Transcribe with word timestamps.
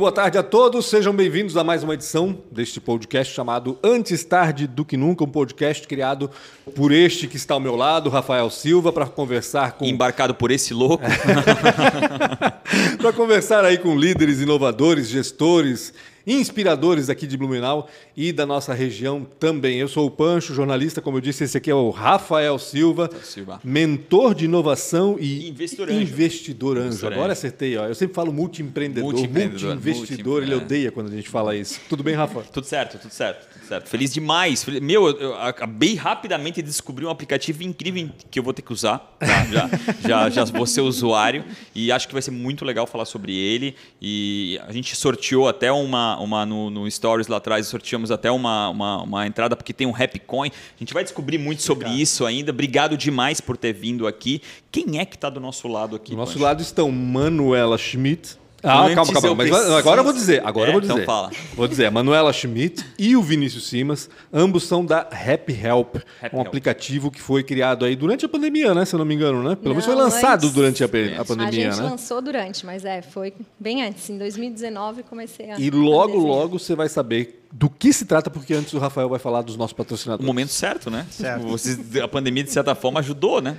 boa 0.00 0.10
tarde 0.10 0.38
a 0.38 0.42
todos, 0.42 0.86
sejam 0.86 1.14
bem-vindos 1.14 1.58
a 1.58 1.62
mais 1.62 1.82
uma 1.82 1.92
edição 1.92 2.38
deste 2.50 2.80
podcast 2.80 3.34
chamado 3.34 3.78
Antes 3.84 4.24
Tarde 4.24 4.66
do 4.66 4.82
Que 4.82 4.96
Nunca, 4.96 5.24
um 5.24 5.26
podcast 5.26 5.86
criado 5.86 6.30
por 6.74 6.90
este 6.90 7.28
que 7.28 7.36
está 7.36 7.52
ao 7.52 7.60
meu 7.60 7.76
lado, 7.76 8.08
Rafael 8.08 8.48
Silva, 8.48 8.94
para 8.94 9.04
conversar 9.04 9.72
com. 9.72 9.84
Embarcado 9.84 10.34
por 10.34 10.50
esse 10.50 10.72
louco. 10.72 11.04
para 12.96 13.12
conversar 13.12 13.62
aí 13.62 13.76
com 13.76 13.94
líderes, 13.94 14.40
inovadores, 14.40 15.06
gestores, 15.06 15.92
inspiradores 16.26 17.08
aqui 17.08 17.26
de 17.26 17.36
Blumenau 17.36 17.88
e 18.16 18.32
da 18.32 18.44
nossa 18.46 18.72
região 18.74 19.26
também. 19.38 19.78
Eu 19.78 19.88
sou 19.88 20.06
o 20.06 20.10
Pancho, 20.10 20.54
jornalista, 20.54 21.00
como 21.00 21.16
eu 21.16 21.20
disse, 21.20 21.44
esse 21.44 21.56
aqui 21.56 21.70
é 21.70 21.74
o 21.74 21.90
Rafael 21.90 22.58
Silva, 22.58 23.10
Silva. 23.22 23.60
mentor 23.64 24.34
de 24.34 24.44
inovação 24.44 25.16
e 25.18 25.48
Investidor 25.48 25.88
anjo. 25.90 26.00
investidor 26.00 26.78
anjo. 26.78 27.06
Agora 27.06 27.22
anjo. 27.24 27.32
acertei, 27.32 27.76
ó. 27.76 27.86
Eu 27.86 27.94
sempre 27.94 28.14
falo 28.14 28.32
multi-empreendedor, 28.32 29.12
multi-investidor, 29.12 30.42
ele 30.42 30.50
multi- 30.52 30.62
é. 30.62 30.64
odeia 30.66 30.92
quando 30.92 31.08
a 31.08 31.14
gente 31.14 31.28
fala 31.28 31.56
isso. 31.56 31.80
Tudo 31.88 32.02
bem, 32.02 32.14
Rafa? 32.14 32.42
Tudo 32.52 32.66
certo, 32.66 32.98
tudo 32.98 33.12
certo, 33.12 33.46
certo. 33.70 33.88
Feliz 33.88 34.12
demais. 34.12 34.64
Meu, 34.82 35.08
eu- 35.08 35.34
acabei 35.40 35.94
rapidamente 35.94 36.60
de 36.60 36.68
descobrir 36.68 37.06
um 37.06 37.10
aplicativo 37.10 37.62
incrível 37.62 38.10
que 38.30 38.38
eu 38.38 38.42
vou 38.42 38.52
ter 38.52 38.62
que 38.62 38.72
usar. 38.72 38.98
tá? 39.18 39.44
Já, 39.50 39.70
já, 40.08 40.30
já 40.30 40.44
vou 40.44 40.66
ser 40.66 40.80
usuário 40.80 41.44
e 41.74 41.90
acho 41.92 42.06
que 42.06 42.12
vai 42.12 42.20
ser 42.22 42.30
muito 42.32 42.64
legal 42.64 42.86
falar 42.86 43.04
sobre 43.04 43.34
ele. 43.34 43.74
E 44.00 44.60
a 44.66 44.72
gente 44.72 44.94
sorteou 44.96 45.48
até 45.48 45.70
uma, 45.72 46.18
uma 46.20 46.44
no, 46.44 46.68
no 46.70 46.90
Stories 46.90 47.28
lá 47.28 47.36
atrás, 47.38 47.66
sorteamos 47.66 48.10
até 48.10 48.30
uma, 48.30 48.68
uma, 48.68 49.02
uma 49.02 49.26
entrada 49.26 49.54
porque 49.56 49.72
tem 49.72 49.86
um 49.86 49.94
Happy 49.94 50.18
Coin. 50.18 50.50
A 50.50 50.78
gente 50.78 50.92
vai 50.92 51.02
descobrir 51.04 51.38
muito 51.38 51.62
sobre 51.62 51.88
isso 51.90 52.26
ainda. 52.26 52.50
Obrigado 52.50 52.96
demais 52.96 53.40
por 53.40 53.56
ter 53.56 53.72
vindo 53.72 54.06
aqui. 54.06 54.42
Quem 54.72 54.98
é 54.98 55.04
que 55.04 55.14
está 55.16 55.30
do 55.30 55.40
nosso 55.40 55.66
lado 55.68 55.96
aqui? 55.96 56.10
Do 56.10 56.16
nosso 56.16 56.32
Pancho? 56.32 56.44
lado 56.44 56.62
estão 56.62 56.90
Manuela 56.90 57.76
Schmidt. 57.78 58.38
Ah, 58.62 58.82
Antes 58.82 58.94
calma, 58.94 59.12
calma. 59.12 59.28
eu 59.28 59.34
Mas 59.36 59.48
preciso- 59.50 59.74
agora 59.74 60.00
eu 60.00 60.04
vou 60.04 60.12
dizer. 60.12 60.42
Agora 60.46 60.66
É, 60.66 60.68
eu 60.68 60.72
vou 60.72 60.80
dizer. 60.80 60.92
então 60.94 61.04
fala. 61.06 61.30
Vou 61.54 61.66
dizer. 61.68 61.86
A 61.86 61.90
Manuela 61.90 62.32
Schmidt 62.32 62.84
e 62.98 63.16
o 63.16 63.22
Vinícius 63.22 63.68
Simas, 63.68 64.10
ambos 64.32 64.64
são 64.64 64.84
da 64.84 65.00
Happy 65.00 65.52
Help, 65.52 65.96
Happy 66.22 66.34
um 66.36 66.38
Help. 66.38 66.46
aplicativo 66.46 67.10
que 67.10 67.20
foi 67.20 67.42
criado 67.42 67.84
aí 67.84 67.96
durante 67.96 68.24
a 68.24 68.28
pandemia, 68.28 68.74
né? 68.74 68.84
Se 68.84 68.94
eu 68.94 68.98
não 68.98 69.04
me 69.06 69.14
engano, 69.14 69.42
né? 69.42 69.54
Pelo 69.56 69.70
menos 69.70 69.84
foi 69.84 69.94
Não, 69.94 70.02
lançado 70.02 70.44
antes. 70.44 70.52
durante 70.52 70.82
a, 70.84 70.86
a 70.86 71.20
a 71.20 71.24
pandemia, 71.24 71.70
gente 71.72 71.82
né? 71.82 71.90
lançou 71.90 72.20
durante, 72.20 72.66
mas 72.66 72.84
é, 72.84 73.00
foi 73.02 73.32
bem 73.58 73.82
antes. 73.82 74.08
Em 74.10 74.18
2019 74.18 75.02
comecei 75.04 75.50
a. 75.50 75.58
E 75.58 75.68
a 75.68 75.74
logo, 75.74 76.12
desenhar. 76.18 76.26
logo 76.36 76.58
você 76.58 76.74
vai 76.74 76.88
saber 76.88 77.44
do 77.52 77.68
que 77.68 77.92
se 77.92 78.04
trata, 78.04 78.30
porque 78.30 78.54
antes 78.54 78.72
o 78.74 78.78
Rafael 78.78 79.08
vai 79.08 79.18
falar 79.18 79.42
dos 79.42 79.56
nossos 79.56 79.72
o 79.72 79.76
patrocinadores. 79.76 80.26
momento 80.26 80.50
certo, 80.50 80.90
né? 80.90 81.06
Certo. 81.10 81.46
Vocês- 81.48 81.78
a 81.96 82.06
pandemia, 82.06 82.44
de 82.44 82.50
certa 82.52 82.74
forma, 82.74 83.00
ajudou, 83.00 83.40
né? 83.40 83.56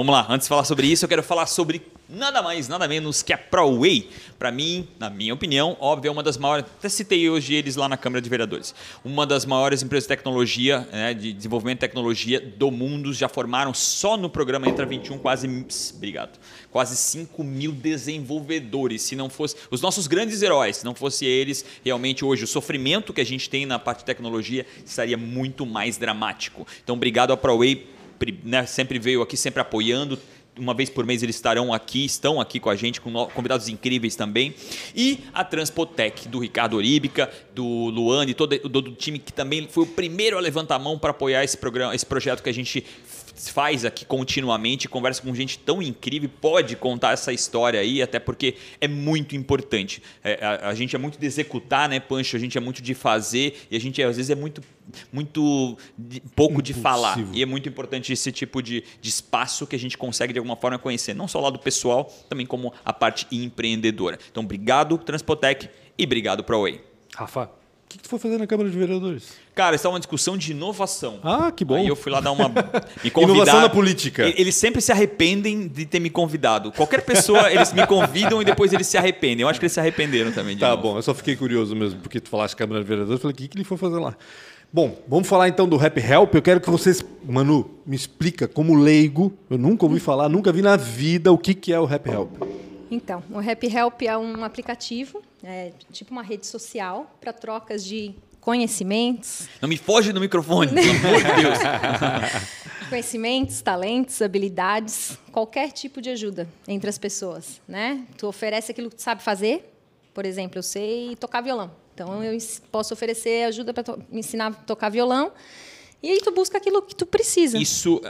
Vamos 0.00 0.14
lá, 0.14 0.26
antes 0.30 0.46
de 0.46 0.48
falar 0.48 0.64
sobre 0.64 0.86
isso, 0.86 1.04
eu 1.04 1.08
quero 1.10 1.22
falar 1.22 1.44
sobre 1.44 1.82
nada 2.08 2.40
mais, 2.40 2.68
nada 2.68 2.88
menos 2.88 3.22
que 3.22 3.34
a 3.34 3.36
ProWay. 3.36 4.08
Para 4.38 4.50
mim, 4.50 4.88
na 4.98 5.10
minha 5.10 5.34
opinião, 5.34 5.76
óbvio, 5.78 6.08
é 6.08 6.10
uma 6.10 6.22
das 6.22 6.38
maiores. 6.38 6.64
Até 6.78 6.88
citei 6.88 7.28
hoje 7.28 7.52
eles 7.52 7.76
lá 7.76 7.86
na 7.86 7.98
Câmara 7.98 8.22
de 8.22 8.30
Vereadores. 8.30 8.74
Uma 9.04 9.26
das 9.26 9.44
maiores 9.44 9.82
empresas 9.82 10.04
de 10.04 10.08
tecnologia, 10.08 10.88
né, 10.90 11.12
de 11.12 11.34
desenvolvimento 11.34 11.76
de 11.76 11.80
tecnologia 11.80 12.40
do 12.40 12.70
mundo. 12.70 13.12
Já 13.12 13.28
formaram 13.28 13.74
só 13.74 14.16
no 14.16 14.30
programa 14.30 14.66
Entra 14.66 14.86
21 14.86 15.18
quase. 15.18 15.46
Obrigado. 15.94 16.40
Quase 16.70 16.96
5 16.96 17.44
mil 17.44 17.70
desenvolvedores. 17.70 19.02
Se 19.02 19.14
não 19.14 19.28
fosse. 19.28 19.54
Os 19.70 19.82
nossos 19.82 20.06
grandes 20.06 20.40
heróis, 20.40 20.78
se 20.78 20.84
não 20.86 20.94
fosse 20.94 21.26
eles, 21.26 21.62
realmente 21.84 22.24
hoje 22.24 22.44
o 22.44 22.46
sofrimento 22.46 23.12
que 23.12 23.20
a 23.20 23.26
gente 23.26 23.50
tem 23.50 23.66
na 23.66 23.78
parte 23.78 23.98
de 23.98 24.06
tecnologia 24.06 24.64
estaria 24.82 25.18
muito 25.18 25.66
mais 25.66 25.98
dramático. 25.98 26.66
Então, 26.82 26.96
obrigado 26.96 27.34
à 27.34 27.36
ProWay 27.36 27.99
pri- 28.20 28.38
né, 28.44 28.64
sempre 28.66 29.00
veio 29.00 29.22
aqui, 29.22 29.36
sempre 29.36 29.60
apoiando. 29.60 30.16
Uma 30.58 30.74
vez 30.74 30.90
por 30.90 31.06
mês 31.06 31.22
eles 31.22 31.36
estarão 31.36 31.72
aqui, 31.72 32.04
estão 32.04 32.40
aqui 32.40 32.60
com 32.60 32.68
a 32.68 32.76
gente, 32.76 33.00
com 33.00 33.10
convidados 33.28 33.68
incríveis 33.68 34.14
também. 34.14 34.52
E 34.94 35.20
a 35.32 35.42
Transpotec, 35.42 36.28
do 36.28 36.38
Ricardo 36.38 36.76
Oríbica, 36.76 37.30
do 37.54 37.64
Luan 37.64 38.26
e 38.26 38.34
todo 38.34 38.58
do, 38.58 38.82
do 38.82 38.92
time 38.92 39.18
que 39.18 39.32
também 39.32 39.66
foi 39.68 39.84
o 39.84 39.86
primeiro 39.86 40.36
a 40.36 40.40
levantar 40.40 40.74
a 40.74 40.78
mão 40.78 40.98
para 40.98 41.10
apoiar 41.12 41.42
esse, 41.44 41.56
programa, 41.56 41.94
esse 41.94 42.04
projeto 42.04 42.42
que 42.42 42.50
a 42.50 42.52
gente 42.52 42.84
faz 43.48 43.84
aqui 43.84 44.04
continuamente, 44.04 44.88
conversa 44.88 45.22
com 45.22 45.34
gente 45.34 45.58
tão 45.58 45.80
incrível, 45.80 46.28
pode 46.40 46.76
contar 46.76 47.12
essa 47.12 47.32
história 47.32 47.80
aí, 47.80 48.02
até 48.02 48.18
porque 48.18 48.56
é 48.80 48.88
muito 48.88 49.36
importante. 49.36 50.02
É, 50.22 50.44
a, 50.44 50.68
a 50.68 50.74
gente 50.74 50.94
é 50.94 50.98
muito 50.98 51.18
de 51.18 51.26
executar, 51.26 51.88
né, 51.88 52.00
Pancho? 52.00 52.36
A 52.36 52.38
gente 52.40 52.58
é 52.58 52.60
muito 52.60 52.82
de 52.82 52.92
fazer 52.94 53.66
e 53.70 53.76
a 53.76 53.80
gente 53.80 54.02
às 54.02 54.16
vezes 54.16 54.30
é 54.30 54.34
muito, 54.34 54.60
muito 55.12 55.76
de- 55.96 56.20
pouco 56.34 56.60
de 56.62 56.74
falar. 56.74 57.18
E 57.32 57.42
é 57.42 57.46
muito 57.46 57.68
importante 57.68 58.12
esse 58.12 58.30
tipo 58.32 58.62
de, 58.62 58.82
de 59.00 59.08
espaço 59.08 59.66
que 59.66 59.76
a 59.76 59.78
gente 59.78 59.96
consegue 59.96 60.32
de 60.32 60.38
alguma 60.38 60.56
forma 60.56 60.78
conhecer, 60.78 61.14
não 61.14 61.28
só 61.28 61.38
o 61.38 61.42
lado 61.42 61.58
pessoal, 61.58 62.12
também 62.28 62.46
como 62.46 62.72
a 62.84 62.92
parte 62.92 63.26
empreendedora. 63.30 64.18
Então, 64.30 64.42
obrigado, 64.42 64.98
Transpotec, 64.98 65.68
e 65.96 66.04
obrigado, 66.04 66.42
ProWay. 66.44 66.80
Rafa, 67.14 67.50
que, 67.90 67.98
que 67.98 68.04
tu 68.04 68.08
foi 68.08 68.18
fazer 68.18 68.38
na 68.38 68.46
Câmara 68.46 68.70
de 68.70 68.78
Vereadores? 68.78 69.32
Cara, 69.54 69.74
está 69.76 69.88
uma 69.88 69.98
discussão 69.98 70.36
de 70.38 70.52
inovação. 70.52 71.18
Ah, 71.22 71.50
que 71.50 71.64
bom. 71.64 71.74
Aí 71.74 71.88
eu 71.88 71.96
fui 71.96 72.10
lá 72.12 72.20
dar 72.20 72.30
uma. 72.32 72.48
Me 73.02 73.10
Inovação 73.10 73.12
convidar. 73.12 73.60
na 73.60 73.68
política. 73.68 74.22
Eles 74.40 74.54
sempre 74.54 74.80
se 74.80 74.92
arrependem 74.92 75.66
de 75.66 75.84
ter 75.84 75.98
me 76.00 76.08
convidado. 76.08 76.70
Qualquer 76.72 77.02
pessoa, 77.02 77.50
eles 77.52 77.72
me 77.72 77.86
convidam 77.86 78.40
e 78.40 78.44
depois 78.44 78.72
eles 78.72 78.86
se 78.86 78.96
arrependem. 78.96 79.42
Eu 79.42 79.48
acho 79.48 79.58
que 79.58 79.66
eles 79.66 79.72
se 79.72 79.80
arrependeram 79.80 80.30
também. 80.32 80.54
De 80.54 80.60
Tá 80.60 80.70
novo. 80.70 80.82
bom, 80.82 80.96
eu 80.96 81.02
só 81.02 81.12
fiquei 81.12 81.34
curioso 81.36 81.74
mesmo, 81.74 82.00
porque 82.00 82.20
tu 82.20 82.28
falaste 82.30 82.54
Câmara 82.56 82.80
de 82.80 82.86
Vereadores, 82.88 83.18
eu 83.18 83.20
falei, 83.20 83.34
o 83.34 83.36
que, 83.36 83.48
que 83.48 83.56
ele 83.58 83.64
foi 83.64 83.76
fazer 83.76 83.98
lá? 83.98 84.16
Bom, 84.72 84.96
vamos 85.08 85.26
falar 85.28 85.48
então 85.48 85.68
do 85.68 85.76
Rap 85.76 85.98
Help. 85.98 86.32
Eu 86.34 86.42
quero 86.42 86.60
que 86.60 86.70
vocês, 86.70 87.04
Manu, 87.24 87.68
me 87.84 87.96
explica 87.96 88.46
como 88.46 88.76
leigo, 88.76 89.32
eu 89.50 89.58
nunca 89.58 89.84
ouvi 89.84 89.98
falar, 89.98 90.28
nunca 90.28 90.52
vi 90.52 90.62
na 90.62 90.76
vida 90.76 91.32
o 91.32 91.36
que, 91.36 91.54
que 91.54 91.72
é 91.72 91.80
o 91.80 91.84
Rap 91.84 92.06
Help. 92.08 92.30
Então, 92.88 93.22
o 93.30 93.38
Happy 93.38 93.66
Help 93.68 94.02
é 94.02 94.16
um 94.16 94.42
aplicativo, 94.44 95.20
é 95.44 95.72
tipo 95.92 96.10
uma 96.12 96.22
rede 96.22 96.46
social 96.46 97.14
para 97.20 97.32
trocas 97.32 97.84
de 97.84 98.14
conhecimentos, 98.40 99.48
Não 99.60 99.68
me 99.68 99.76
foge 99.76 100.12
do 100.12 100.20
microfone, 100.20 100.72
pelo 100.72 100.90
amor 100.90 101.16
de 101.22 101.42
Deus. 101.42 101.58
conhecimentos, 102.88 103.60
talentos, 103.60 104.20
habilidades, 104.22 105.18
qualquer 105.30 105.70
tipo 105.72 106.00
de 106.00 106.10
ajuda 106.10 106.48
entre 106.66 106.88
as 106.88 106.98
pessoas, 106.98 107.60
né? 107.68 108.04
Tu 108.16 108.26
oferece 108.26 108.72
aquilo 108.72 108.90
que 108.90 108.96
tu 108.96 109.02
sabe 109.02 109.22
fazer. 109.22 109.72
Por 110.14 110.24
exemplo, 110.26 110.58
eu 110.58 110.62
sei 110.62 111.14
tocar 111.16 111.40
violão. 111.40 111.70
Então 111.94 112.22
eu 112.24 112.36
posso 112.72 112.94
oferecer 112.94 113.44
ajuda 113.44 113.72
para 113.74 113.96
me 114.10 114.20
ensinar 114.20 114.46
a 114.48 114.52
tocar 114.52 114.88
violão. 114.88 115.30
E 116.02 116.08
aí 116.10 116.18
tu 116.18 116.32
busca 116.32 116.56
aquilo 116.58 116.80
que 116.82 116.94
tu 116.96 117.04
precisa. 117.06 117.58
Isso, 117.58 118.00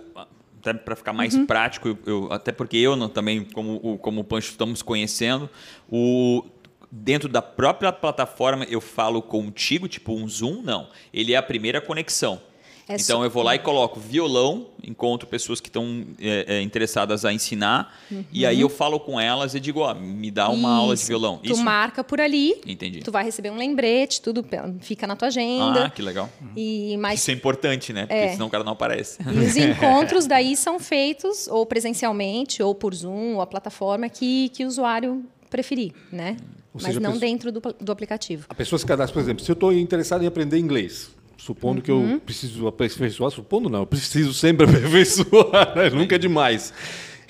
até 0.61 0.73
para 0.73 0.95
ficar 0.95 1.13
mais 1.13 1.35
Uhum. 1.35 1.45
prático, 1.45 1.89
eu- 1.89 1.99
eu- 2.07 2.33
até 2.33 2.53
porque 2.53 2.77
eu 2.77 2.95
não, 2.95 3.09
também, 3.09 3.45
como, 3.45 3.99
como 3.99 4.21
o 4.21 4.25
Pancho, 4.25 4.51
estamos 4.53 4.81
conhecendo, 4.81 5.51
o, 5.91 6.45
dentro 6.91 7.29
da 7.29 7.41
própria 7.43 7.93
plataforma 7.93 8.65
eu 8.69 8.81
falo 8.81 9.23
contigo, 9.23 9.87
tipo 9.89 10.13
um 10.13 10.27
Zoom, 10.29 10.63
não. 10.63 10.89
Ele 11.13 11.33
é 11.33 11.37
a 11.37 11.43
primeira 11.43 11.81
conexão. 11.81 12.41
É 12.89 12.97
então 12.97 13.23
eu 13.23 13.31
vou 13.31 13.45
lá 13.45 13.55
e 13.55 13.59
coloco 13.61 14.01
violão, 14.01 14.67
encontro 14.83 15.29
pessoas 15.29 15.61
que 15.61 15.69
estão 15.69 16.05
é, 16.21 16.57
é, 16.57 16.61
interessadas 16.63 17.25
a 17.25 17.33
ensinar, 17.33 17.97
e 18.33 18.45
aí 18.45 18.61
eu 18.63 18.69
falo 18.69 18.99
com 18.99 19.21
elas 19.21 19.55
e 19.55 19.61
digo, 19.61 19.79
ó, 19.79 19.95
me 19.95 20.29
dá 20.29 20.49
uma 20.49 20.71
aula 20.71 20.87
de 20.87 20.89
Uhum. 20.89 20.95
Isso. 20.95 21.07
violão. 21.07 21.39
Tu 21.39 21.53
Isso? 21.53 21.63
marca 21.63 22.03
por 22.03 22.21
ali. 22.21 22.61
Entendi. 22.67 22.99
Tu 22.99 23.13
vai 23.13 23.23
receber 23.23 23.49
um 23.51 23.57
lembrete, 23.57 24.21
tudo 24.21 24.45
fica 24.81 25.07
na 25.07 25.15
tua 25.15 25.29
agenda. 25.29 25.85
Ah, 25.85 25.91
que 25.91 26.03
legal. 26.03 26.29
E 26.57 26.97
mais 26.97 27.21
Isso 27.21 27.31
é 27.31 27.35
importante, 27.35 27.93
né? 27.93 28.07
Porque 28.07 28.15
É. 28.15 28.33
senão 28.33 28.49
o 28.49 28.51
cara 28.51 28.65
não 28.65 28.73
aparece. 28.73 29.19
E 29.23 29.39
os 29.39 29.55
encontros 29.57 30.27
daí 30.27 30.57
são 30.57 30.81
feitos 30.81 31.47
ou 31.47 31.65
presencialmente, 31.65 32.61
ou 32.61 32.75
por 32.75 32.93
Zoom, 32.93 33.37
ou 33.37 33.41
a 33.41 33.47
plataforma 33.47 34.09
que, 34.09 34.49
que 34.49 34.65
o 34.65 34.67
usuário 34.67 35.25
preferir, 35.49 35.93
né? 36.11 36.37
Ou 36.73 36.81
Mas 36.81 36.85
seja, 36.85 37.01
não 37.01 37.13
pessoa- 37.13 37.29
dentro 37.31 37.53
do, 37.53 37.61
do 37.81 37.93
aplicativo. 37.93 38.47
A 38.49 38.55
pessoa 38.55 38.79
se 38.79 38.87
cadastra, 38.87 39.13
por 39.15 39.21
exemplo, 39.21 39.45
se 39.45 39.51
eu 39.51 39.55
estou 39.55 39.73
interessado 39.73 40.23
em 40.23 40.27
aprender 40.27 40.57
inglês, 40.59 41.11
supondo 41.37 41.83
que 41.83 41.91
Uhum. 41.91 42.13
eu 42.13 42.21
preciso 42.21 42.67
aperfeiçoar, 42.69 43.31
supondo 43.31 43.69
não, 43.69 43.81
eu 43.81 43.87
preciso 43.87 44.33
sempre 44.33 44.67
aperfeiçoar, 44.71 45.75
né? 45.77 45.91
nunca 45.91 46.15
é 46.15 46.19
demais. 46.19 46.73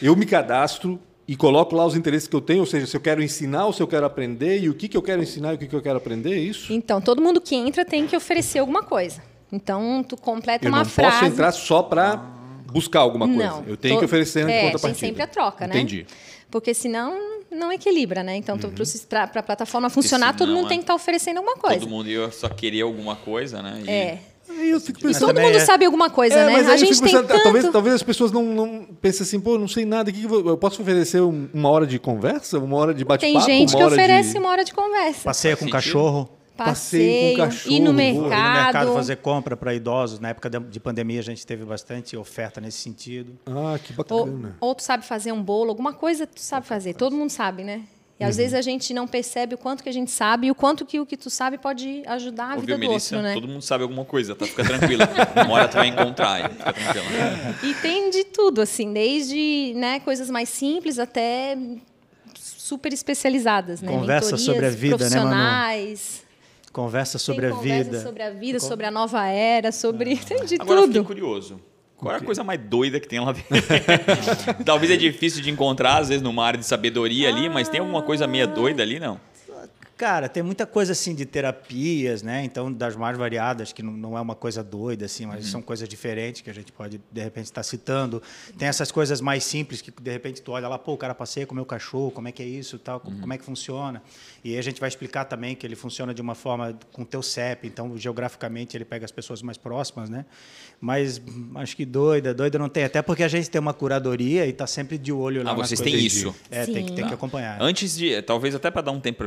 Eu 0.00 0.14
me 0.16 0.26
cadastro 0.26 1.00
e 1.26 1.36
coloco 1.36 1.74
lá 1.76 1.86
os 1.86 1.94
interesses 1.96 2.26
que 2.28 2.34
eu 2.36 2.40
tenho, 2.40 2.60
ou 2.60 2.66
seja, 2.66 2.86
se 2.86 2.96
eu 2.96 3.00
quero 3.00 3.22
ensinar 3.22 3.66
ou 3.66 3.72
se 3.72 3.82
eu 3.82 3.86
quero 3.86 4.04
aprender, 4.04 4.60
e 4.60 4.68
o 4.68 4.74
que, 4.74 4.88
que 4.88 4.96
eu 4.96 5.02
quero 5.02 5.22
ensinar 5.22 5.52
e 5.52 5.54
o 5.54 5.58
que, 5.58 5.68
que 5.68 5.76
eu 5.76 5.80
quero 5.82 5.96
aprender, 5.96 6.32
é 6.34 6.38
isso? 6.38 6.72
Então, 6.72 7.00
todo 7.00 7.22
mundo 7.22 7.40
que 7.40 7.54
entra 7.54 7.84
tem 7.84 8.06
que 8.06 8.16
oferecer 8.16 8.58
alguma 8.58 8.82
coisa. 8.82 9.22
Então, 9.52 10.04
tu 10.06 10.16
completa 10.16 10.66
Eu 10.66 10.70
uma 10.70 10.78
não 10.78 10.84
frase. 10.84 11.12
posso 11.18 11.24
entrar 11.32 11.52
só 11.52 11.82
para 11.82 12.16
buscar 12.72 13.00
alguma 13.00 13.26
coisa. 13.26 13.42
Não. 13.46 13.64
Eu 13.66 13.76
tenho 13.76 13.94
to- 13.94 13.98
que 14.00 14.04
oferecer 14.04 14.40
é, 14.48 14.62
contrapartida. 14.64 14.80
Tem 14.80 14.94
sempre 14.94 15.22
a 15.22 15.26
troca, 15.26 15.66
né? 15.66 15.74
Entendi. 15.76 16.06
Porque 16.50 16.74
senão 16.74 17.16
não 17.50 17.72
equilibra, 17.72 18.22
né? 18.22 18.36
Então, 18.36 18.56
Uhum. 18.56 18.72
para 19.08 19.24
a 19.24 19.42
plataforma 19.42 19.88
funcionar, 19.90 20.36
todo 20.36 20.52
mundo 20.52 20.66
é- 20.66 20.68
tem 20.70 20.78
que 20.78 20.84
estar 20.84 20.94
oferecendo 20.94 21.38
alguma 21.38 21.56
coisa. 21.56 21.80
Todo 21.80 21.88
mundo 21.88 22.08
ia 22.08 22.30
só 22.30 22.48
querer 22.48 22.82
alguma 22.82 23.16
coisa, 23.16 23.62
né? 23.62 23.82
E- 23.86 23.90
É. 23.90 24.18
Aí 24.52 24.70
eu 24.70 24.80
fico 24.80 24.98
E 24.98 25.02
pensando. 25.04 25.28
todo 25.28 25.40
mundo 25.40 25.56
é- 25.56 25.60
sabe 25.60 25.84
alguma 25.84 26.10
coisa, 26.10 26.34
É, 26.34 26.46
né? 26.46 26.54
A 26.56 26.58
eu 26.58 26.78
gente 26.78 26.94
fico 26.94 27.04
tem 27.04 27.12
pensando, 27.12 27.28
tanto... 27.28 27.42
talvez, 27.44 27.70
talvez 27.70 27.94
as 27.94 28.02
pessoas 28.02 28.32
não, 28.32 28.42
não 28.44 28.84
pensem 29.00 29.22
assim, 29.22 29.38
pô, 29.40 29.56
não 29.56 29.68
sei 29.68 29.84
nada, 29.84 30.10
o 30.10 30.12
que 30.12 30.20
que 30.20 30.26
eu, 30.26 30.48
eu 30.48 30.56
posso 30.56 30.82
oferecer 30.82 31.20
um- 31.22 31.48
uma 31.54 31.70
hora 31.70 31.86
de 31.86 31.98
conversa, 32.00 32.58
uma 32.58 32.76
hora 32.76 32.92
de 32.92 33.04
bate-papo, 33.04 33.46
Tem 33.46 33.58
gente 33.58 33.74
uma 33.76 33.78
que 33.88 33.94
oferece 33.94 34.32
de... 34.32 34.38
uma 34.38 34.48
hora 34.50 34.64
de 34.64 34.74
conversa. 34.74 35.20
Passeia 35.24 35.54
com 35.56 35.60
sentido. 35.60 35.72
cachorro. 35.72 36.28
Passeio 36.64 37.36
com 37.36 37.36
Passeio, 37.36 37.36
cachorro, 37.38 37.74
ir 37.76 37.80
no 37.80 37.92
vou 37.92 38.00
ir 38.02 38.08
Ir 38.10 38.14
no 38.14 38.20
mercado 38.28 38.64
mercado. 38.64 38.94
fazer 38.94 39.16
compra 39.16 39.56
para 39.56 39.74
idosos. 39.74 40.18
Na 40.20 40.30
época 40.30 40.48
de- 40.50 40.60
de 40.60 40.80
pandemia 40.80 41.20
a 41.20 41.22
gente 41.24 41.46
teve 41.46 41.64
bastante 41.64 42.16
oferta 42.16 42.60
nesse 42.60 42.78
sentido. 42.78 43.38
Ah, 43.46 43.78
que 43.82 43.92
Ou, 44.12 44.26
bacana. 44.26 44.56
ou 44.60 44.74
tu 44.74 44.82
sabe 44.82 45.04
fazer 45.04 45.32
um 45.32 45.42
bolo, 45.42 45.70
alguma 45.70 45.92
coisa 45.92 46.26
tu 46.26 46.40
sabe 46.40 46.66
fazer. 46.66 46.94
Todo 46.94 47.14
mundo 47.16 47.30
sabe, 47.30 47.64
né? 47.64 47.82
E 48.18 48.24
às 48.24 48.36
vezes 48.36 48.52
a 48.52 48.60
gente 48.60 48.92
não 48.92 49.08
percebe 49.08 49.54
o 49.54 49.58
quanto 49.58 49.82
que 49.82 49.88
a 49.88 49.92
gente 49.92 50.10
sabe 50.10 50.48
e 50.48 50.50
o 50.50 50.54
quanto 50.54 50.84
que 50.84 51.00
o 51.00 51.06
que 51.06 51.16
tu 51.16 51.30
sabe 51.30 51.56
pode 51.56 52.02
ajudar 52.06 52.48
a 52.50 52.54
Ouviu, 52.56 52.60
vida 52.60 52.74
do 52.76 52.78
Melissa? 52.80 53.16
outro, 53.16 53.26
né? 53.30 53.32
Todo 53.34 53.48
mundo 53.48 53.62
sabe 53.62 53.82
alguma 53.82 54.04
coisa, 54.04 54.34
tá? 54.34 54.44
Fica 54.44 54.62
tranquila. 54.62 55.08
Uma 55.46 55.54
hora 55.54 55.68
tu 55.68 55.76
vai 55.78 55.88
encontrar. 55.88 56.50
Fica 56.50 56.70
tranquila. 56.70 57.04
E 57.64 57.74
tem 57.80 58.10
de 58.10 58.24
tudo, 58.24 58.60
assim, 58.60 58.92
desde 58.92 59.72
né, 59.74 60.00
coisas 60.00 60.28
mais 60.28 60.50
simples 60.50 60.98
até 60.98 61.56
super 62.38 62.92
especializadas, 62.92 63.80
né? 63.80 63.90
Conversa 63.90 64.36
Mentorias 64.36 64.42
sobre 64.42 64.66
a 64.66 64.70
vida, 64.70 65.08
né, 65.08 65.16
Manu? 65.16 65.30
Conversa 66.72 67.18
sobre 67.18 67.46
tem 67.46 67.50
a 67.50 67.56
conversa 67.56 67.84
vida. 67.84 68.02
sobre 68.02 68.22
a 68.22 68.30
vida, 68.30 68.60
sobre 68.60 68.86
a 68.86 68.90
nova 68.90 69.26
era, 69.26 69.72
sobre 69.72 70.16
tem 70.16 70.44
de 70.46 70.54
Agora 70.60 70.80
eu 70.80 70.86
fiquei 70.86 71.00
tudo. 71.00 71.06
curioso. 71.06 71.60
Qual 71.96 72.14
é 72.14 72.16
a 72.16 72.20
coisa 72.20 72.42
mais 72.42 72.58
doida 72.58 72.98
que 72.98 73.06
tem 73.06 73.20
lá 73.20 73.32
dentro? 73.32 73.48
Talvez 74.64 74.90
é 74.90 74.96
difícil 74.96 75.42
de 75.42 75.50
encontrar, 75.50 75.98
às 75.98 76.08
vezes, 76.08 76.22
numa 76.22 76.44
área 76.46 76.58
de 76.58 76.64
sabedoria 76.64 77.28
ali, 77.28 77.48
mas 77.48 77.68
tem 77.68 77.80
alguma 77.80 78.02
coisa 78.02 78.26
meia 78.26 78.46
doida 78.46 78.82
ali, 78.82 78.98
não? 78.98 79.20
Cara, 79.98 80.30
tem 80.30 80.42
muita 80.42 80.64
coisa 80.64 80.92
assim 80.92 81.14
de 81.14 81.26
terapias, 81.26 82.22
né? 82.22 82.42
Então, 82.42 82.72
das 82.72 82.96
mais 82.96 83.18
variadas, 83.18 83.70
que 83.70 83.82
não, 83.82 83.92
não 83.92 84.16
é 84.16 84.20
uma 84.22 84.34
coisa 84.34 84.64
doida, 84.64 85.04
assim, 85.04 85.26
mas 85.26 85.44
são 85.44 85.60
coisas 85.60 85.86
diferentes 85.86 86.40
que 86.40 86.48
a 86.48 86.54
gente 86.54 86.72
pode, 86.72 86.98
de 87.12 87.22
repente, 87.22 87.44
estar 87.44 87.62
citando. 87.62 88.22
Tem 88.56 88.66
essas 88.66 88.90
coisas 88.90 89.20
mais 89.20 89.44
simples 89.44 89.82
que, 89.82 89.90
de 89.90 90.10
repente, 90.10 90.40
tu 90.40 90.52
olha 90.52 90.68
lá, 90.68 90.78
pô, 90.78 90.94
o 90.94 90.96
cara 90.96 91.14
passeia 91.14 91.44
com 91.46 91.52
o 91.52 91.54
meu 91.54 91.66
cachorro, 91.66 92.10
como 92.10 92.28
é 92.28 92.32
que 92.32 92.42
é 92.42 92.46
isso 92.46 92.78
tal, 92.78 92.98
como 92.98 93.30
é 93.30 93.36
que 93.36 93.44
funciona. 93.44 94.02
E 94.42 94.52
aí 94.52 94.58
a 94.58 94.62
gente 94.62 94.80
vai 94.80 94.88
explicar 94.88 95.24
também 95.26 95.54
que 95.54 95.66
ele 95.66 95.76
funciona 95.76 96.14
de 96.14 96.22
uma 96.22 96.34
forma 96.34 96.78
com 96.92 97.02
o 97.02 97.04
teu 97.04 97.22
CEP, 97.22 97.66
então, 97.66 97.96
geograficamente, 97.98 98.76
ele 98.76 98.84
pega 98.84 99.04
as 99.04 99.10
pessoas 99.12 99.42
mais 99.42 99.58
próximas, 99.58 100.08
né? 100.08 100.24
Mas 100.80 101.20
acho 101.56 101.76
que 101.76 101.84
doida, 101.84 102.32
doida 102.32 102.58
não 102.58 102.68
tem. 102.68 102.84
Até 102.84 103.02
porque 103.02 103.22
a 103.22 103.28
gente 103.28 103.50
tem 103.50 103.60
uma 103.60 103.74
curadoria 103.74 104.46
e 104.46 104.50
está 104.50 104.66
sempre 104.66 104.96
de 104.96 105.12
olho 105.12 105.42
lá 105.42 105.50
Ah, 105.50 105.54
vocês 105.54 105.78
têm 105.80 105.94
isso? 105.94 106.34
É, 106.50 106.64
tem, 106.64 106.84
que- 106.84 106.88
Sim. 106.88 106.94
tem 106.94 107.06
que 107.06 107.12
acompanhar. 107.12 107.60
Antes 107.60 107.96
de, 107.96 108.22
talvez 108.22 108.54
até 108.54 108.70
para 108.70 108.80
dar 108.82 108.92
um 108.92 109.00
tempo, 109.00 109.24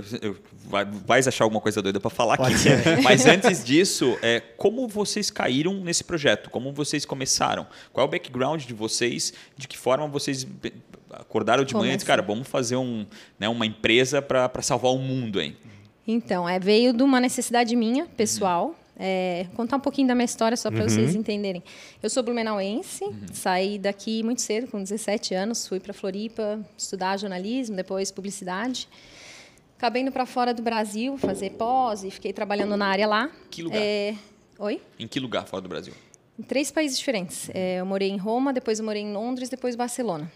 vai, 0.67 0.83
vais 0.83 1.27
achar 1.27 1.43
alguma 1.43 1.61
coisa 1.61 1.79
doida 1.79 1.99
para 1.99 2.09
falar 2.09 2.37
Pode 2.37 2.55
aqui. 2.55 2.63
ser. 2.63 3.01
Mas 3.03 3.25
antes 3.27 3.63
disso, 3.63 4.17
é, 4.23 4.39
como 4.57 4.87
vocês 4.87 5.29
caíram 5.29 5.75
nesse 5.75 6.03
projeto? 6.03 6.49
Como 6.49 6.73
vocês 6.73 7.05
começaram? 7.05 7.67
Qual 7.91 8.03
é 8.03 8.07
o 8.07 8.11
background 8.11 8.63
de 8.63 8.73
vocês? 8.73 9.31
De 9.55 9.67
que 9.67 9.77
forma 9.77 10.07
vocês 10.07 10.47
acordaram 11.19 11.63
de 11.63 11.73
manhã 11.73 11.83
e 11.83 11.87
Começa. 11.87 11.97
disseram, 11.97 12.17
cara, 12.17 12.21
vamos 12.21 12.47
fazer 12.47 12.75
um, 12.75 13.05
né, 13.39 13.47
uma 13.49 13.65
empresa 13.65 14.21
para 14.21 14.61
salvar 14.61 14.91
o 14.91 14.97
mundo, 14.97 15.41
hein? 15.41 15.55
Então, 16.07 16.47
é, 16.47 16.59
veio 16.59 16.93
de 16.93 17.01
uma 17.03 17.19
necessidade 17.19 17.75
minha, 17.75 18.05
pessoal. 18.05 18.75
É, 18.95 19.47
contar 19.55 19.77
um 19.77 19.79
pouquinho 19.79 20.07
da 20.07 20.13
minha 20.13 20.25
história 20.25 20.55
só 20.55 20.69
para 20.69 20.83
vocês 20.83 21.15
entenderem. 21.15 21.63
Eu 22.01 22.09
sou 22.09 22.21
blumenauense, 22.21 23.03
saí 23.31 23.79
daqui 23.79 24.21
muito 24.21 24.41
cedo, 24.41 24.67
com 24.67 24.81
17 24.81 25.33
anos, 25.33 25.67
fui 25.67 25.79
para 25.79 25.93
Floripa 25.93 26.59
estudar 26.77 27.17
jornalismo, 27.17 27.75
depois 27.75 28.11
publicidade. 28.11 28.87
Acabei 29.77 30.03
indo 30.03 30.11
para 30.11 30.25
fora 30.25 30.53
do 30.53 30.61
Brasil 30.61 31.17
fazer 31.17 31.51
pós 31.51 32.03
e 32.03 32.11
fiquei 32.11 32.31
trabalhando 32.31 32.77
na 32.77 32.85
área 32.85 33.07
lá. 33.07 33.31
Que 33.49 33.63
lugar? 33.63 33.81
É, 33.81 34.15
Oi? 34.59 34.79
Em 34.99 35.07
que 35.07 35.19
lugar 35.19 35.45
fora 35.45 35.61
do 35.61 35.67
Brasil? 35.67 35.93
Em 36.39 36.43
três 36.43 36.71
países 36.71 36.97
diferentes. 36.97 37.49
É, 37.53 37.79
eu 37.79 37.85
morei 37.85 38.09
em 38.09 38.17
Roma, 38.17 38.53
depois 38.53 38.79
eu 38.79 38.85
morei 38.85 39.01
em 39.01 39.11
Londres, 39.11 39.49
depois 39.49 39.75
Barcelona. 39.75 40.31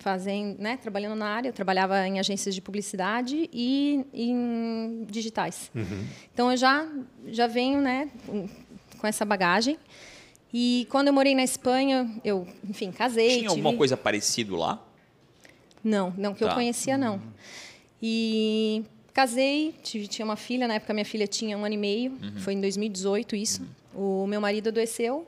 Fazendo, 0.00 0.58
né, 0.58 0.76
trabalhando 0.78 1.14
na 1.14 1.26
área, 1.28 1.48
eu 1.50 1.52
trabalhava 1.52 2.08
em 2.08 2.18
agências 2.18 2.54
de 2.54 2.60
publicidade 2.62 3.48
e 3.52 4.04
em 4.14 5.04
digitais. 5.10 5.70
Então 6.32 6.50
eu 6.50 6.56
já 6.56 6.88
já 7.28 7.46
venho, 7.46 7.80
né, 7.80 8.10
com- 8.26 9.06
essa 9.06 9.24
bagagem. 9.24 9.78
E 10.52 10.86
quando 10.90 11.08
eu 11.08 11.12
morei 11.12 11.34
na 11.34 11.44
Espanha, 11.44 12.10
eu, 12.24 12.46
enfim, 12.68 12.90
casei. 12.90 13.38
Tinha 13.38 13.50
alguma 13.50 13.68
tive- 13.70 13.78
coisa 13.78 13.96
parecida 13.96 14.56
lá? 14.56 14.84
não, 15.84 16.12
não 16.16 16.34
que 16.34 16.42
eu 16.44 16.48
Tá. 16.48 16.54
conhecia, 16.54 16.96
não. 16.98 17.20
E 18.02 18.82
casei, 19.12 19.74
tive, 19.82 20.06
tinha 20.08 20.24
uma 20.24 20.36
filha, 20.36 20.66
na 20.66 20.74
época 20.74 20.92
minha 20.94 21.04
filha 21.04 21.26
tinha 21.26 21.56
um 21.58 21.64
ano 21.64 21.74
e 21.74 21.78
meio, 21.78 22.16
foi 22.38 22.54
em 22.54 22.60
2018 22.60 23.36
isso. 23.36 23.62
O 23.94 24.26
meu 24.26 24.40
marido 24.40 24.68
adoeceu 24.68 25.26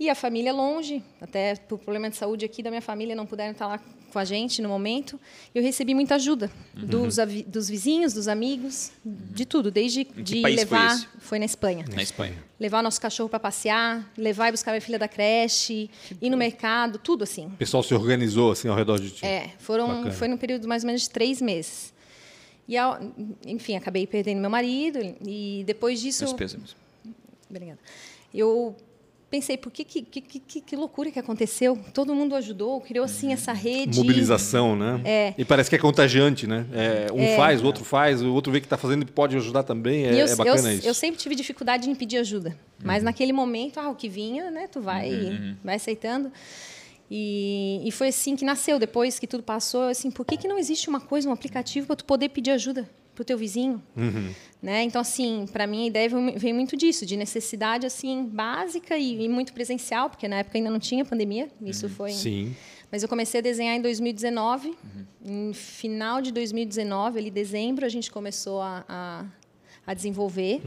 e 0.00 0.08
a 0.08 0.14
família 0.14 0.52
longe, 0.52 1.02
até 1.20 1.54
por 1.56 1.78
problema 1.78 2.08
de 2.08 2.16
saúde 2.16 2.44
aqui 2.46 2.62
da 2.62 2.70
minha 2.70 2.80
família, 2.80 3.14
não 3.14 3.26
puderam 3.26 3.52
estar 3.52 3.66
lá 3.66 3.78
com 4.10 4.18
a 4.18 4.24
gente 4.24 4.60
no 4.62 4.68
momento. 4.68 5.20
Eu 5.54 5.62
recebi 5.62 5.94
muita 5.94 6.14
ajuda 6.16 6.50
dos, 6.74 7.18
avi- 7.18 7.42
dos 7.44 7.68
vizinhos, 7.68 8.12
dos 8.14 8.26
amigos, 8.26 8.90
de 9.04 9.44
tudo, 9.44 9.70
desde 9.70 10.04
de 10.04 10.40
foi 10.40 10.56
levar, 10.56 10.94
esse? 10.96 11.06
foi 11.20 11.38
na 11.38 11.44
Espanha 11.44 11.84
Na 11.94 12.02
Espanha. 12.02 12.34
levar 12.58 12.82
nosso 12.82 13.00
cachorro 13.00 13.28
para 13.28 13.38
passear, 13.38 14.10
levar 14.16 14.48
e 14.48 14.52
buscar 14.52 14.72
minha 14.72 14.80
filha 14.80 14.98
da 14.98 15.06
creche, 15.06 15.88
ir 16.20 16.30
no 16.30 16.36
mercado, 16.36 16.98
tudo 16.98 17.22
assim. 17.22 17.46
O 17.46 17.50
pessoal 17.58 17.82
se 17.82 17.94
organizou 17.94 18.50
assim 18.50 18.68
ao 18.68 18.74
redor 18.74 18.98
de 18.98 19.10
ti. 19.10 19.24
É, 19.24 19.50
foram, 19.58 19.86
Bacana. 19.88 20.10
foi 20.12 20.26
num 20.28 20.38
período 20.38 20.66
mais 20.66 20.82
ou 20.82 20.86
menos 20.88 21.02
de 21.02 21.10
três 21.10 21.40
meses. 21.42 21.92
E, 22.66 22.74
enfim, 23.46 23.76
acabei 23.76 24.06
perdendo 24.06 24.40
meu 24.40 24.50
marido 24.50 24.98
e 25.26 25.62
depois 25.66 26.00
disso... 26.00 26.24
Meus 26.24 26.32
pêsames. 26.36 26.74
Obrigada. 27.48 27.78
Eu 28.32 28.76
pensei, 29.30 29.56
por 29.56 29.70
que, 29.70 29.84
que, 29.84 30.02
que, 30.02 30.20
que, 30.20 30.60
que 30.60 30.76
loucura 30.76 31.10
que 31.10 31.18
aconteceu? 31.18 31.78
Todo 31.94 32.14
mundo 32.14 32.34
ajudou, 32.34 32.80
criou 32.80 33.04
assim 33.04 33.32
essa 33.32 33.52
rede. 33.52 33.96
Mobilização, 33.96 34.74
né? 34.74 35.00
É. 35.04 35.34
E 35.38 35.44
parece 35.44 35.70
que 35.70 35.76
é 35.76 35.78
contagiante, 35.78 36.46
né? 36.46 36.66
É, 36.72 37.06
um 37.12 37.36
faz, 37.36 37.62
o 37.62 37.66
outro 37.66 37.84
faz, 37.84 38.20
o 38.20 38.32
outro 38.32 38.52
vê 38.52 38.60
que 38.60 38.66
está 38.66 38.76
fazendo 38.76 39.02
e 39.02 39.06
pode 39.06 39.36
ajudar 39.36 39.62
também. 39.62 40.04
É, 40.04 40.20
eu, 40.20 40.26
é 40.26 40.34
bacana 40.34 40.72
eu, 40.72 40.78
isso. 40.78 40.88
eu 40.88 40.94
sempre 40.94 41.20
tive 41.20 41.36
dificuldade 41.36 41.88
em 41.88 41.94
pedir 41.94 42.18
ajuda. 42.18 42.58
Mas 42.82 43.02
naquele 43.02 43.32
momento, 43.32 43.78
ah, 43.78 43.88
o 43.90 43.94
que 43.94 44.08
vinha, 44.08 44.50
né? 44.50 44.66
Tu 44.66 44.80
vai, 44.80 45.54
vai 45.62 45.76
aceitando. 45.76 46.32
E, 47.10 47.82
e 47.84 47.90
foi 47.92 48.08
assim 48.08 48.34
que 48.34 48.44
nasceu. 48.44 48.78
Depois 48.78 49.18
que 49.18 49.26
tudo 49.26 49.42
passou, 49.42 49.84
assim, 49.84 50.10
por 50.10 50.24
que, 50.24 50.36
que 50.36 50.48
não 50.48 50.58
existe 50.58 50.88
uma 50.88 51.00
coisa, 51.00 51.28
um 51.28 51.32
aplicativo 51.32 51.86
para 51.86 51.96
tu 51.96 52.04
poder 52.04 52.30
pedir 52.30 52.50
ajuda 52.50 52.88
para 53.14 53.22
o 53.22 53.24
teu 53.24 53.36
vizinho? 53.36 53.82
Né? 54.62 54.82
Então, 54.82 55.00
assim, 55.00 55.46
para 55.52 55.66
mim 55.66 55.84
a 55.84 55.86
ideia 55.86 56.08
veio, 56.36 56.54
muito 56.54 56.76
disso, 56.76 57.04
de 57.06 57.16
necessidade 57.16 57.86
assim 57.86 58.24
básica 58.26 58.96
e, 58.96 59.24
e 59.24 59.28
muito 59.28 59.52
presencial, 59.52 60.08
porque 60.10 60.28
na 60.28 60.36
época 60.36 60.58
ainda 60.58 60.70
não 60.70 60.78
tinha 60.78 61.04
pandemia. 61.04 61.48
Isso 61.62 61.88
foi. 61.88 62.10
em- 62.10 62.14
Sim. 62.14 62.56
mas 62.90 63.02
eu 63.02 63.08
comecei 63.08 63.40
a 63.40 63.42
desenhar 63.42 63.76
em 63.76 63.80
2019. 63.82 64.74
Em 65.24 65.52
final 65.52 66.20
de 66.22 66.32
2019, 66.32 67.18
ali 67.18 67.30
dezembro, 67.30 67.84
a 67.86 67.88
gente 67.88 68.10
começou 68.10 68.60
a, 68.60 68.84
a, 68.88 69.24
a 69.86 69.94
desenvolver. 69.94 70.60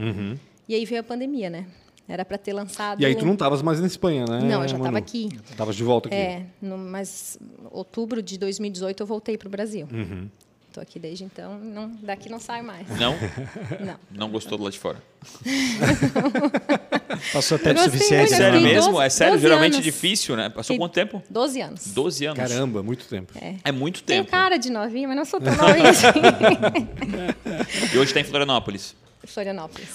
E 0.68 0.74
aí 0.74 0.84
veio 0.84 1.00
a 1.00 1.04
pandemia, 1.04 1.50
né? 1.50 1.66
Era 2.06 2.22
para 2.24 2.36
ter 2.36 2.52
lançado. 2.52 3.00
E 3.00 3.06
aí 3.06 3.14
tu 3.14 3.24
não 3.24 3.32
estavas 3.32 3.62
mais 3.62 3.80
na 3.80 3.86
Espanha, 3.86 4.26
né? 4.28 4.40
Não, 4.42 4.62
eu 4.62 4.68
já 4.68 4.76
estava 4.76 4.98
aqui. 4.98 5.28
Estavas 5.50 5.74
de 5.74 5.82
volta 5.82 6.08
aqui. 6.08 6.16
É, 6.16 6.46
no, 6.60 6.76
mas 6.76 7.38
outubro 7.70 8.22
de 8.22 8.36
2018 8.38 9.02
eu 9.02 9.06
voltei 9.06 9.38
para 9.38 9.48
o 9.48 9.50
Brasil. 9.50 9.88
Uhum. 9.90 10.28
Estou 10.74 10.82
aqui 10.82 10.98
desde 10.98 11.22
então, 11.22 11.56
não, 11.56 11.88
daqui 12.02 12.28
não 12.28 12.40
saio 12.40 12.64
mais. 12.64 12.88
Não? 12.98 13.14
Não. 13.78 13.94
Não 14.10 14.28
gostou 14.28 14.58
do 14.58 14.64
lado 14.64 14.72
de 14.72 14.78
fora? 14.80 15.00
Passou 17.32 17.56
tempo 17.60 17.78
suficiente. 17.78 18.18
muito, 18.18 18.30
né, 18.32 18.36
Sério 18.36 18.58
fiquei 18.58 18.60
Manu? 18.60 18.74
mesmo? 18.74 18.92
12 18.94 19.06
é 19.06 19.08
sério? 19.08 19.32
12 19.34 19.42
Geralmente 19.42 19.72
é 19.72 19.76
anos. 19.76 19.84
difícil, 19.84 20.34
né? 20.34 20.48
Passou 20.48 20.74
Fiquei 20.74 20.78
quanto 20.78 20.92
tempo? 20.92 21.22
12 21.30 21.60
anos. 21.60 21.86
12 21.94 22.26
anos. 22.26 22.38
Caramba, 22.38 22.82
muito 22.82 23.06
tempo. 23.06 23.32
É 23.62 23.70
muito 23.70 24.02
Tenho 24.02 24.24
tempo. 24.24 24.32
cara 24.32 24.56
de 24.56 24.68
novinha, 24.68 25.06
mas 25.06 25.16
não 25.16 25.24
sou 25.24 25.40
tão 25.40 25.54
novinha 25.54 25.90
assim. 25.90 26.06
E 27.94 27.96
hoje 27.96 28.10
está 28.10 28.18
em 28.18 28.24
Florianópolis. 28.24 28.96
Florianópolis. 29.26 29.88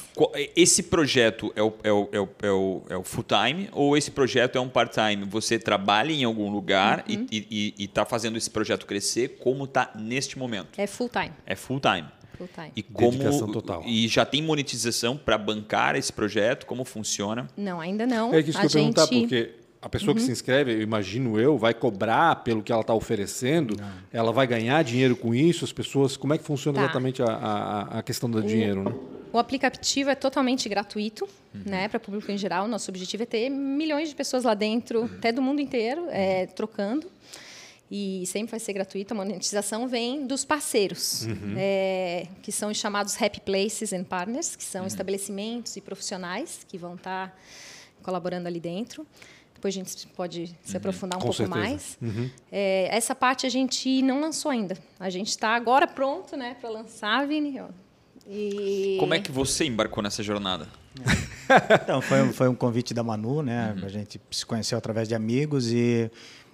Esse 0.56 0.84
projeto 0.84 1.52
é 1.56 1.62
o, 1.64 1.74
é 1.84 1.92
o, 1.92 2.10
é 2.12 2.20
o, 2.20 2.30
é 2.42 2.52
o, 2.52 2.82
é 2.90 2.98
o 2.98 3.04
full-time 3.04 3.70
ou 3.72 3.96
esse 3.98 4.12
projeto 4.12 4.58
é 4.58 4.62
um 4.62 4.70
part-time? 4.70 5.26
Você 5.26 5.58
trabalha 5.60 6.12
em 6.12 6.24
algum 6.24 6.50
lugar 6.50 7.06
Uhum. 7.10 7.26
e 7.32 7.74
está 7.78 8.06
fazendo 8.06 8.38
esse 8.38 8.50
projeto 8.50 8.86
crescer 8.86 9.38
como 9.40 9.64
está 9.66 9.92
neste 9.96 10.38
momento? 10.38 10.70
É 10.80 10.88
full 10.88 11.10
time. 11.10 11.32
É 11.46 11.56
full-time. 11.56 12.08
Full 12.38 12.50
time. 12.56 12.72
E 12.76 12.82
como 12.82 13.12
Dedicação 13.12 13.52
total. 13.52 13.84
E 13.86 14.08
já 14.08 14.26
tem 14.26 14.42
monetização 14.42 15.18
para 15.18 15.38
bancar 15.38 15.96
esse 15.96 16.12
projeto? 16.12 16.66
Como 16.66 16.86
funciona? 16.86 17.48
Não, 17.58 17.82
ainda 17.82 18.08
não. 18.08 18.34
É 18.34 18.40
isso 18.40 18.54
que 18.54 18.58
a 18.58 18.64
eu 18.64 18.70
perguntar, 18.70 19.06
gente... 19.08 19.16
Uhum. 19.16 19.22
porque 19.24 19.59
a 19.82 19.88
pessoa 19.88 20.14
que 20.14 20.22
se 20.22 20.32
inscreve, 20.32 20.74
eu 20.74 20.82
imagino 20.82 21.40
eu, 21.40 21.58
vai 21.58 21.74
cobrar 21.74 22.38
pelo 22.44 22.62
que 22.62 22.72
ela 22.72 22.82
está 22.82 22.94
oferecendo, 22.94 23.76
ela 24.12 24.32
vai 24.32 24.46
ganhar 24.46 24.84
dinheiro 24.84 25.16
com 25.16 25.34
isso, 25.34 25.64
as 25.64 25.72
pessoas. 25.72 26.18
Como 26.18 26.34
é 26.34 26.38
que 26.38 26.44
funciona 26.44 26.80
Tá. 26.80 26.84
exatamente 26.86 27.22
a, 27.24 27.28
a, 27.28 28.00
a 28.00 28.04
questão 28.04 28.30
do 28.30 28.42
dinheiro, 28.42 28.84
né? 28.84 28.94
O 29.32 29.38
aplicativo 29.38 30.10
é 30.10 30.16
totalmente 30.16 30.68
gratuito, 30.68 31.28
né, 31.54 31.88
para 31.88 32.00
público 32.00 32.32
em 32.32 32.38
geral. 32.38 32.68
Nosso 32.68 32.90
objetivo 32.90 33.24
é 33.24 33.26
ter 33.28 33.48
milhões 33.50 34.10
de 34.10 34.16
pessoas 34.16 34.44
lá 34.44 34.54
dentro, 34.56 35.04
até 35.06 35.32
do 35.32 35.42
mundo 35.42 35.62
inteiro, 35.62 36.08
é, 36.10 36.48
trocando. 36.48 37.08
E 37.92 38.24
sempre 38.28 38.52
vai 38.52 38.60
ser 38.60 38.74
gratuito. 38.74 39.14
A 39.14 39.18
monetização 39.18 39.88
vem 39.88 40.26
dos 40.28 40.44
parceiros, 40.46 41.28
é, 41.58 42.28
que 42.44 42.52
são 42.52 42.70
os 42.70 42.78
chamados 42.78 43.20
Happy 43.20 43.40
Places 43.40 43.94
and 43.94 44.04
Partners, 44.04 44.56
que 44.56 44.64
são 44.64 44.86
estabelecimentos 44.86 45.76
e 45.76 45.82
profissionais 45.82 46.66
que 46.68 46.78
vão 46.78 46.96
estar 46.96 47.36
colaborando 48.04 48.48
ali 48.48 48.60
dentro. 48.60 49.06
Depois 49.60 49.76
a 49.76 49.78
gente 49.78 50.08
pode 50.16 50.56
se 50.64 50.78
aprofundar 50.78 51.18
um 51.18 51.22
Com 51.22 51.28
pouco 51.28 51.36
certeza. 51.38 51.60
mais. 51.60 51.98
É, 52.50 52.88
essa 52.96 53.14
parte 53.14 53.46
a 53.46 53.50
gente 53.50 54.02
não 54.02 54.22
lançou 54.22 54.50
ainda. 54.50 54.78
A 54.98 55.10
gente 55.10 55.28
está 55.28 55.50
agora 55.50 55.86
pronto 55.86 56.38
né, 56.38 56.56
para 56.62 56.70
lançar, 56.70 57.28
Vini. 57.28 57.60
ó. 57.60 57.68
E... 58.26 58.96
Como 59.02 59.14
é 59.14 59.20
que 59.20 59.32
você 59.32 59.66
embarcou 59.66 60.02
nessa 60.02 60.24
jornada? 60.24 60.68
Então, 61.84 62.00
foi, 62.00 62.22
um- 62.22 62.32
foi 62.32 62.48
um 62.48 62.54
convite 62.54 62.94
da 62.94 63.02
Manu, 63.04 63.42
né? 63.42 63.76
A 63.84 63.88
gente 63.90 64.22
se 64.30 64.46
conheceu 64.46 64.78
através 64.78 65.08
de 65.08 65.16
amigos 65.16 65.72
e, 65.72 66.10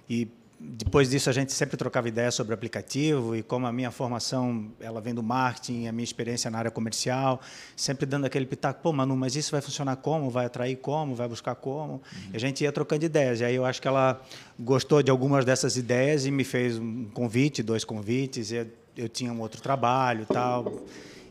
e 0.08 0.26
depois 0.58 1.10
disso 1.10 1.28
a 1.28 1.32
gente 1.32 1.52
sempre 1.52 1.76
trocava 1.76 2.08
ideias 2.08 2.34
sobre 2.34 2.54
aplicativo 2.54 3.36
e 3.36 3.42
como 3.42 3.66
a 3.66 3.72
minha 3.72 3.90
formação 3.90 4.70
ela 4.80 5.02
vem 5.02 5.14
do 5.14 5.22
marketing, 5.22 5.86
a 5.86 5.92
minha 5.92 6.04
experiência 6.04 6.50
na 6.50 6.58
área 6.58 6.70
comercial, 6.70 7.40
sempre 7.76 8.06
dando 8.06 8.24
aquele 8.24 8.46
pitaco, 8.46 8.80
pô, 8.82 8.90
Manu, 8.90 9.14
mas 9.16 9.36
isso 9.36 9.52
vai 9.52 9.60
funcionar 9.60 9.96
como? 9.96 10.30
Vai 10.30 10.46
atrair 10.46 10.76
como? 10.76 11.14
Vai 11.14 11.28
buscar 11.28 11.54
como? 11.54 11.94
Uhum. 11.94 12.30
E 12.32 12.36
a 12.36 12.40
gente 12.40 12.64
ia 12.64 12.72
trocando 12.72 13.04
ideias. 13.04 13.40
E 13.40 13.44
aí 13.44 13.54
eu 13.54 13.66
acho 13.66 13.82
que 13.82 13.88
ela 13.88 14.20
gostou 14.58 15.02
de 15.02 15.10
algumas 15.10 15.44
dessas 15.44 15.76
ideias 15.76 16.24
e 16.24 16.30
me 16.30 16.44
fez 16.44 16.78
um 16.78 17.04
convite, 17.12 17.62
dois 17.62 17.84
convites. 17.84 18.50
Eu, 18.50 18.66
eu 18.96 19.08
tinha 19.10 19.30
um 19.30 19.40
outro 19.40 19.60
trabalho 19.60 20.24
tal. 20.24 20.84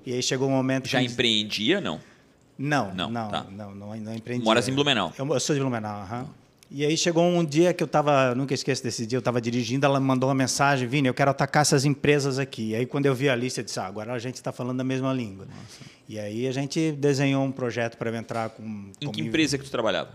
E 0.05 0.13
aí 0.13 0.21
chegou 0.21 0.47
um 0.47 0.51
momento 0.51 0.87
Já 0.87 0.99
que... 0.99 1.05
empreendia, 1.05 1.81
não? 1.81 1.99
Não, 2.57 2.93
não, 2.93 3.09
não, 3.09 3.31
tá. 3.31 3.45
não, 3.51 3.75
não, 3.75 3.95
não 3.97 4.15
empreendia. 4.15 4.45
Moras 4.45 4.67
em 4.67 4.73
Blumenau? 4.73 5.11
Eu, 5.17 5.27
eu 5.27 5.39
sou 5.39 5.55
de 5.55 5.61
Blumenau, 5.61 6.01
aham. 6.01 6.21
Uhum. 6.21 6.44
E 6.69 6.85
aí 6.85 6.97
chegou 6.97 7.23
um 7.23 7.45
dia 7.45 7.73
que 7.73 7.83
eu 7.83 7.85
estava, 7.85 8.33
nunca 8.33 8.53
esqueço 8.53 8.83
desse 8.83 9.05
dia, 9.05 9.17
eu 9.17 9.19
estava 9.19 9.39
dirigindo, 9.39 9.85
ela 9.85 9.99
me 9.99 10.05
mandou 10.05 10.29
uma 10.29 10.35
mensagem, 10.35 10.87
Vini, 10.87 11.07
eu 11.07 11.13
quero 11.13 11.31
atacar 11.31 11.61
essas 11.61 11.85
empresas 11.85 12.39
aqui. 12.39 12.71
E 12.71 12.75
aí 12.75 12.85
quando 12.85 13.05
eu 13.05 13.13
vi 13.13 13.29
a 13.29 13.35
lista, 13.35 13.61
eu 13.61 13.63
disse, 13.65 13.79
ah, 13.79 13.85
agora 13.85 14.13
a 14.13 14.19
gente 14.19 14.35
está 14.35 14.51
falando 14.51 14.81
a 14.81 14.83
mesma 14.83 15.13
língua. 15.13 15.45
Nossa. 15.45 15.91
E 16.09 16.19
aí 16.19 16.47
a 16.47 16.51
gente 16.51 16.91
desenhou 16.93 17.43
um 17.43 17.51
projeto 17.51 17.97
para 17.97 18.15
entrar 18.17 18.49
com... 18.49 18.91
Em 18.99 19.11
que 19.11 19.21
empresa 19.21 19.57
que 19.57 19.63
tu 19.63 19.71
trabalhava? 19.71 20.09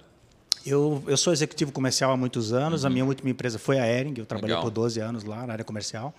Eu, 0.67 1.03
eu 1.07 1.17
sou 1.17 1.33
executivo 1.33 1.73
comercial 1.73 2.11
há 2.13 2.17
muitos 2.17 2.53
anos, 2.53 2.83
uhum. 2.83 2.89
a 2.89 2.91
minha 2.91 3.05
última 3.05 3.31
empresa 3.31 3.59
foi 3.59 3.79
a 3.79 3.87
Ering, 3.87 4.15
eu 4.19 4.27
trabalhei 4.27 4.57
Legal. 4.57 4.63
por 4.63 4.71
12 4.71 5.01
anos 5.01 5.25
lá 5.25 5.47
na 5.47 5.53
área 5.55 5.65
comercial. 5.65 6.15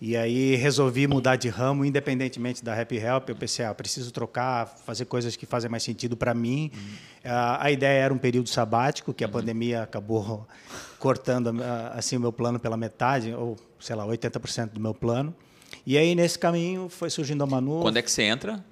E 0.00 0.14
aí 0.14 0.56
resolvi 0.56 1.06
mudar 1.06 1.36
de 1.36 1.48
ramo, 1.48 1.84
independentemente 1.84 2.62
da 2.62 2.78
Happy 2.78 2.96
Help. 2.96 3.30
Eu 3.30 3.36
pensei, 3.36 3.64
ah, 3.64 3.74
preciso 3.74 4.10
trocar, 4.12 4.66
fazer 4.66 5.06
coisas 5.06 5.36
que 5.36 5.46
fazem 5.46 5.70
mais 5.70 5.82
sentido 5.82 6.16
para 6.16 6.34
mim. 6.34 6.70
Uhum. 6.74 7.32
A 7.58 7.70
ideia 7.70 8.04
era 8.04 8.12
um 8.12 8.18
período 8.18 8.48
sabático, 8.48 9.14
que 9.14 9.24
a 9.24 9.26
uhum. 9.26 9.32
pandemia 9.32 9.82
acabou 9.82 10.46
cortando 10.98 11.50
assim 11.94 12.16
o 12.16 12.20
meu 12.20 12.32
plano 12.32 12.60
pela 12.60 12.76
metade, 12.76 13.32
ou 13.32 13.56
sei 13.80 13.96
lá, 13.96 14.06
80% 14.06 14.70
do 14.70 14.80
meu 14.80 14.92
plano. 14.92 15.34
E 15.86 15.96
aí 15.96 16.14
nesse 16.14 16.38
caminho 16.38 16.88
foi 16.90 17.08
surgindo 17.08 17.42
a 17.42 17.46
Manu. 17.46 17.80
Quando 17.80 17.96
é 17.96 18.02
que 18.02 18.10
você 18.10 18.22
entra? 18.22 18.62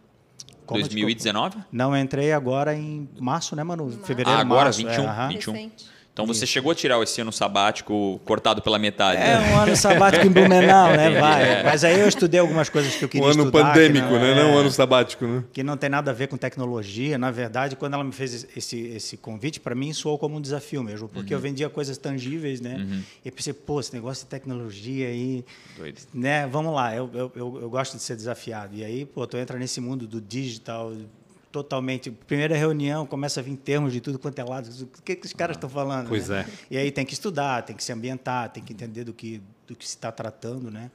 Como 0.67 0.81
2019? 0.81 1.59
Não, 1.71 1.95
eu 1.95 2.03
entrei 2.03 2.33
agora 2.33 2.75
em 2.75 3.09
março, 3.19 3.55
né, 3.55 3.63
Manu? 3.63 3.91
Fevereiro, 3.91 4.39
ah, 4.39 4.41
agora, 4.41 4.65
março. 4.65 4.79
21, 4.79 5.11
é, 5.11 5.29
21. 5.29 5.53
Recente. 5.53 5.94
Então 6.15 6.25
você 6.25 6.45
Isso. 6.45 6.53
chegou 6.53 6.71
a 6.71 6.75
tirar 6.77 7.03
esse 7.03 7.21
ano 7.21 7.33
sabático 7.33 8.21
cortado 8.25 8.63
pela 8.63 8.79
metade. 8.79 9.21
É, 9.21 9.37
né? 9.37 9.53
um 9.53 9.59
ano 9.59 9.75
sabático 9.75 10.25
em 10.25 10.31
Blumenau, 10.31 10.91
né? 10.91 11.11
Vai. 11.19 11.43
É. 11.43 11.63
Mas 11.65 11.83
aí 11.83 11.99
eu 11.99 12.07
estudei 12.07 12.39
algumas 12.39 12.69
coisas 12.69 12.95
que 12.95 13.05
eu 13.05 13.09
queria 13.09 13.29
estudar. 13.29 13.43
Um 13.43 13.49
ano 13.49 13.51
estudar, 13.51 13.73
pandêmico, 13.73 14.13
não, 14.13 14.21
né? 14.21 14.31
É, 14.31 14.35
não 14.37 14.55
um 14.55 14.59
ano 14.59 14.71
sabático, 14.71 15.27
né? 15.27 15.43
Que 15.53 15.65
não 15.65 15.77
tem 15.77 15.91
nada 15.91 16.13
a 16.13 16.15
ver 16.15 16.29
com 16.29 16.37
tecnologia. 16.37 17.19
Na 17.19 17.33
verdade, 17.33 17.75
quando 17.75 17.95
ela 17.95 18.05
me 18.05 18.13
fez 18.13 18.47
esse, 18.57 18.79
esse 18.79 19.17
convite, 19.17 19.59
para 19.59 19.75
mim 19.75 19.93
soou 19.93 20.17
como 20.17 20.37
um 20.37 20.41
desafio 20.41 20.85
mesmo, 20.85 21.09
porque 21.09 21.35
uhum. 21.35 21.39
eu 21.39 21.43
vendia 21.43 21.69
coisas 21.69 21.99
tangíveis, 21.99 22.61
né? 22.61 22.77
Uhum. 22.77 23.03
E 23.25 23.29
eu 23.29 23.33
pensei, 23.33 23.53
pô, 23.53 23.81
esse 23.81 23.93
negócio 23.93 24.23
de 24.23 24.31
tecnologia 24.31 25.09
aí. 25.09 25.45
Doido. 25.77 26.01
Né? 26.15 26.47
Vamos 26.47 26.73
lá, 26.73 26.95
eu, 26.95 27.11
eu, 27.13 27.33
eu, 27.35 27.59
eu 27.63 27.69
gosto 27.69 27.97
de 27.97 28.03
ser 28.05 28.15
desafiado. 28.15 28.77
E 28.77 28.85
aí, 28.85 29.05
pô, 29.05 29.27
tu 29.27 29.37
entra 29.37 29.59
nesse 29.59 29.81
mundo 29.81 30.07
do 30.07 30.21
digital, 30.21 30.93
totalmente. 31.55 32.11
Primeira 32.11 32.57
reunião, 32.57 33.07
começa 33.07 33.39
a 33.39 33.43
vir 33.43 33.57
termos 33.57 33.93
de 33.93 34.01
tudo 34.01 34.19
quanto 34.19 34.37
é 34.41 34.43
lado. 34.43 34.69
O 34.69 35.03
que, 35.03 35.15
que 35.15 35.25
os 35.25 35.33
caras 35.33 35.57
estão 35.57 35.71
falando? 35.71 36.09
Pois 36.09 36.29
né? 36.29 36.45
é. 36.49 36.75
E 36.75 36.77
aí 36.77 36.91
tem 36.91 37.07
que 37.07 37.13
estudar, 37.13 37.63
tem 37.63 37.77
que 37.77 37.85
se 37.85 37.93
ambientar, 37.93 38.51
tem 38.51 38.61
que 38.61 38.73
entender 38.73 39.05
do 39.05 39.13
que, 39.13 39.41
do 39.65 39.77
que 39.77 39.87
se 39.87 39.95
está 39.95 40.11
tratando, 40.11 40.69
né? 40.69 40.91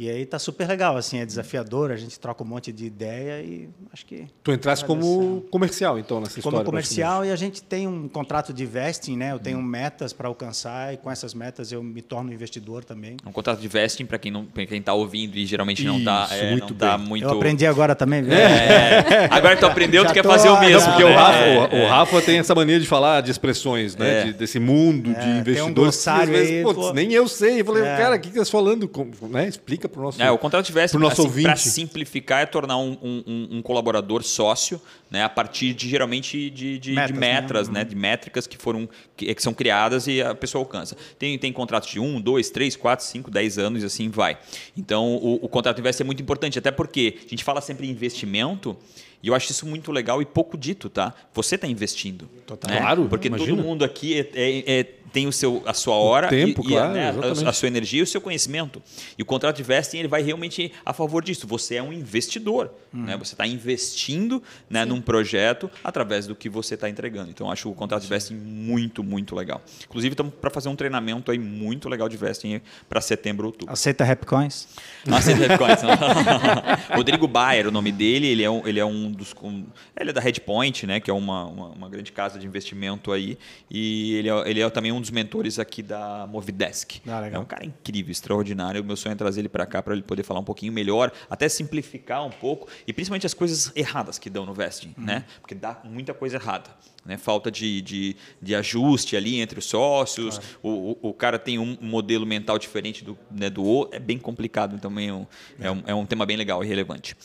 E 0.00 0.08
aí 0.08 0.24
tá 0.24 0.38
super 0.38 0.66
legal, 0.66 0.96
assim, 0.96 1.18
é 1.18 1.26
desafiador, 1.26 1.90
a 1.90 1.96
gente 1.96 2.18
troca 2.18 2.42
um 2.42 2.46
monte 2.46 2.72
de 2.72 2.86
ideia 2.86 3.42
e 3.42 3.68
acho 3.92 4.06
que... 4.06 4.24
Tu 4.42 4.50
entraste 4.50 4.82
como 4.82 5.44
comercial, 5.50 5.98
então, 5.98 6.20
nessa 6.20 6.38
história? 6.38 6.56
Como 6.60 6.64
comercial 6.64 7.22
e 7.22 7.30
a 7.30 7.36
gente 7.36 7.62
tem 7.62 7.86
um 7.86 8.08
contrato 8.08 8.50
de 8.50 8.64
vesting, 8.64 9.14
né? 9.14 9.32
Eu 9.32 9.38
tenho 9.38 9.58
hum. 9.58 9.62
metas 9.62 10.14
para 10.14 10.26
alcançar 10.26 10.94
e 10.94 10.96
com 10.96 11.10
essas 11.10 11.34
metas 11.34 11.70
eu 11.70 11.82
me 11.82 12.00
torno 12.00 12.32
investidor 12.32 12.82
também. 12.82 13.18
Um 13.26 13.30
contrato 13.30 13.60
de 13.60 13.68
vesting, 13.68 14.06
para 14.06 14.16
quem 14.16 14.32
não 14.32 14.46
quem 14.46 14.78
está 14.78 14.94
ouvindo 14.94 15.36
e 15.36 15.44
geralmente 15.44 15.84
não 15.84 15.98
está 15.98 16.28
é, 16.30 16.48
muito, 16.48 16.70
não 16.70 16.78
tá 16.78 16.96
muito... 16.96 17.26
Eu 17.26 17.32
aprendi 17.32 17.66
agora 17.66 17.94
também, 17.94 18.22
viu? 18.22 18.32
É, 18.32 19.28
agora 19.30 19.54
que 19.54 19.60
tu 19.60 19.66
aprendeu, 19.66 20.06
tu 20.06 20.14
quer 20.14 20.24
fazer 20.24 20.48
o 20.48 20.58
mesmo. 20.58 20.88
porque 20.92 21.04
o, 21.04 21.14
Rafa, 21.14 21.76
o, 21.76 21.78
o, 21.78 21.86
Rafa 21.86 22.22
tem 22.22 22.38
essa 22.38 22.54
mania 22.54 22.80
de 22.80 22.86
falar 22.86 23.20
de 23.20 23.30
expressões, 23.30 23.94
né? 23.96 24.20
É. 24.20 24.24
De, 24.24 24.32
desse 24.32 24.58
mundo 24.58 25.12
de 25.12 25.28
investidores. 25.28 25.54
Tem 25.56 25.70
um 25.70 25.74
glossário 25.74 26.34
aí, 26.34 26.62
pô, 26.62 26.94
Nem 26.94 27.12
eu 27.12 27.28
sei. 27.28 27.60
Eu 27.60 27.66
falei, 27.66 27.82
é. 27.82 27.96
cara, 27.98 28.16
o 28.16 28.18
que, 28.18 28.28
que 28.28 28.36
você 28.36 28.40
está 28.40 28.52
falando? 28.56 28.90
Né? 29.28 29.46
Explica 29.46 29.89
para 29.90 30.00
o 30.00 30.04
nosso... 30.04 30.22
É, 30.22 30.30
o 30.30 30.38
contrato 30.38 30.64
tivesse, 30.64 30.96
assim, 30.96 31.42
para 31.42 31.56
simplificar, 31.56 32.42
é 32.42 32.46
tornar 32.46 32.78
um, 32.78 32.96
um, 33.02 33.48
um, 33.52 33.62
colaborador 33.62 34.22
sócio 34.22 34.80
né, 35.10 35.24
a 35.24 35.28
partir 35.28 35.74
de 35.74 35.88
geralmente 35.88 36.48
de, 36.50 36.78
de, 36.78 36.92
metas, 36.92 37.12
de 37.12 37.18
metras, 37.18 37.68
né? 37.68 37.80
né? 37.80 37.84
de 37.84 37.96
métricas 37.96 38.46
que 38.46 38.56
foram 38.56 38.88
que, 39.16 39.34
que, 39.34 39.42
são 39.42 39.52
criadas 39.52 40.06
e 40.06 40.22
a 40.22 40.34
pessoa 40.34 40.62
alcança. 40.62 40.96
Tem, 41.18 41.36
tem 41.38 41.52
contratos 41.52 41.90
de 41.90 41.98
um, 41.98 42.20
dois, 42.20 42.50
três, 42.50 42.76
quatro, 42.76 43.04
cinco, 43.04 43.30
dez 43.30 43.58
anos 43.58 43.82
e 43.82 43.86
assim 43.86 44.08
vai. 44.08 44.38
Então 44.76 45.16
o, 45.16 45.44
o 45.44 45.48
contrato 45.48 45.80
investe 45.80 46.02
é 46.02 46.04
muito 46.04 46.22
importante, 46.22 46.58
até 46.58 46.70
porque 46.70 47.18
a 47.26 47.28
gente 47.28 47.42
fala 47.42 47.60
sempre 47.60 47.86
em 47.86 47.90
investimento. 47.90 48.76
E 49.22 49.28
eu 49.28 49.34
acho 49.34 49.50
isso 49.50 49.66
muito 49.66 49.92
legal 49.92 50.22
e 50.22 50.24
pouco 50.24 50.56
dito, 50.56 50.88
tá? 50.88 51.12
Você 51.34 51.56
está 51.56 51.66
investindo. 51.66 52.26
Total. 52.46 52.70
Né? 52.70 52.80
Claro. 52.80 53.06
Porque 53.06 53.28
imagina. 53.28 53.54
todo 53.54 53.62
mundo 53.62 53.84
aqui 53.84 54.18
é, 54.18 54.30
é, 54.34 54.80
é 54.80 54.84
tem 55.12 55.26
o 55.26 55.32
seu, 55.32 55.62
a 55.66 55.74
sua 55.74 55.94
hora, 55.94 56.28
o 56.28 56.30
tempo, 56.30 56.62
e, 56.64 56.68
claro, 56.68 56.92
né, 56.92 57.10
a, 57.10 57.50
a, 57.50 57.52
sua 57.52 57.68
energia 57.68 58.00
e 58.00 58.02
o 58.02 58.06
seu 58.06 58.20
conhecimento. 58.20 58.82
E 59.18 59.22
o 59.22 59.26
contrato 59.26 59.56
de 59.56 59.62
vesting 59.62 59.98
ele 59.98 60.08
vai 60.08 60.22
realmente 60.22 60.72
a 60.84 60.92
favor 60.92 61.22
disso. 61.22 61.46
Você 61.46 61.76
é 61.76 61.82
um 61.82 61.92
investidor, 61.92 62.70
hum. 62.94 63.04
né? 63.04 63.16
Você 63.16 63.34
está 63.34 63.46
investindo 63.46 64.42
né, 64.68 64.84
num 64.84 64.99
projeto 65.00 65.70
através 65.82 66.26
do 66.26 66.34
que 66.34 66.48
você 66.48 66.74
está 66.74 66.88
entregando. 66.88 67.30
Então 67.30 67.50
acho 67.50 67.68
o 67.68 67.74
contrato 67.74 68.02
de 68.02 68.08
vesting 68.08 68.34
muito 68.34 69.02
muito 69.02 69.34
legal. 69.34 69.60
Inclusive 69.84 70.12
estamos 70.12 70.32
para 70.34 70.50
fazer 70.50 70.68
um 70.68 70.76
treinamento 70.76 71.30
aí 71.30 71.38
muito 71.38 71.88
legal 71.88 72.08
de 72.08 72.16
vesting 72.16 72.60
para 72.88 73.00
setembro 73.00 73.46
outubro. 73.46 73.72
Aceita 73.72 74.04
Rapcoins? 74.04 74.68
Não 75.04 75.16
aceita 75.16 75.46
Rapcoins. 75.46 75.80
Rodrigo 76.94 77.26
Bayer, 77.26 77.66
o 77.66 77.70
nome 77.70 77.90
dele, 77.90 78.28
ele 78.28 78.42
é 78.42 78.50
um, 78.50 78.66
ele 78.66 78.78
é 78.78 78.84
um 78.84 79.10
dos 79.10 79.34
um, 79.42 79.66
ele 79.98 80.10
é 80.10 80.12
da 80.12 80.20
Redpoint, 80.20 80.86
né? 80.86 81.00
Que 81.00 81.10
é 81.10 81.14
uma, 81.14 81.46
uma, 81.46 81.68
uma 81.68 81.88
grande 81.88 82.12
casa 82.12 82.38
de 82.38 82.46
investimento 82.46 83.10
aí 83.10 83.36
e 83.68 84.14
ele 84.14 84.28
é, 84.28 84.50
ele 84.50 84.60
é 84.60 84.70
também 84.70 84.92
um 84.92 85.00
um 85.00 85.02
dos 85.02 85.10
mentores 85.10 85.58
aqui 85.58 85.82
da 85.82 86.26
Movidesk. 86.28 87.00
Ah, 87.08 87.26
é 87.26 87.38
um 87.38 87.44
cara 87.44 87.64
incrível, 87.64 88.12
extraordinário. 88.12 88.82
O 88.82 88.84
meu 88.84 88.96
sonho 88.96 89.14
é 89.14 89.16
trazer 89.16 89.40
ele 89.40 89.48
para 89.48 89.66
cá 89.66 89.82
para 89.82 89.94
ele 89.94 90.02
poder 90.02 90.22
falar 90.22 90.40
um 90.40 90.44
pouquinho 90.44 90.72
melhor, 90.72 91.10
até 91.28 91.48
simplificar 91.48 92.24
um 92.24 92.30
pouco 92.30 92.68
e 92.86 92.92
principalmente 92.92 93.26
as 93.26 93.34
coisas 93.34 93.72
erradas 93.74 94.18
que 94.18 94.28
dão 94.28 94.44
no 94.44 94.52
vesting, 94.52 94.89
uhum. 94.96 95.04
né? 95.04 95.24
Porque 95.40 95.54
dá 95.54 95.80
muita 95.84 96.14
coisa 96.14 96.36
errada. 96.36 96.70
Né? 97.04 97.16
Falta 97.16 97.50
de, 97.50 97.80
de, 97.80 98.16
de 98.40 98.54
ajuste 98.54 99.16
ali 99.16 99.40
entre 99.40 99.58
os 99.58 99.64
sócios, 99.64 100.38
claro. 100.38 100.56
o, 100.62 100.90
o, 101.02 101.08
o, 101.10 101.14
cara 101.14 101.38
tem 101.38 101.58
um 101.58 101.76
modelo 101.80 102.26
mental 102.26 102.58
diferente 102.58 103.02
do, 103.02 103.18
né, 103.30 103.48
do 103.48 103.64
outro, 103.64 103.96
é 103.96 103.98
bem 103.98 104.18
complicado, 104.18 104.78
também 104.78 105.08
então 105.08 105.26
é, 105.58 105.66
é, 105.66 105.70
um, 105.70 105.82
é 105.86 105.94
um 105.94 106.04
tema 106.04 106.26
bem 106.26 106.36
legal 106.36 106.62
e 106.62 106.66
relevante. 106.66 107.16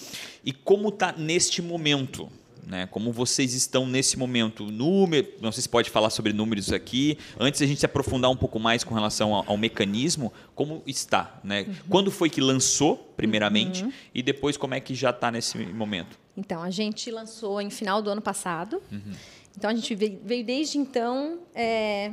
E 0.43 0.51
como 0.51 0.89
está 0.89 1.11
neste 1.11 1.61
momento? 1.61 2.29
Né? 2.65 2.87
Como 2.87 3.11
vocês 3.11 3.53
estão 3.53 3.85
nesse 3.85 4.17
momento? 4.17 4.65
Número, 4.65 5.27
não 5.39 5.51
sei 5.51 5.61
se 5.61 5.69
pode 5.69 5.89
falar 5.89 6.09
sobre 6.09 6.33
números 6.33 6.71
aqui. 6.71 7.17
Antes 7.39 7.61
a 7.61 7.65
gente 7.65 7.79
se 7.79 7.85
aprofundar 7.85 8.31
um 8.31 8.35
pouco 8.35 8.59
mais 8.59 8.83
com 8.83 8.95
relação 8.95 9.35
ao, 9.35 9.43
ao 9.47 9.57
mecanismo, 9.57 10.33
como 10.55 10.81
está? 10.87 11.39
Né? 11.43 11.65
Uhum. 11.67 11.75
Quando 11.89 12.11
foi 12.11 12.29
que 12.29 12.41
lançou, 12.41 12.97
primeiramente, 13.15 13.83
uhum. 13.83 13.91
e 14.13 14.23
depois 14.23 14.57
como 14.57 14.73
é 14.73 14.79
que 14.79 14.95
já 14.95 15.11
está 15.11 15.29
nesse 15.29 15.57
momento? 15.57 16.17
Então, 16.37 16.61
a 16.61 16.69
gente 16.69 17.09
lançou 17.11 17.61
em 17.61 17.69
final 17.69 18.01
do 18.01 18.09
ano 18.09 18.21
passado. 18.21 18.81
Uhum. 18.91 19.13
Então, 19.57 19.69
a 19.69 19.73
gente 19.73 19.95
veio, 19.95 20.43
desde 20.43 20.77
então 20.77 21.39
é, 21.53 22.11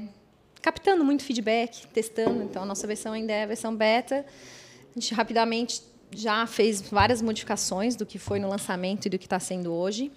captando 0.60 1.04
muito 1.04 1.24
feedback, 1.24 1.86
testando. 1.88 2.42
Então, 2.42 2.62
a 2.62 2.66
nossa 2.66 2.86
versão 2.86 3.12
ainda 3.12 3.32
é 3.32 3.42
a 3.42 3.46
versão 3.46 3.74
beta. 3.74 4.24
A 4.94 5.00
gente 5.00 5.12
rapidamente 5.12 5.82
já 6.14 6.46
fez 6.46 6.82
várias 6.82 7.20
modificações 7.20 7.96
do 7.96 8.06
que 8.06 8.18
foi 8.18 8.38
no 8.38 8.48
lançamento 8.48 9.06
e 9.06 9.08
do 9.08 9.18
que 9.18 9.26
está 9.26 9.40
sendo 9.40 9.72
hoje. 9.72 10.12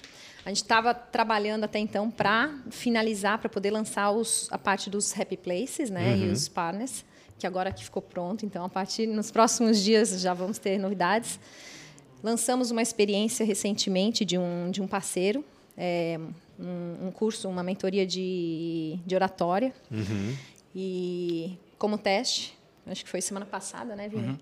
A 0.45 0.49
gente 0.49 0.61
estava 0.61 0.93
trabalhando 0.93 1.63
até 1.63 1.79
então 1.79 2.11
para 2.11 2.53
finalizar, 2.69 3.39
para 3.39 3.49
poder 3.49 3.71
lançar 3.71 4.11
os, 4.11 4.47
a 4.51 4.57
parte 4.59 4.89
dos 4.89 5.17
Happy 5.19 5.37
Places 5.37 5.89
né, 5.89 6.13
uhum. 6.13 6.25
e 6.25 6.29
os 6.29 6.47
partners, 6.47 7.03
que 7.39 7.47
agora 7.47 7.71
que 7.71 7.83
ficou 7.83 8.01
pronto. 8.01 8.45
Então, 8.45 8.63
a 8.63 8.69
partir 8.69 9.07
nos 9.07 9.31
próximos 9.31 9.83
dias 9.83 10.21
já 10.21 10.35
vamos 10.35 10.59
ter 10.59 10.77
novidades. 10.77 11.39
Lançamos 12.23 12.71
uma 12.71 12.81
experiência 12.81 13.45
recentemente 13.45 14.25
de 14.25 14.37
um, 14.37 14.71
de 14.71 14.81
um 14.81 14.87
parceiro, 14.87 15.43
é, 15.77 16.19
um, 16.59 17.07
um, 17.07 17.11
curso, 17.11 17.47
uma 17.47 17.63
mentoria 17.63 18.05
de, 18.05 18.97
de 19.05 19.15
oratória. 19.15 19.73
Uhum. 19.91 20.35
E 20.75 21.57
como 21.77 21.97
teste, 21.97 22.57
acho 22.87 23.03
que 23.03 23.09
foi 23.09 23.21
semana 23.21 23.45
passada, 23.45 23.95
né, 23.95 24.07
Vini? 24.09 24.29
Uhum. 24.29 24.39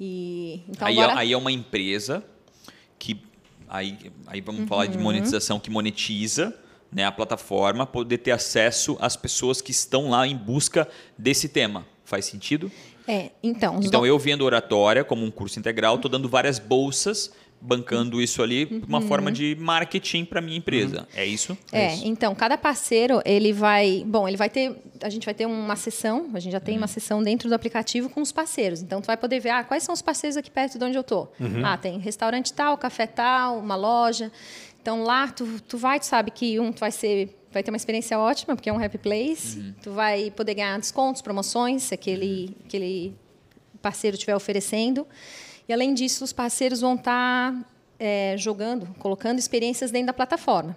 E, 0.00 0.62
então 0.68 0.88
aí, 0.88 0.98
é 0.98 1.02
agora... 1.02 1.18
é, 1.18 1.22
aí 1.22 1.32
é 1.32 1.36
uma 1.36 1.52
empresa 1.52 2.24
que 2.98 3.20
aí, 3.68 3.98
aí 4.26 4.40
vamos 4.40 4.62
uhum. 4.62 4.66
falar 4.66 4.86
de 4.86 4.96
uhum. 4.96 5.02
monetização 5.02 5.60
que 5.60 5.70
monetiza 5.70 6.56
né, 6.90 7.04
a 7.04 7.12
plataforma, 7.12 7.86
poder 7.86 8.18
ter 8.18 8.32
acesso 8.32 8.96
às 9.00 9.16
pessoas 9.16 9.60
que 9.60 9.70
estão 9.70 10.10
lá 10.10 10.26
em 10.26 10.36
busca 10.36 10.88
desse 11.16 11.48
tema. 11.48 11.86
Faz 12.04 12.24
sentido? 12.24 12.70
É, 13.10 13.30
então. 13.42 13.80
Então, 13.82 14.02
do... 14.02 14.06
eu 14.06 14.18
vendo 14.18 14.42
oratória 14.44 15.02
como 15.02 15.24
um 15.24 15.30
curso 15.30 15.58
integral, 15.58 15.96
estou 15.96 16.10
dando 16.10 16.28
várias 16.28 16.58
bolsas 16.58 17.32
bancando 17.60 18.22
isso 18.22 18.42
ali, 18.42 18.82
uma 18.88 19.02
forma 19.02 19.30
de 19.30 19.54
marketing 19.60 20.24
para 20.24 20.40
minha 20.40 20.56
empresa. 20.56 21.06
É 21.14 21.26
isso? 21.26 21.52
Uhum. 21.52 21.78
É, 21.78 21.94
então, 22.04 22.34
cada 22.34 22.56
parceiro, 22.56 23.20
ele 23.24 23.52
vai. 23.52 24.02
Bom, 24.06 24.26
ele 24.26 24.36
vai 24.36 24.48
ter. 24.48 24.76
A 25.02 25.10
gente 25.10 25.24
vai 25.24 25.34
ter 25.34 25.46
uma 25.46 25.76
sessão, 25.76 26.30
a 26.32 26.40
gente 26.40 26.52
já 26.52 26.60
tem 26.60 26.78
uma 26.78 26.86
sessão 26.86 27.22
dentro 27.22 27.48
do 27.48 27.54
aplicativo 27.54 28.08
com 28.08 28.22
os 28.22 28.32
parceiros. 28.32 28.80
Então, 28.82 29.02
tu 29.02 29.06
vai 29.06 29.16
poder 29.16 29.40
ver, 29.40 29.50
ah, 29.50 29.64
quais 29.64 29.82
são 29.82 29.92
os 29.92 30.00
parceiros 30.00 30.36
aqui 30.36 30.50
perto 30.50 30.78
de 30.78 30.84
onde 30.84 30.96
eu 30.96 31.04
tô. 31.04 31.28
Ah, 31.62 31.76
tem 31.76 31.98
restaurante 31.98 32.52
tal, 32.52 32.78
café 32.78 33.06
tal, 33.06 33.58
uma 33.58 33.76
loja. 33.76 34.32
Então, 34.80 35.02
lá, 35.02 35.28
tu, 35.28 35.60
tu 35.68 35.76
vai, 35.76 36.00
tu 36.00 36.06
sabe 36.06 36.30
que 36.30 36.58
um 36.58 36.72
tu 36.72 36.80
vai 36.80 36.90
ser. 36.90 37.36
Vai 37.52 37.62
ter 37.62 37.70
uma 37.70 37.76
experiência 37.76 38.18
ótima, 38.18 38.54
porque 38.54 38.70
é 38.70 38.72
um 38.72 38.82
happy 38.82 38.98
place. 38.98 39.74
Tu 39.82 39.90
vai 39.90 40.30
poder 40.30 40.54
ganhar 40.54 40.78
descontos, 40.78 41.20
promoções, 41.20 41.82
se 41.82 41.94
aquele, 41.94 42.56
aquele 42.64 43.14
parceiro 43.82 44.14
estiver 44.14 44.36
oferecendo. 44.36 45.06
E, 45.68 45.72
além 45.72 45.92
disso, 45.92 46.22
os 46.22 46.32
parceiros 46.32 46.80
vão 46.80 46.94
estar 46.94 47.54
é, 47.98 48.34
jogando, 48.38 48.86
colocando 48.98 49.38
experiências 49.38 49.90
dentro 49.90 50.08
da 50.08 50.12
plataforma. 50.12 50.76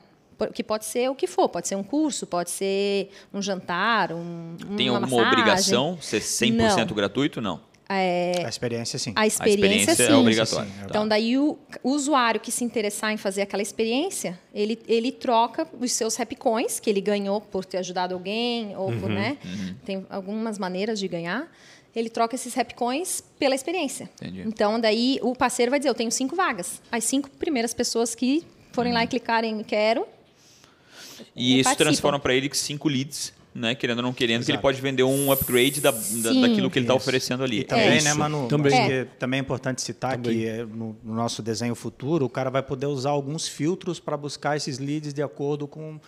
Que 0.54 0.64
pode 0.64 0.86
ser 0.86 1.10
o 1.10 1.16
que 1.16 1.28
for, 1.28 1.48
pode 1.48 1.68
ser 1.68 1.76
um 1.76 1.84
curso, 1.84 2.26
pode 2.26 2.50
ser 2.50 3.10
um 3.32 3.42
jantar, 3.42 4.12
um, 4.12 4.58
Tem 4.76 4.90
uma 4.90 4.98
alguma 4.98 5.18
massagem. 5.22 5.40
obrigação? 5.40 5.98
Ser 6.02 6.20
100% 6.22 6.90
Não. 6.90 6.96
gratuito? 6.96 7.40
Não. 7.40 7.62
A 7.88 8.50
experiência, 8.50 8.98
sim. 8.98 9.14
A 9.16 9.28
experiência, 9.28 9.92
experiência 9.92 10.04
é 10.04 10.08
sim. 10.08 10.14
obrigatória. 10.14 10.66
Sim, 10.68 10.74
sim, 10.76 10.82
é 10.84 10.86
Então, 10.86 11.08
daí 11.08 11.38
o, 11.38 11.58
o 11.84 11.90
usuário 11.92 12.40
que 12.40 12.52
se 12.52 12.64
interessar 12.64 13.12
em 13.12 13.18
fazer 13.18 13.42
aquela 13.42 13.62
experiência, 13.62 14.40
ele, 14.54 14.80
ele 14.88 15.12
troca 15.12 15.68
os 15.80 15.92
seus 15.92 16.16
Rapcoins, 16.16 16.80
que 16.80 16.90
ele 16.90 17.02
ganhou 17.02 17.42
por 17.42 17.66
ter 17.66 17.78
ajudado 17.78 18.14
alguém, 18.14 18.76
ou 18.78 18.92
por, 18.98 19.10
né? 19.10 19.38
Tem 19.86 20.06
algumas 20.10 20.58
maneiras 20.58 21.00
de 21.00 21.08
ganhar. 21.08 21.52
Ele 21.96 22.10
troca 22.10 22.34
esses 22.36 22.54
Rapcoins 22.56 23.22
pela 23.38 23.54
experiência. 23.54 24.10
Entendi. 24.16 24.42
Então, 24.48 24.80
daí 24.80 25.20
o 25.22 25.36
parceiro 25.36 25.70
vai 25.70 25.80
dizer: 25.80 25.90
Eu 25.90 25.94
tenho 25.94 26.12
cinco 26.12 26.36
vagas. 26.36 26.82
As 26.92 27.04
cinco 27.04 27.30
primeiras 27.30 27.74
pessoas 27.74 28.16
que 28.16 28.44
forem 28.72 28.92
lá 28.92 29.04
e 29.04 29.08
clicarem 29.08 29.60
em 29.60 29.64
Quero. 29.64 30.08
E 31.36 31.58
E 31.58 31.60
isso 31.60 31.66
participam. 31.66 31.92
transforma 31.92 32.20
para 32.20 32.34
ele 32.34 32.50
cinco 32.54 32.88
leads, 32.90 33.32
né? 33.56 33.76
Querendo 33.76 33.98
ou 34.00 34.04
não 34.04 34.14
querendo, 34.14 34.40
que 34.44 34.52
ele 34.52 34.54
Exato. 34.58 34.62
pode 34.62 34.82
vender 34.82 35.04
um 35.04 35.32
upgrade 35.32 35.80
da, 35.82 35.92
da- 35.92 36.34
daquilo 36.48 36.70
que 36.72 36.80
ele 36.80 36.86
está 36.86 36.94
oferecendo 36.94 37.44
ali. 37.44 37.60
E 37.60 37.64
também, 37.64 38.00
é 38.00 38.02
né, 38.02 38.14
Manu? 38.14 38.48
Também. 38.48 38.74
Acho 38.74 38.92
É. 38.92 39.06
que 39.06 39.12
também 39.20 39.38
é 39.40 39.42
importante 39.42 39.82
citar 39.82 40.14
Também. 40.14 40.40
que 40.40 40.46
eh, 40.48 40.66
no, 40.66 40.96
no 41.04 41.14
nosso 41.14 41.42
desenho 41.42 41.76
futuro, 41.76 42.26
o 42.26 42.30
cara 42.30 42.50
vai 42.50 42.64
poder 42.64 42.88
usar 42.88 43.12
alguns 43.12 43.48
filtros 43.48 44.00
para 44.00 44.18
buscar 44.18 44.58
esses 44.58 44.80
leads 44.80 45.14
de 45.14 45.22
acordo 45.22 45.68
com, 45.68 46.00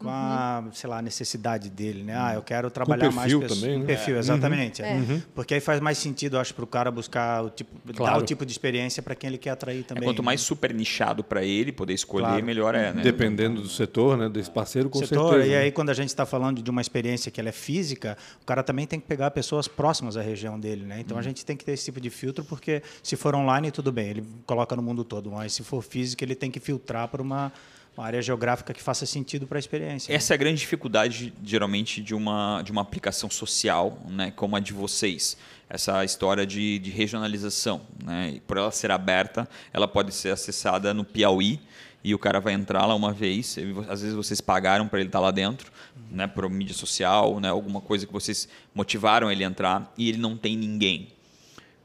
com 0.00 0.08
a, 0.08 0.64
sei 0.72 0.88
lá, 0.88 0.98
a 0.98 1.02
necessidade 1.02 1.68
dele, 1.68 2.02
né? 2.02 2.14
Ah, 2.16 2.32
eu 2.34 2.42
quero 2.42 2.70
trabalhar 2.70 3.10
mais 3.12 3.16
perfil 3.32 3.40
pessoas. 3.40 3.60
também, 3.60 3.78
né? 3.78 3.84
Perfil, 3.86 4.16
exatamente. 4.18 4.82
é. 4.82 4.98
Porque 5.34 5.54
aí 5.54 5.60
faz 5.60 5.78
mais 5.78 5.98
sentido, 5.98 6.36
eu 6.36 6.40
acho, 6.40 6.54
para 6.54 6.64
o 6.64 6.66
cara 6.66 6.90
buscar 6.90 7.44
o 7.44 7.50
tipo, 7.50 7.70
dar 7.84 7.94
Claro. 7.94 8.22
o 8.22 8.24
tipo 8.24 8.46
de 8.46 8.50
experiência 8.52 9.02
para 9.02 9.14
quem 9.14 9.28
ele 9.28 9.38
quer 9.38 9.50
atrair 9.50 9.80
É, 9.80 9.82
também. 9.82 10.04
quanto 10.04 10.22
né? 10.22 10.26
mais 10.26 10.40
super 10.40 10.72
nichado 10.74 11.22
para 11.22 11.44
ele 11.44 11.70
poder 11.70 11.92
escolher, 11.92 12.26
Claro. 12.28 12.44
melhor 12.44 12.74
é, 12.74 12.92
né? 12.94 13.02
Dependendo 13.02 13.60
do 13.60 13.68
setor, 13.68 14.16
né? 14.16 14.28
Desse 14.28 14.50
parceiro, 14.50 14.88
com 14.88 14.98
setor, 14.98 15.32
certeza. 15.34 15.46
e 15.48 15.50
né? 15.52 15.58
aí 15.64 15.70
quando 15.70 15.90
a 15.90 15.94
gente 15.94 16.08
está 16.08 16.24
falando 16.24 16.62
de 16.62 16.70
uma 16.70 16.80
experiência 16.80 17.30
que 17.30 17.38
ela 17.38 17.50
é 17.50 17.52
física, 17.52 18.16
o 18.40 18.46
cara 18.46 18.62
também 18.62 18.86
tem 18.86 18.98
que 18.98 19.06
pegar 19.06 19.30
pessoas 19.30 19.68
próximas 19.68 20.16
à 20.16 20.22
região 20.22 20.58
dele, 20.58 20.86
né? 20.86 21.00
Então 21.00 21.18
a 21.18 21.22
gente 21.22 21.44
tem 21.44 21.56
que 21.56 21.64
ter 21.64 21.72
esse 21.72 21.84
tipo 21.84 22.00
de 22.00 22.08
filtro, 22.08 22.42
porque 22.44 22.82
se 23.02 23.16
for 23.16 23.34
online, 23.34 23.70
tudo 23.70 23.92
bem, 23.92 24.08
ele 24.08 24.24
coloca 24.46 24.74
no 24.74 24.82
mundo 24.82 25.04
todo, 25.04 25.30
mas 25.30 25.52
se 25.52 25.62
for 25.62 25.82
físico, 25.82 26.24
ele 26.24 26.34
tem 26.34 26.50
que 26.50 26.58
filtrar 26.60 27.08
para 27.08 27.20
uma, 27.20 27.52
uma 27.96 28.06
área 28.06 28.22
geográfica 28.22 28.72
que 28.72 28.82
faça 28.82 29.04
sentido 29.04 29.46
para 29.46 29.58
a 29.58 29.60
experiência. 29.60 30.10
né? 30.10 30.16
Essa 30.16 30.32
é 30.32 30.34
a 30.34 30.38
grande 30.38 30.60
dificuldade, 30.60 31.32
geralmente, 31.44 32.00
de 32.00 32.14
uma, 32.14 32.62
de 32.62 32.72
uma 32.72 32.80
aplicação 32.80 33.30
social, 33.30 33.98
né, 34.08 34.32
como 34.34 34.56
a 34.56 34.60
de 34.60 34.72
vocês. 34.72 35.36
Essa 35.68 36.04
história 36.04 36.46
de, 36.46 36.78
de 36.78 36.90
regionalização. 36.90 37.82
Né? 38.04 38.34
E 38.36 38.40
por 38.40 38.56
ela 38.56 38.70
ser 38.70 38.90
aberta, 38.90 39.48
ela 39.72 39.86
pode 39.86 40.14
ser 40.14 40.30
acessada 40.30 40.92
no 40.94 41.04
Piauí 41.04 41.60
e 42.02 42.14
o 42.14 42.18
cara 42.18 42.40
vai 42.40 42.54
entrar 42.54 42.86
lá 42.86 42.94
uma 42.94 43.12
vez. 43.12 43.56
Às 43.88 44.02
vezes 44.02 44.16
vocês 44.16 44.40
pagaram 44.40 44.88
para 44.88 45.00
ele 45.00 45.08
estar 45.08 45.20
lá 45.20 45.30
dentro, 45.30 45.70
né, 46.10 46.26
por 46.26 46.48
mídia 46.48 46.74
social, 46.74 47.38
né, 47.38 47.48
alguma 47.48 47.80
coisa 47.80 48.06
que 48.06 48.12
vocês 48.12 48.48
motivaram 48.74 49.30
ele 49.30 49.44
a 49.44 49.46
entrar 49.46 49.92
e 49.96 50.08
ele 50.08 50.18
não 50.18 50.36
tem 50.36 50.56
ninguém. 50.56 51.08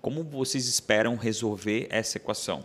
Como 0.01 0.24
vocês 0.24 0.67
esperam 0.67 1.15
resolver 1.15 1.88
essa 1.89 2.17
equação? 2.17 2.63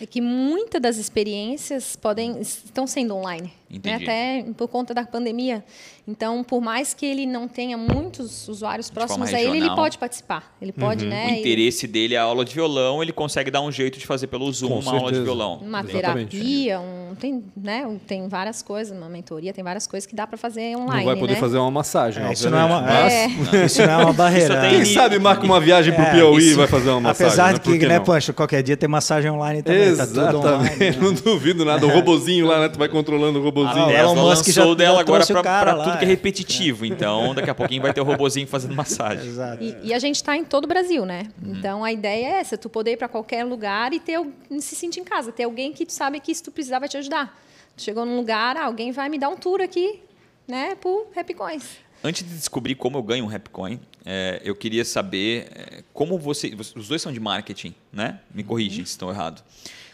É 0.00 0.06
que 0.06 0.20
muitas 0.20 0.80
das 0.80 0.96
experiências 0.96 1.94
podem 1.96 2.40
estão 2.40 2.86
sendo 2.86 3.14
online, 3.14 3.52
né? 3.84 3.96
Até 3.96 4.44
por 4.56 4.66
conta 4.68 4.94
da 4.94 5.04
pandemia. 5.04 5.62
Então, 6.08 6.42
por 6.42 6.60
mais 6.60 6.92
que 6.92 7.06
ele 7.06 7.24
não 7.26 7.46
tenha 7.46 7.76
muitos 7.76 8.48
usuários 8.48 8.90
próximos 8.90 9.32
a 9.32 9.40
ele, 9.40 9.58
ele 9.58 9.70
pode 9.76 9.96
participar. 9.98 10.52
Ele 10.60 10.72
pode, 10.72 11.06
né? 11.06 11.26
o 11.26 11.30
interesse 11.36 11.86
dele 11.86 12.14
é 12.14 12.18
a 12.18 12.22
aula 12.22 12.44
de 12.44 12.52
violão, 12.52 13.00
ele 13.02 13.12
consegue 13.12 13.48
dar 13.50 13.60
um 13.60 13.70
jeito 13.70 13.96
de 13.98 14.06
fazer 14.06 14.26
pelo 14.26 14.50
Zoom 14.52 14.68
Com 14.70 14.78
uma 14.80 14.90
aula 14.92 15.00
de 15.12 15.18
certeza. 15.18 15.22
violão. 15.24 15.58
uma 15.62 15.80
Exatamente. 15.82 16.30
terapia, 16.36 16.80
um, 16.80 17.14
tem, 17.14 17.44
né, 17.56 17.96
tem 18.08 18.26
várias 18.26 18.60
coisas, 18.60 18.96
uma 18.96 19.08
mentoria, 19.08 19.52
tem 19.52 19.62
várias 19.62 19.86
coisas 19.86 20.04
que 20.06 20.16
dá 20.16 20.26
para 20.26 20.36
fazer 20.36 20.74
online. 20.76 20.98
Não 21.00 21.04
vai 21.04 21.16
poder 21.16 21.34
né? 21.34 21.38
fazer 21.40 21.58
uma 21.58 21.70
massagem. 21.70 22.24
É, 22.24 22.32
isso, 22.32 22.50
não 22.50 22.58
é 22.58 22.64
uma, 22.64 22.90
É. 22.90 23.26
isso 23.66 23.82
não 23.86 23.92
é 23.92 23.96
uma 24.04 24.12
barreira. 24.12 24.54
Isso 24.54 24.60
tem- 24.62 24.82
Quem 24.84 24.94
sabe 24.94 25.18
marca 25.20 25.44
uma 25.44 25.60
viagem 25.60 25.94
pro 25.94 26.02
É, 26.02 26.10
Piauí 26.12 26.50
e 26.50 26.54
vai 26.54 26.66
fazer 26.66 26.90
uma 26.90 27.00
massagem. 27.02 27.26
Apesar 27.28 27.46
né? 27.48 27.52
de 27.54 27.60
Por 27.60 27.78
que, 27.78 27.86
né? 27.86 28.00
Pancho, 28.00 28.32
qualquer 28.34 28.62
dia 28.64 28.76
tem 28.76 28.88
massagem 28.88 29.30
online 29.30 29.62
também, 29.62 29.89
tá 29.96 30.06
tudo 30.06 30.38
online. 30.38 30.68
Exatamente. 30.80 30.98
Não 30.98 31.12
duvido 31.14 31.64
nada. 31.64 31.86
O 31.86 31.90
robozinho 31.90 32.46
lá, 32.46 32.60
né? 32.60 32.68
Tu 32.68 32.78
vai 32.78 32.88
controlando 32.88 33.38
o 33.38 33.42
robozinho. 33.42 33.84
Ah, 33.84 33.86
o 33.86 33.88
Tesla 33.88 34.02
Elon 34.02 34.14
Musk 34.14 34.46
já- 34.48 34.60
lançou 34.62 34.72
já 34.72 34.74
dela 34.74 35.00
agora 35.00 35.24
trouxe 35.24 35.32
o 35.32 35.34
para 35.34 35.42
cara 35.42 35.74
lá, 35.74 35.84
tudo 35.84 35.98
que 35.98 36.04
é 36.04 36.08
é. 36.08 36.10
repetitivo. 36.10 36.84
Então, 36.86 37.34
daqui 37.34 37.50
a 37.50 37.54
pouquinho 37.54 37.82
vai 37.82 37.92
ter 37.92 38.00
o 38.00 38.04
robozinho 38.04 38.46
fazendo 38.46 38.74
massagem. 38.74 39.28
Exato. 39.28 39.62
E, 39.62 39.76
e 39.84 39.94
a 39.94 39.98
gente 39.98 40.16
está 40.16 40.36
em 40.36 40.44
todo 40.44 40.64
o 40.64 40.68
Brasil, 40.68 41.04
né? 41.04 41.28
Uhum. 41.42 41.54
Então 41.54 41.84
a 41.84 41.92
ideia 41.92 42.26
é 42.26 42.40
essa: 42.40 42.56
tu 42.56 42.68
poder 42.68 42.92
ir 42.92 42.96
para 42.96 43.08
qualquer 43.08 43.44
lugar 43.44 43.92
e 43.92 44.00
ter 44.00 44.20
se 44.60 44.74
sentir 44.74 45.00
em 45.00 45.04
casa, 45.04 45.32
ter 45.32 45.44
alguém 45.44 45.72
que 45.72 45.86
tu 45.86 45.92
sabe 45.92 46.20
que 46.20 46.34
se 46.34 46.42
tu 46.42 46.50
precisar 46.50 46.78
vai 46.78 46.88
te 46.88 46.96
ajudar. 46.96 47.38
Tu 47.76 47.82
chegou 47.82 48.04
num 48.04 48.16
lugar, 48.16 48.56
ah, 48.56 48.64
alguém 48.64 48.92
vai 48.92 49.08
me 49.08 49.18
dar 49.18 49.28
um 49.28 49.36
tour 49.36 49.60
aqui, 49.60 50.00
né? 50.46 50.74
Por 50.80 51.06
Rapcoins. 51.14 51.64
Antes 52.02 52.26
de 52.26 52.34
descobrir 52.34 52.74
como 52.74 52.96
eu 52.96 53.02
ganho 53.02 53.24
um 53.24 53.28
Rapcoin, 53.28 53.78
é, 54.04 54.40
eu 54.44 54.54
queria 54.54 54.84
saber 54.84 55.48
é, 55.54 55.84
como 55.92 56.18
você. 56.18 56.54
Os 56.54 56.88
dois 56.88 57.02
são 57.02 57.12
de 57.12 57.20
marketing, 57.20 57.74
né? 57.92 58.20
Me 58.34 58.42
corrige 58.42 58.76
se 58.86 58.92
estou 58.92 59.10
errado. 59.10 59.44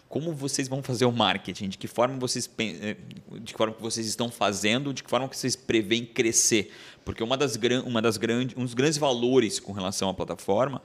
Como 0.08 0.32
vocês 0.32 0.68
vão 0.68 0.82
fazer 0.84 1.04
o 1.04 1.10
marketing? 1.10 1.68
De 1.68 1.76
que 1.76 1.88
forma 1.88 2.16
vocês 2.16 2.48
é, 2.58 2.96
de 3.40 3.52
que 3.52 3.58
forma 3.58 3.74
que 3.74 3.82
vocês 3.82 4.06
estão 4.06 4.30
fazendo? 4.30 4.94
De 4.94 5.02
que 5.02 5.10
forma 5.10 5.28
que 5.28 5.36
vocês 5.36 5.56
preveem 5.56 6.04
crescer? 6.04 6.72
Porque 7.04 7.22
uma 7.24 7.36
das, 7.36 7.58
uma 7.84 8.00
das 8.00 8.16
grandes, 8.16 8.56
um 8.56 8.64
dos 8.64 8.74
grandes 8.74 8.98
valores 8.98 9.58
com 9.58 9.72
relação 9.72 10.08
à 10.08 10.14
plataforma 10.14 10.80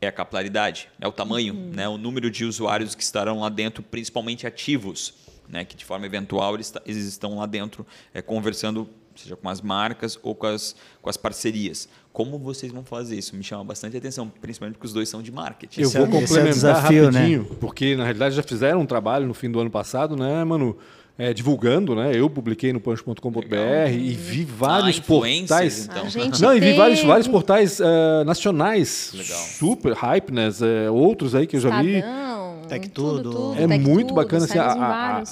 é 0.00 0.06
a 0.06 0.12
capilaridade, 0.12 0.88
é 0.98 1.06
o 1.06 1.12
tamanho, 1.12 1.52
né? 1.52 1.86
o 1.86 1.98
número 1.98 2.30
de 2.30 2.44
usuários 2.44 2.94
que 2.94 3.02
estarão 3.02 3.40
lá 3.40 3.50
dentro, 3.50 3.82
principalmente 3.82 4.46
ativos, 4.46 5.12
né? 5.46 5.64
que 5.64 5.76
de 5.76 5.84
forma 5.84 6.06
eventual 6.06 6.54
eles, 6.54 6.72
eles 6.86 7.04
estão 7.04 7.36
lá 7.36 7.46
dentro 7.46 7.86
é, 8.14 8.22
conversando, 8.22 8.88
seja 9.16 9.36
com 9.36 9.48
as 9.48 9.60
marcas 9.60 10.18
ou 10.22 10.34
com 10.34 10.46
as, 10.46 10.74
com 11.02 11.08
as 11.10 11.16
parcerias. 11.16 11.88
Como 12.12 12.38
vocês 12.38 12.72
vão 12.72 12.84
fazer 12.84 13.16
isso? 13.16 13.36
Me 13.36 13.42
chama 13.42 13.62
bastante 13.64 13.96
atenção, 13.96 14.30
principalmente 14.40 14.74
porque 14.76 14.86
os 14.86 14.92
dois 14.92 15.08
são 15.08 15.22
de 15.22 15.30
marketing. 15.30 15.80
Eu 15.82 15.86
Esse 15.88 15.96
vou 15.98 16.06
é- 16.06 16.08
é 16.10 16.20
complementar 16.20 16.52
desafio, 16.52 17.10
né? 17.10 17.18
rapidinho, 17.20 17.44
porque 17.60 17.94
na 17.96 18.02
realidade 18.04 18.34
já 18.34 18.42
fizeram 18.42 18.80
um 18.80 18.86
trabalho 18.86 19.26
no 19.26 19.34
fim 19.34 19.50
do 19.50 19.60
ano 19.60 19.70
passado, 19.70 20.16
né, 20.16 20.42
Manu? 20.44 20.76
É, 21.18 21.34
divulgando, 21.34 21.94
né? 21.94 22.12
Eu 22.16 22.30
publiquei 22.30 22.72
no 22.72 22.80
punch.com.br 22.80 23.90
e 23.92 24.14
vi 24.14 24.42
vários 24.42 24.98
Ah, 24.98 25.02
portais. 25.06 25.84
então. 25.84 26.04
Não, 26.40 26.56
e 26.56 26.60
vi 26.60 26.72
vários, 26.72 27.02
vários 27.02 27.28
portais 27.28 27.78
eh, 27.78 28.24
nacionais. 28.24 29.12
Legal. 29.14 29.38
Super, 29.38 29.92
Hypeness, 29.92 30.62
eh, 30.62 30.88
outros 30.90 31.34
aí 31.34 31.46
que 31.46 31.56
eu 31.56 31.60
já 31.60 31.82
vi. 31.82 31.96
Estadão, 31.96 32.62
Tech 32.68 32.88
tudo, 32.88 33.22
Tudo. 33.22 33.32
tudo, 33.32 33.60
É 33.60 33.66
Tech 33.68 33.84
muito 33.86 34.08
Tudo, 34.08 34.14
bacana 34.16 34.46
assim, 34.46 34.58
a, 34.58 34.72
a-. 34.72 35.22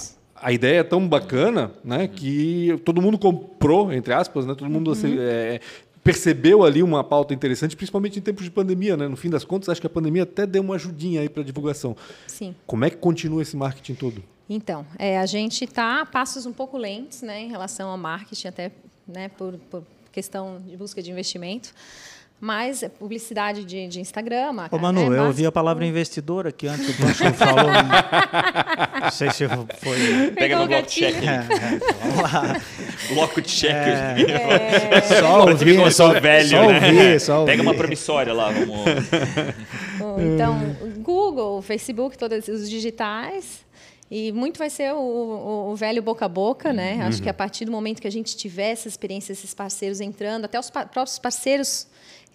a 0.42 0.53
ideia 0.53 0.81
é 0.81 0.85
tão 0.85 1.07
bacana, 1.09 1.70
né, 1.85 2.09
que 2.09 2.81
todo 2.85 3.01
mundo 3.03 3.18
comprou, 3.18 3.92
entre 3.92 4.12
aspas, 4.12 4.46
né, 4.46 4.55
todo 4.55 4.70
mundo 4.70 4.90
assim, 4.90 5.16
Uhum. 5.16 5.22
é, 5.22 5.61
percebeu 6.03 6.64
ali 6.64 6.83
uma 6.83 7.05
pauta 7.05 7.35
interessante, 7.35 7.77
principalmente 7.77 8.18
em 8.18 8.22
tempos 8.22 8.44
de 8.44 8.51
pandemia, 8.51 8.96
né? 8.96 9.07
No 9.09 9.16
fim 9.16 9.29
das 9.29 9.44
contas, 9.44 9.68
acho 9.68 9.81
que 9.81 9.87
a 9.87 9.90
pandemia 9.90 10.22
até 10.22 10.46
deu 10.46 10.62
uma 10.62 10.77
ajudinha 10.77 11.20
aí 11.20 11.29
para 11.29 11.42
divulgação. 11.42 11.94
Sim. 12.27 12.55
Como 12.66 12.85
é 12.85 12.90
que 12.90 12.96
continua 12.96 13.42
esse 13.42 13.57
marketing 13.57 13.94
todo? 13.94 14.24
Então, 14.48 14.87
é, 14.98 15.18
a 15.18 15.27
gente 15.27 15.64
está 15.64 16.01
a 16.01 16.07
passos 16.07 16.46
um 16.46 16.53
pouco 16.53 16.79
lentos 16.79 17.20
né, 17.20 17.42
em 17.42 17.51
relação 17.51 17.90
ao 17.90 17.98
marketing, 17.98 18.48
até 18.48 18.72
né, 19.07 19.29
por, 19.29 19.59
por 19.70 19.83
questão 20.11 20.62
de 20.66 20.77
busca 20.77 21.03
de 21.03 21.11
investimento. 21.11 21.74
Mas 22.40 22.85
é 22.85 22.88
publicidade 22.88 23.64
de, 23.64 23.88
de 23.88 24.01
Instagram. 24.01 24.55
Ô, 24.70 24.79
Manu, 24.79 25.12
é 25.12 25.18
eu 25.18 25.24
ouvi 25.24 25.44
a 25.44 25.51
palavra 25.51 25.85
investidor 25.85 26.46
aqui 26.46 26.68
antes, 26.68 26.88
o 26.88 26.94
Pancho 27.03 27.33
falou. 27.35 27.64
Não 29.03 29.11
sei 29.11 29.31
se 29.33 29.44
foi. 29.81 30.31
Pega 30.37 30.57
no 30.59 30.68
bloco 30.68 30.88
cheque. 30.90 31.27
É, 31.27 31.33
é, 31.33 31.79
vamos 32.01 32.33
lá. 32.33 32.61
Bloco 33.12 33.40
de 33.42 33.51
cheque. 33.51 34.31
É, 34.31 35.01
Só 35.20 35.48
ouvir, 35.48 35.74
eu 35.77 35.90
só, 35.90 36.12
sou 36.12 36.20
velho, 36.20 36.48
só 36.48 36.68
né? 36.68 36.74
ouvir, 36.74 37.20
só 37.20 37.40
ouvir. 37.40 37.51
Pega 37.51 37.62
uma 37.62 37.74
promissória 37.74 38.33
lá, 38.33 38.51
vamos. 38.51 38.68
Bom, 39.98 40.20
Então, 40.20 40.77
Google, 40.98 41.61
Facebook, 41.62 42.16
todos 42.16 42.46
os 42.46 42.70
digitais. 42.70 43.66
E 44.11 44.33
muito 44.33 44.59
vai 44.59 44.70
ser 44.70 44.92
o, 44.94 44.96
o- 44.98 45.70
o 45.72 45.77
velho 45.77 46.03
boca 46.03 46.24
a 46.24 46.29
boca, 46.29 46.72
né? 46.72 47.01
Acho 47.03 47.20
que 47.22 47.29
a 47.29 47.35
partir 47.35 47.64
do 47.66 47.72
momento 47.72 48.01
que 48.01 48.07
a 48.09 48.12
gente 48.12 48.35
tiver 48.37 48.70
essa 48.70 48.88
experiência, 48.88 49.33
esses 49.33 49.53
parceiros 49.53 50.01
entrando, 50.01 50.44
até 50.46 50.59
os 50.59 50.70
pa- 50.70 50.87
próprios 50.87 51.18
parceiros 51.18 51.87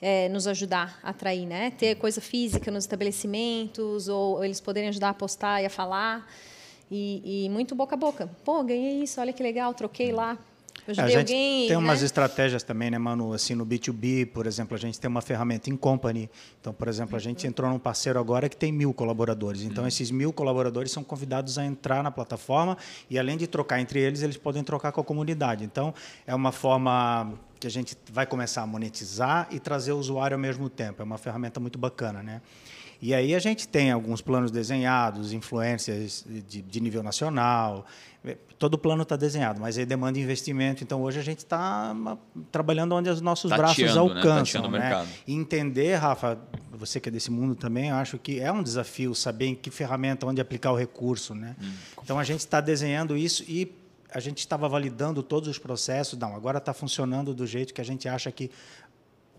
é, 0.03 0.27
nos 0.27 0.47
ajudar 0.47 0.99
a 1.01 1.11
atrair, 1.11 1.47
né? 1.47 1.71
Ter 1.71 1.95
coisa 1.95 2.19
física 2.19 2.69
nos 2.69 2.83
estabelecimentos, 2.83 4.09
ou 4.09 4.43
eles 4.43 4.59
poderem 4.59 4.89
ajudar 4.89 5.09
a 5.09 5.13
postar 5.13 5.61
e 5.61 5.65
a 5.65 5.69
falar. 5.69 6.29
E, 6.91 7.45
e 7.45 7.49
muito 7.49 7.73
boca 7.73 7.95
a 7.95 7.97
boca. 7.97 8.29
Pô, 8.43 8.61
ganhei 8.63 9.01
isso, 9.01 9.21
olha 9.21 9.31
que 9.31 9.41
legal, 9.41 9.73
troquei 9.73 10.11
lá. 10.11 10.37
A 10.87 11.07
gente 11.07 11.17
alguém. 11.17 11.67
tem 11.67 11.77
umas 11.77 12.01
né? 12.01 12.05
estratégias 12.05 12.63
também, 12.63 12.91
né, 12.91 12.97
Manu? 12.97 13.33
Assim, 13.33 13.55
no 13.55 13.65
B2B, 13.65 14.27
por 14.27 14.45
exemplo, 14.45 14.75
a 14.75 14.79
gente 14.79 14.99
tem 14.99 15.09
uma 15.09 15.21
ferramenta 15.21 15.69
em 15.69 15.77
company. 15.77 16.29
Então, 16.59 16.73
por 16.73 16.87
exemplo, 16.87 17.15
a 17.15 17.19
gente 17.19 17.47
entrou 17.47 17.69
num 17.69 17.79
parceiro 17.79 18.19
agora 18.19 18.49
que 18.49 18.57
tem 18.57 18.71
mil 18.71 18.93
colaboradores. 18.93 19.61
Então, 19.63 19.87
esses 19.87 20.11
mil 20.11 20.33
colaboradores 20.33 20.91
são 20.91 21.03
convidados 21.03 21.57
a 21.57 21.65
entrar 21.65 22.03
na 22.03 22.11
plataforma 22.11 22.77
e, 23.09 23.17
além 23.17 23.37
de 23.37 23.47
trocar 23.47 23.79
entre 23.79 23.99
eles, 23.99 24.21
eles 24.21 24.37
podem 24.37 24.63
trocar 24.63 24.91
com 24.91 24.99
a 24.99 25.03
comunidade. 25.03 25.63
Então, 25.63 25.93
é 26.27 26.35
uma 26.35 26.51
forma 26.51 27.33
que 27.59 27.67
a 27.67 27.71
gente 27.71 27.95
vai 28.11 28.25
começar 28.25 28.61
a 28.61 28.67
monetizar 28.67 29.47
e 29.49 29.59
trazer 29.59 29.93
o 29.93 29.97
usuário 29.97 30.35
ao 30.35 30.39
mesmo 30.39 30.69
tempo. 30.69 31.01
É 31.01 31.05
uma 31.05 31.17
ferramenta 31.17 31.61
muito 31.61 31.79
bacana, 31.79 32.21
né? 32.21 32.41
E 33.03 33.13
aí 33.13 33.35
a 33.35 33.39
gente 33.39 33.67
tem 33.67 33.91
alguns 33.91 34.21
planos 34.21 34.49
desenhados, 34.49 35.33
influências 35.33 36.25
de, 36.47 36.61
de 36.61 36.79
nível 36.79 37.03
nacional. 37.03 37.85
Todo 38.57 38.75
o 38.75 38.77
plano 38.77 39.03
está 39.03 39.17
desenhado, 39.17 39.59
mas 39.59 39.77
aí 39.77 39.85
demanda 39.85 40.17
investimento. 40.17 40.85
Então 40.85 41.01
hoje 41.01 41.19
a 41.19 41.21
gente 41.21 41.39
está 41.39 41.93
trabalhando 42.49 42.95
onde 42.95 43.09
os 43.09 43.19
nossos 43.19 43.51
braços 43.51 43.75
Tateando, 43.75 44.13
né? 44.13 44.21
alcançam. 44.21 44.71
Né? 44.71 44.79
mercado. 44.79 45.09
E 45.27 45.33
entender, 45.33 45.95
Rafa, 45.95 46.39
você 46.71 46.97
que 47.01 47.09
é 47.09 47.11
desse 47.11 47.29
mundo 47.29 47.55
também, 47.55 47.89
eu 47.89 47.95
acho 47.97 48.17
que 48.17 48.39
é 48.39 48.49
um 48.49 48.63
desafio 48.63 49.13
saber 49.13 49.47
em 49.47 49.55
que 49.55 49.69
ferramenta, 49.69 50.25
onde 50.25 50.39
aplicar 50.39 50.71
o 50.71 50.77
recurso. 50.77 51.35
Né? 51.35 51.57
Hum. 51.61 51.73
Então 52.01 52.17
a 52.17 52.23
gente 52.23 52.39
está 52.39 52.61
desenhando 52.61 53.17
isso 53.17 53.43
e 53.49 53.83
a 54.13 54.19
gente 54.19 54.37
estava 54.37 54.69
validando 54.69 55.23
todos 55.23 55.49
os 55.49 55.57
processos. 55.57 56.17
Não, 56.17 56.35
agora 56.35 56.59
está 56.59 56.73
funcionando 56.73 57.33
do 57.33 57.47
jeito 57.47 57.73
que 57.73 57.81
a 57.81 57.83
gente 57.83 58.07
acha 58.07 58.31
que 58.31 58.51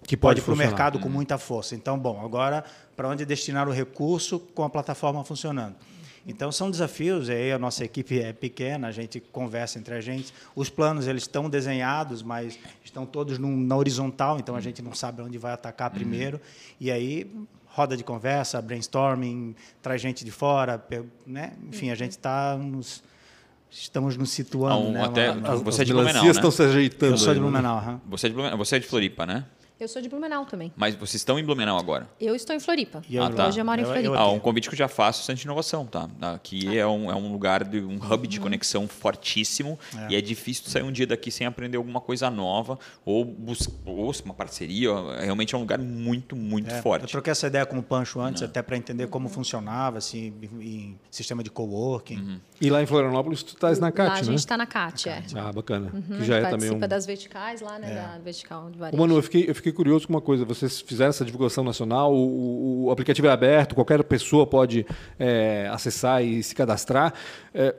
Que 0.06 0.16
pode 0.16 0.40
ir 0.40 0.42
para 0.42 0.52
o 0.54 0.56
mercado 0.56 0.98
com 0.98 1.08
muita 1.08 1.38
força. 1.38 1.74
Então, 1.74 1.98
bom, 1.98 2.24
agora 2.24 2.64
para 2.96 3.08
onde 3.08 3.24
destinar 3.24 3.68
o 3.68 3.72
recurso 3.72 4.38
com 4.38 4.62
a 4.62 4.70
plataforma 4.70 5.24
funcionando. 5.24 5.74
Então 6.26 6.50
são 6.50 6.70
desafios. 6.70 7.28
Aí 7.28 7.52
a 7.52 7.58
nossa 7.58 7.84
equipe 7.84 8.18
é 8.20 8.32
pequena, 8.32 8.88
a 8.88 8.92
gente 8.92 9.20
conversa 9.20 9.78
entre 9.78 9.94
a 9.94 10.00
gente. 10.00 10.32
Os 10.56 10.70
planos 10.70 11.06
eles 11.06 11.24
estão 11.24 11.50
desenhados, 11.50 12.22
mas 12.22 12.58
estão 12.82 13.04
todos 13.04 13.38
num, 13.38 13.56
na 13.56 13.76
horizontal. 13.76 14.38
Então 14.38 14.56
a 14.56 14.60
gente 14.60 14.80
não 14.80 14.94
sabe 14.94 15.20
onde 15.22 15.36
vai 15.36 15.52
atacar 15.52 15.90
primeiro. 15.90 16.40
E 16.80 16.90
aí 16.90 17.30
roda 17.66 17.96
de 17.96 18.04
conversa, 18.04 18.62
brainstorming, 18.62 19.54
traz 19.82 20.00
gente 20.00 20.24
de 20.24 20.30
fora, 20.30 20.82
né? 21.26 21.52
Enfim, 21.68 21.90
a 21.90 21.94
gente 21.94 22.12
está 22.12 22.56
nos 22.56 23.02
estamos 23.70 24.16
nos 24.16 24.30
situando. 24.30 24.86
Um- 24.88 24.92
né? 24.92 25.04
até- 25.04 25.32
Você 25.32 25.82
é 25.82 25.84
de 25.84 25.92
Blumenau, 25.92 26.24
né? 26.24 26.30
estão 26.30 26.50
se 26.50 26.62
ajeitando. 26.62 27.12
Eu 27.14 27.18
sou 27.18 27.34
de 27.34 27.40
né? 27.40 27.44
Blumenau. 27.44 27.76
aham. 27.76 28.00
Você 28.06 28.26
é 28.26 28.28
de 28.30 28.34
Blumenau, 28.34 28.56
você 28.58 28.76
é 28.76 28.78
de 28.78 28.86
Floripa, 28.86 29.26
né? 29.26 29.44
Eu 29.84 29.88
sou 29.88 30.00
de 30.00 30.08
Blumenau 30.08 30.46
também. 30.46 30.72
Mas 30.76 30.94
vocês 30.94 31.16
estão 31.16 31.38
em 31.38 31.44
Blumenau 31.44 31.78
agora. 31.78 32.08
Eu 32.18 32.34
estou 32.34 32.56
em 32.56 32.58
Floripa. 32.60 33.02
E 33.06 33.16
eu 33.16 33.22
Ah, 33.22 33.28
tá. 33.30 33.48
Hoje 33.48 33.60
eu 33.60 33.64
moro 33.66 33.78
em 33.78 33.84
Eu- 33.84 33.88
eu 33.90 33.92
Floripa. 33.92 34.16
Ah, 34.18 34.30
um 34.30 34.38
convite 34.40 34.66
que 34.70 34.74
eu 34.74 34.78
já 34.78 34.88
faço 34.88 35.24
Centro 35.24 35.42
de 35.42 35.46
Inovação, 35.46 35.84
tá? 35.84 36.08
Aqui 36.34 36.78
é, 36.78 36.86
um, 36.86 37.10
é 37.10 37.14
um 37.14 37.30
lugar, 37.30 37.62
de, 37.64 37.80
um 37.82 37.96
hub 37.96 38.26
de 38.26 38.40
conexão 38.40 38.88
fortíssimo 38.88 39.78
e 40.08 40.16
é 40.16 40.22
difícil 40.22 40.64
sair 40.70 40.82
um 40.82 40.90
dia 40.90 41.06
daqui 41.06 41.30
sem 41.30 41.46
aprender 41.46 41.76
alguma 41.76 42.00
coisa 42.00 42.30
nova 42.30 42.78
ou 43.04 43.26
buscar 43.26 43.74
uma 44.24 44.32
parceria. 44.32 44.88
Realmente 45.20 45.54
é 45.54 45.58
um 45.58 45.60
lugar 45.60 45.78
muito, 45.78 46.34
muito 46.34 46.72
É, 46.72 46.78
Eu 46.78 46.82
forte. 46.82 47.10
troquei 47.10 47.30
essa 47.32 47.46
ideia 47.46 47.66
com 47.66 47.76
o 47.78 47.82
Pancho 47.82 48.20
antes, 48.20 48.42
até 48.42 48.62
para 48.62 48.78
entender 48.78 49.06
como 49.08 49.28
funcionava, 49.28 49.98
assim, 49.98 50.32
em, 50.42 50.62
em 50.62 50.98
sistema 51.10 51.42
de 51.42 51.50
coworking. 51.50 52.16
Uhum. 52.16 52.40
E 52.58 52.70
lá 52.70 52.82
em 52.82 52.86
Florianópolis, 52.86 53.42
tu 53.42 53.54
estás 53.54 53.78
na 53.78 53.88
Lá 53.88 53.92
CAT, 53.92 54.10
a 54.10 54.14
né? 54.16 54.22
gente 54.22 54.38
está 54.38 54.56
na 54.56 54.66
CAT, 54.66 55.10
é. 55.10 55.22
Ah, 55.34 55.52
bacana. 55.52 55.90
Uhum, 55.92 56.16
que 56.18 56.24
já 56.24 56.38
é 56.38 56.46
também 56.48 56.70
um... 56.70 56.78
das 56.78 57.04
verticais 57.04 57.60
lá, 57.60 57.78
né? 57.78 57.94
Da 57.94 58.18
vertical 58.18 58.70
de 58.70 58.76
Ô, 58.76 58.80
varejo. 58.80 58.98
Manu, 59.02 59.16
eu 59.16 59.22
fiquei, 59.22 59.44
eu 59.50 59.54
fiquei 59.54 59.73
curioso 59.74 60.06
com 60.06 60.14
uma 60.14 60.20
coisa. 60.20 60.44
Vocês 60.44 60.80
fizeram 60.80 61.10
essa 61.10 61.24
divulgação 61.24 61.62
nacional, 61.64 62.14
o, 62.14 62.84
o 62.84 62.90
aplicativo 62.90 63.26
é 63.26 63.30
aberto, 63.30 63.74
qualquer 63.74 64.02
pessoa 64.04 64.46
pode 64.46 64.86
é, 65.18 65.68
acessar 65.72 66.24
e 66.24 66.42
se 66.42 66.54
cadastrar. 66.54 67.12
É, 67.52 67.74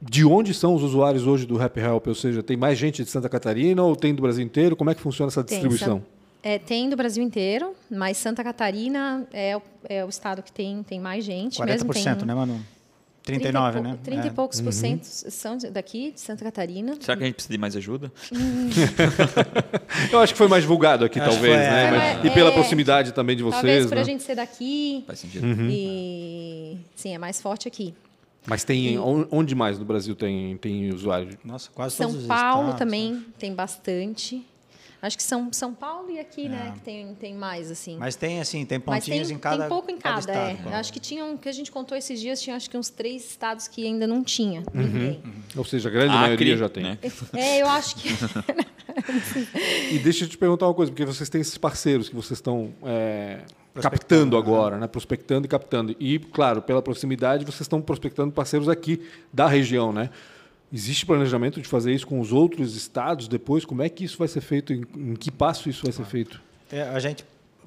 de 0.00 0.24
onde 0.24 0.52
são 0.54 0.74
os 0.74 0.82
usuários 0.82 1.26
hoje 1.26 1.44
do 1.46 1.60
Happy 1.60 1.80
Help? 1.80 2.06
Ou 2.06 2.14
seja, 2.14 2.42
tem 2.42 2.56
mais 2.56 2.78
gente 2.78 3.02
de 3.02 3.10
Santa 3.10 3.28
Catarina 3.28 3.82
ou 3.82 3.96
tem 3.96 4.14
do 4.14 4.22
Brasil 4.22 4.44
inteiro? 4.44 4.76
Como 4.76 4.90
é 4.90 4.94
que 4.94 5.00
funciona 5.00 5.28
essa 5.28 5.42
Tem, 5.42 5.56
distribuição? 5.58 5.98
San- 5.98 6.04
é, 6.40 6.56
tem 6.58 6.88
do 6.88 6.96
Brasil 6.96 7.22
inteiro, 7.22 7.72
mas 7.90 8.16
Santa 8.16 8.44
Catarina 8.44 9.26
é, 9.32 9.56
o- 9.56 9.62
é 9.88 10.04
o 10.04 10.08
estado 10.08 10.40
que 10.40 10.52
tem, 10.52 10.82
tem 10.84 11.00
mais 11.00 11.24
gente. 11.24 11.58
40%, 11.58 11.66
mesmo 11.66 11.92
tem 11.92 12.26
né, 12.26 12.34
Manu? 12.34 12.60
30 13.28 13.40
e 13.48 13.52
39, 13.52 13.72
pou- 13.80 13.82
né? 13.90 13.98
30 14.02 14.22
É. 14.22 14.26
e 14.26 14.30
poucos 14.30 14.60
por 14.60 14.72
cento 14.72 15.04
são 15.04 15.56
de- 15.56 15.70
daqui, 15.70 16.12
de 16.12 16.20
Santa 16.20 16.44
Catarina. 16.44 16.94
Será 17.00 17.16
que 17.16 17.22
a 17.22 17.26
gente 17.26 17.34
precisa 17.34 17.52
de 17.52 17.58
mais 17.58 17.76
ajuda? 17.76 18.10
Eu 20.12 20.18
acho 20.20 20.32
que 20.32 20.38
foi 20.38 20.48
mais 20.48 20.62
divulgado 20.62 21.04
aqui, 21.04 21.20
Acho 21.20 21.30
talvez, 21.30 21.54
foi, 21.54 21.62
né? 21.64 21.84
é. 21.84 21.90
Mas- 21.90 22.24
É, 22.24 22.26
e 22.26 22.30
pela 22.30 22.52
proximidade 22.52 23.12
também 23.12 23.36
de 23.36 23.42
Talvez 23.42 23.62
vocês, 23.62 23.86
por 23.86 23.94
né? 23.96 24.00
a 24.00 24.04
gente 24.04 24.22
ser 24.22 24.34
daqui. 24.36 25.04
Faz 25.06 25.18
sentido. 25.18 25.46
E 25.70 26.76
sim, 26.94 27.14
é 27.14 27.18
mais 27.18 27.40
forte 27.40 27.68
aqui. 27.68 27.94
Mas 28.46 28.64
tem 28.64 28.98
on- 28.98 29.26
onde 29.30 29.54
mais 29.54 29.78
no 29.78 29.84
Brasil 29.84 30.14
tem, 30.14 30.56
tem 30.56 30.90
usuário? 30.90 31.36
Nossa, 31.44 31.68
quase 31.74 31.96
São 31.96 32.06
todos 32.06 32.22
os 32.22 32.28
Paulo 32.28 32.70
estados, 32.70 32.78
também 32.78 33.24
tem 33.38 33.54
bastante. 33.54 34.42
Acho 35.00 35.16
que 35.16 35.22
são 35.22 35.52
São 35.52 35.72
Paulo 35.72 36.10
e 36.10 36.18
aqui, 36.18 36.48
né, 36.48 36.72
que 36.74 36.80
tem, 36.80 37.14
tem 37.14 37.34
mais 37.34 37.70
assim. 37.70 37.96
Mas 37.98 38.16
tem 38.16 38.40
assim, 38.40 38.64
tem 38.66 38.80
pontinhos 38.80 39.28
tem, 39.28 39.36
em 39.36 39.38
cada 39.38 39.60
tem 39.60 39.68
pouco 39.68 39.90
em 39.90 39.96
cada, 39.96 40.18
estado. 40.18 40.68
é. 40.68 40.74
Acho 40.74 40.92
que 40.92 40.98
tinham, 40.98 41.36
que 41.36 41.48
a 41.48 41.52
gente 41.52 41.70
contou 41.70 41.96
esses 41.96 42.18
dias, 42.20 42.40
tinha 42.40 42.56
acho 42.56 42.68
que 42.68 42.76
uns 42.76 42.90
três 42.90 43.24
estados 43.24 43.68
que 43.68 43.84
ainda 43.86 44.06
não 44.06 44.24
tinha 44.24 44.64
Uhum, 44.74 44.82
ninguém. 44.82 45.22
Ou 45.56 45.64
seja, 45.64 45.88
a 45.88 45.92
grande 45.92 46.14
Acre, 46.14 46.26
maioria 46.26 46.56
já 46.56 46.68
tem. 46.68 46.82
né? 46.82 46.98
É, 47.34 47.62
eu 47.62 47.68
acho 47.68 47.94
que 47.96 48.08
E 49.92 49.98
deixa 49.98 50.24
eu 50.24 50.28
te 50.28 50.36
perguntar 50.36 50.66
uma 50.66 50.74
coisa, 50.74 50.90
porque 50.90 51.04
vocês 51.04 51.28
têm 51.28 51.40
esses 51.40 51.56
parceiros 51.58 52.08
que 52.08 52.14
vocês 52.16 52.38
estão 52.38 52.72
é, 52.84 53.40
captando 53.80 54.36
né? 54.36 54.42
agora, 54.42 54.78
né? 54.78 54.86
prospectando 54.86 55.46
e 55.46 55.48
captando. 55.48 55.94
E, 56.00 56.18
claro, 56.18 56.60
pela 56.62 56.82
proximidade, 56.82 57.44
vocês 57.44 57.62
estão 57.62 57.80
prospectando 57.80 58.32
parceiros 58.32 58.68
aqui 58.68 59.00
da 59.32 59.46
região. 59.46 59.92
Né? 59.92 60.10
Existe 60.72 61.06
planejamento 61.06 61.60
de 61.60 61.66
fazer 61.68 61.92
isso 61.94 62.06
com 62.06 62.20
os 62.20 62.32
outros 62.32 62.76
estados 62.76 63.26
depois? 63.26 63.64
Como 63.64 63.82
é 63.82 63.88
que 63.88 64.04
isso 64.04 64.18
vai 64.18 64.28
ser 64.28 64.40
feito? 64.42 64.72
Em, 64.72 65.14
que 65.14 65.30
passo 65.30 65.68
isso 65.68 65.82
vai 65.84 65.92
ser 65.92 66.04
feito? 66.04 66.40
É, 66.70 66.82
a 66.82 66.98
gente, 67.00 67.24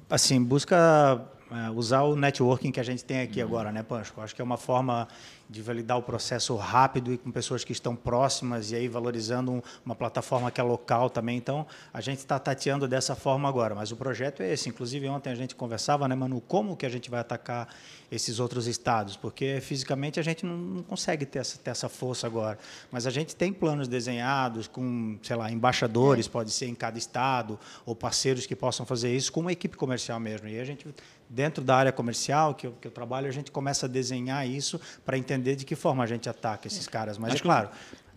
assim, 0.08 0.40
busca 0.42 1.20
é, 1.50 1.68
usar 1.70 2.02
o 2.02 2.14
networking 2.14 2.70
que 2.70 2.78
a 2.78 2.82
gente 2.84 3.04
tem 3.04 3.18
Uhum. 3.18 3.24
aqui 3.24 3.42
agora, 3.42 3.72
né, 3.72 3.82
Pancho? 3.82 4.12
Acho 4.18 4.34
que 4.34 4.40
é 4.40 4.44
uma 4.44 4.56
forma 4.56 5.08
de 5.50 5.60
validar 5.60 5.98
o 5.98 6.02
processo 6.02 6.54
rápido 6.56 7.12
e 7.12 7.18
com 7.18 7.30
pessoas 7.32 7.62
que 7.64 7.72
estão 7.72 7.94
próximas 7.96 8.70
e 8.70 8.76
aí 8.76 8.86
valorizando 8.88 9.50
um- 9.52 9.62
uma 9.84 9.94
plataforma 9.96 10.50
que 10.50 10.60
é 10.60 10.64
local 10.64 11.10
também. 11.10 11.36
Então, 11.36 11.66
a 11.92 12.00
gente 12.00 12.18
está 12.18 12.38
tateando 12.38 12.86
dessa 12.88 13.14
forma 13.16 13.48
agora, 13.48 13.74
mas 13.74 13.90
o 13.92 13.96
projeto 13.96 14.42
é 14.42 14.52
esse. 14.52 14.68
Inclusive, 14.68 15.08
ontem 15.08 15.28
a 15.30 15.34
gente 15.34 15.54
conversava, 15.56 16.06
né, 16.08 16.14
Manu, 16.14 16.40
como 16.40 16.74
que 16.76 16.86
a 16.86 16.88
gente 16.88 17.10
vai 17.10 17.20
atacar 17.20 17.68
esses 18.12 18.38
outros 18.38 18.66
estados, 18.66 19.16
porque 19.16 19.58
fisicamente 19.62 20.20
a 20.20 20.22
gente 20.22 20.44
não, 20.44 20.54
não 20.54 20.82
consegue 20.82 21.24
ter 21.24 21.38
essa, 21.38 21.56
ter 21.56 21.70
essa 21.70 21.88
força 21.88 22.26
agora. 22.26 22.58
Mas 22.90 23.06
a 23.06 23.10
gente 23.10 23.34
tem 23.34 23.50
planos 23.50 23.88
desenhados 23.88 24.68
com, 24.68 25.18
sei 25.22 25.34
lá, 25.34 25.50
embaixadores, 25.50 26.28
pode 26.28 26.50
ser 26.50 26.66
em 26.66 26.74
cada 26.74 26.98
estado, 26.98 27.58
ou 27.86 27.96
parceiros 27.96 28.44
que 28.44 28.54
possam 28.54 28.84
fazer 28.84 29.16
isso 29.16 29.32
com 29.32 29.40
uma 29.40 29.50
equipe 29.50 29.78
comercial 29.78 30.20
mesmo. 30.20 30.46
E 30.46 30.60
a 30.60 30.64
gente, 30.64 30.86
dentro 31.26 31.64
da 31.64 31.74
área 31.74 31.90
comercial 31.90 32.54
que 32.54 32.66
eu, 32.66 32.72
que 32.78 32.86
eu 32.86 32.92
trabalho, 32.92 33.28
a 33.28 33.32
gente 33.32 33.50
começa 33.50 33.86
a 33.86 33.88
desenhar 33.88 34.46
isso 34.46 34.78
para 35.06 35.16
entender 35.16 35.56
de 35.56 35.64
que 35.64 35.74
forma 35.74 36.04
a 36.04 36.06
gente 36.06 36.28
ataca 36.28 36.66
esses 36.66 36.86
caras. 36.86 37.16
Mas 37.16 37.36
é 37.36 37.38
claro. 37.38 37.70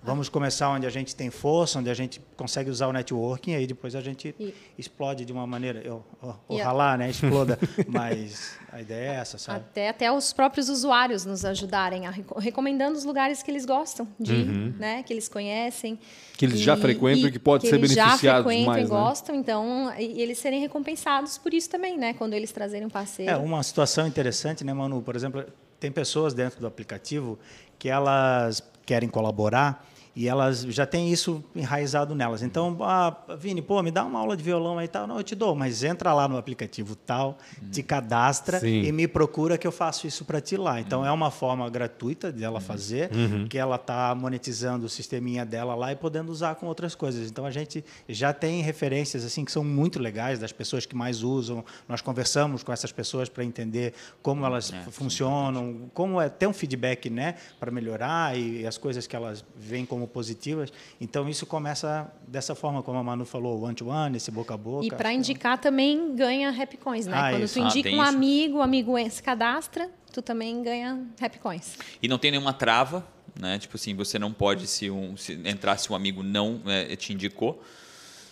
Vamos 0.06 0.30
começar 0.30 0.70
onde 0.70 0.86
a 0.86 0.90
gente 0.90 1.16
tem 1.16 1.32
força, 1.32 1.80
onde 1.80 1.90
a 1.90 1.94
gente 1.94 2.22
consegue 2.38 2.70
usar 2.70 2.88
o 2.88 2.94
networking, 2.94 3.52
e 3.52 3.56
aí 3.56 3.66
depois 3.68 3.96
a 3.96 4.02
gente 4.02 4.36
E- 4.40 4.54
explode 4.78 5.26
de 5.26 5.34
uma 5.34 5.48
maneira. 5.48 5.80
Eu, 5.84 6.06
eu, 6.22 6.30
E 6.50 6.62
a- 6.62 6.64
ojalá, 6.66 6.96
né? 6.98 7.10
Exploda. 7.10 7.58
Mas 7.90 8.58
a 8.72 8.80
ideia 8.82 9.12
é 9.12 9.16
essa, 9.16 9.38
sabe? 9.38 9.60
até, 9.60 9.90
até 9.90 10.12
os 10.12 10.32
próprios 10.32 10.70
usuários 10.70 11.26
nos 11.26 11.44
ajudarem, 11.44 12.06
a 12.06 12.12
reco- 12.12 12.40
recomendando 12.40 12.98
os 12.98 13.04
lugares 13.04 13.42
que 13.42 13.50
eles 13.50 13.66
gostam 13.66 14.08
de 14.20 14.34
ir, 14.36 14.76
né? 14.78 15.02
Que 15.02 15.12
eles 15.12 15.28
conhecem. 15.28 15.94
Uhum. 15.94 16.00
Que 16.38 16.46
eles 16.46 16.60
já 16.60 16.78
frequentam 16.78 17.28
e 17.28 17.32
que 17.32 17.40
pode 17.40 17.68
ser 17.68 17.76
eles 17.76 17.90
beneficiados 17.96 18.22
já 18.22 18.36
frequentam 18.44 18.66
mais, 18.66 18.88
e 18.88 18.92
né? 18.92 19.00
gostam, 19.00 19.36
então, 19.36 19.92
e, 19.98 20.18
e 20.18 20.22
eles 20.22 20.38
serem 20.38 20.60
recompensados 20.62 21.38
por 21.38 21.54
isso 21.54 21.70
também, 21.70 21.98
né? 21.98 22.14
Quando 22.14 22.34
eles 22.34 22.52
trazerem 22.52 22.86
um 22.86 22.90
parceiro. 22.92 23.32
É, 23.32 23.36
uma 23.38 23.64
situação 23.64 24.06
interessante, 24.06 24.64
né, 24.64 24.72
Manu? 24.74 25.02
Por 25.02 25.16
exemplo, 25.16 25.44
tem 25.80 25.92
pessoas 25.92 26.34
dentro 26.34 26.60
do 26.60 26.68
aplicativo 26.68 27.40
que 27.80 27.90
elas 27.90 28.62
querem 28.86 29.10
colaborar 29.10 29.84
e 30.16 30.28
elas 30.28 30.62
já 30.62 30.86
têm 30.86 31.12
isso 31.12 31.44
enraizado 31.54 32.16
nelas. 32.16 32.42
Então, 32.42 32.78
ah, 32.82 33.16
Vini, 33.38 33.62
pô, 33.62 33.84
me 33.84 33.92
dá 33.92 34.06
uma 34.06 34.20
aula 34.20 34.38
de 34.38 34.44
violão 34.44 34.78
aí 34.78 34.86
e 34.86 34.88
tal. 34.88 35.06
Não, 35.06 35.18
eu 35.18 35.24
te 35.24 35.36
dou, 35.36 35.54
mas 35.56 35.84
entra 35.84 36.14
lá 36.14 36.28
no 36.28 36.38
aplicativo 36.38 36.96
tal, 36.96 37.38
te 37.72 37.84
cadastra 37.84 38.60
Sim. 38.60 38.84
e 38.84 38.92
me 38.92 39.08
procura 39.08 39.58
que 39.58 39.68
eu 39.68 39.72
faço 39.72 40.08
isso 40.08 40.24
para 40.24 40.40
ti 40.40 40.56
lá. 40.56 40.80
Então, 40.80 41.06
é 41.06 41.12
uma 41.12 41.30
forma 41.30 41.70
gratuita 41.70 42.32
dela 42.32 42.62
fazer, 42.62 43.10
que 43.50 43.58
ela 43.58 43.76
está 43.76 44.16
monetizando 44.16 44.86
o 44.86 44.90
sisteminha 44.90 45.46
dela 45.46 45.76
lá 45.76 45.92
e 45.92 45.96
podendo 45.96 46.32
usar 46.32 46.56
com 46.56 46.66
outras 46.68 46.96
coisas. 46.96 47.30
Então, 47.30 47.46
a 47.46 47.52
gente 47.52 47.84
já 48.08 48.32
tem 48.32 48.62
referências 48.62 49.26
assim 49.26 49.44
que 49.44 49.52
são 49.52 49.64
muito 49.64 50.00
legais 50.00 50.40
das 50.40 50.54
pessoas 50.54 50.86
que 50.86 50.96
mais 50.96 51.24
usam. 51.24 51.64
Nós 51.90 52.02
conversamos 52.02 52.64
com 52.64 52.72
essas 52.72 52.92
pessoas 52.92 53.28
para 53.28 53.44
entender 53.44 53.94
como 54.22 54.46
elas 54.46 54.72
funcionam, 54.92 55.90
como 55.94 56.22
é 56.22 56.30
ter 56.30 56.48
um 56.48 56.54
feedback, 56.54 57.10
né, 57.10 57.36
para 57.60 57.70
melhorar 57.72 58.38
e 58.38 58.66
as 58.66 58.78
coisas 58.78 59.06
que 59.06 59.16
elas 59.16 59.44
veem 59.58 59.86
como 59.86 60.05
como 60.06 60.08
positivas. 60.08 60.72
Então 61.02 61.28
isso 61.28 61.46
começa 61.46 62.12
dessa 62.28 62.56
forma, 62.56 62.82
como 62.82 62.98
a 62.98 63.04
Manu 63.04 63.26
falou, 63.26 63.62
one-to-one, 63.64 64.18
esse 64.18 64.32
boca 64.32 64.54
a 64.54 64.58
boca. 64.58 64.86
E 64.86 64.90
para 64.90 65.12
indicar 65.12 65.58
também 65.58 66.16
ganha 66.16 66.50
Happy 66.50 66.78
Coins, 66.78 67.08
né? 67.08 67.18
Ah, 67.18 67.32
Quando 67.32 67.44
isso. 67.44 67.60
tu 67.60 67.64
Ah, 67.64 67.68
indica 67.68 67.90
tem 67.90 68.00
um 68.00 68.04
isso. 68.04 68.16
amigo, 68.16 68.58
o 68.60 68.62
amigo 68.62 68.94
se 69.10 69.22
cadastra, 69.22 69.90
tu 70.14 70.22
também 70.22 70.62
ganha 70.64 71.04
Happy 71.20 71.40
Coins. 71.40 71.78
E 72.02 72.08
não 72.08 72.18
tem 72.18 72.32
nenhuma 72.32 72.54
trava, 72.54 73.06
né? 73.40 73.58
Tipo 73.60 73.76
assim, 73.76 73.96
você 73.96 74.18
não 74.18 74.32
pode 74.32 74.68
se, 74.68 74.90
um, 74.90 75.18
se 75.18 75.34
entrar 75.46 75.78
se 75.78 75.92
um 75.92 75.96
amigo 75.96 76.24
não 76.24 76.62
é, 76.66 76.96
te 76.96 77.12
indicou. 77.14 77.62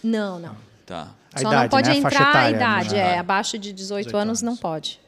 Não, 0.04 0.40
não. 0.40 0.56
Tá. 0.86 1.14
A 1.34 1.40
Só 1.40 1.48
idade, 1.48 1.64
não 1.64 1.70
pode 1.70 1.90
né? 1.90 1.96
A 1.96 1.98
entrar 1.98 2.28
a 2.28 2.30
etária, 2.30 2.56
idade, 2.56 2.94
né? 2.96 3.16
é, 3.16 3.18
abaixo 3.18 3.58
de 3.58 3.72
18, 3.74 4.06
18 4.08 4.18
anos 4.22 4.42
não 4.42 4.52
anos. 4.52 4.60
pode. 4.60 5.00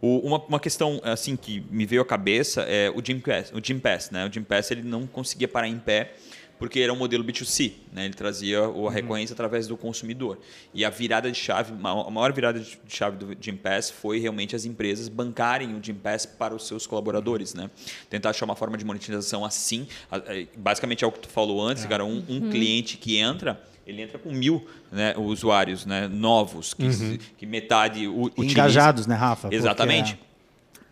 O- 0.00 0.18
uma, 0.26 0.38
uma 0.44 0.60
questão 0.60 1.00
assim 1.04 1.36
que 1.36 1.60
me 1.70 1.84
veio 1.86 2.02
à 2.02 2.04
cabeça 2.06 2.62
é 2.62 2.90
o 2.90 3.00
Gym 3.04 3.20
Pass, 3.20 3.52
o 3.52 3.60
Gym 3.62 3.78
Pass, 3.78 4.10
né? 4.10 4.26
O 4.26 4.32
Gym 4.32 4.42
Pass 4.44 4.70
ele 4.70 4.82
não 4.82 5.06
conseguia 5.06 5.46
parar 5.48 5.68
em 5.68 5.78
pé 5.78 6.14
porque 6.58 6.78
era 6.80 6.92
um 6.92 6.96
modelo 6.96 7.24
B2C, 7.24 7.72
né? 7.90 8.04
Ele 8.04 8.12
trazia 8.12 8.68
o- 8.68 8.86
a 8.86 8.90
recorrência 8.92 9.32
através 9.32 9.66
do 9.66 9.78
consumidor. 9.78 10.38
E 10.74 10.84
a 10.84 10.90
virada 10.90 11.30
de 11.30 11.36
chave, 11.38 11.72
a 11.72 12.10
maior 12.10 12.32
virada 12.34 12.60
de 12.60 12.78
chave 12.86 13.16
do 13.16 13.34
Gym 13.40 13.56
Pass 13.56 13.88
foi 13.90 14.18
realmente 14.18 14.54
as 14.54 14.66
empresas 14.66 15.08
bancarem 15.08 15.74
o 15.74 15.80
Gym 15.82 15.94
Pass 15.94 16.26
para 16.26 16.54
os 16.54 16.66
seus 16.66 16.86
colaboradores, 16.86 17.54
né? 17.54 17.70
Tentar 18.10 18.30
achar 18.30 18.44
uma 18.44 18.56
forma 18.56 18.76
de 18.76 18.84
monetização 18.84 19.42
assim, 19.42 19.86
basicamente 20.56 21.02
é 21.02 21.06
o 21.06 21.12
que 21.12 21.20
tu 21.20 21.28
falou 21.28 21.62
antes, 21.62 21.84
cara, 21.86 22.04
um, 22.04 22.22
um 22.28 22.50
cliente 22.50 22.96
que 22.98 23.16
entra 23.16 23.58
ele 23.90 24.02
entra 24.02 24.18
com 24.18 24.32
mil 24.32 24.66
né, 24.90 25.14
usuários 25.16 25.84
né, 25.84 26.08
novos, 26.08 26.72
que, 26.74 27.18
que 27.36 27.46
metade 27.46 28.06
utiliza. 28.06 28.52
Engajados, 28.52 29.06
né, 29.06 29.14
Rafa? 29.14 29.42
Porque, 29.42 29.56
Exatamente. 29.56 30.18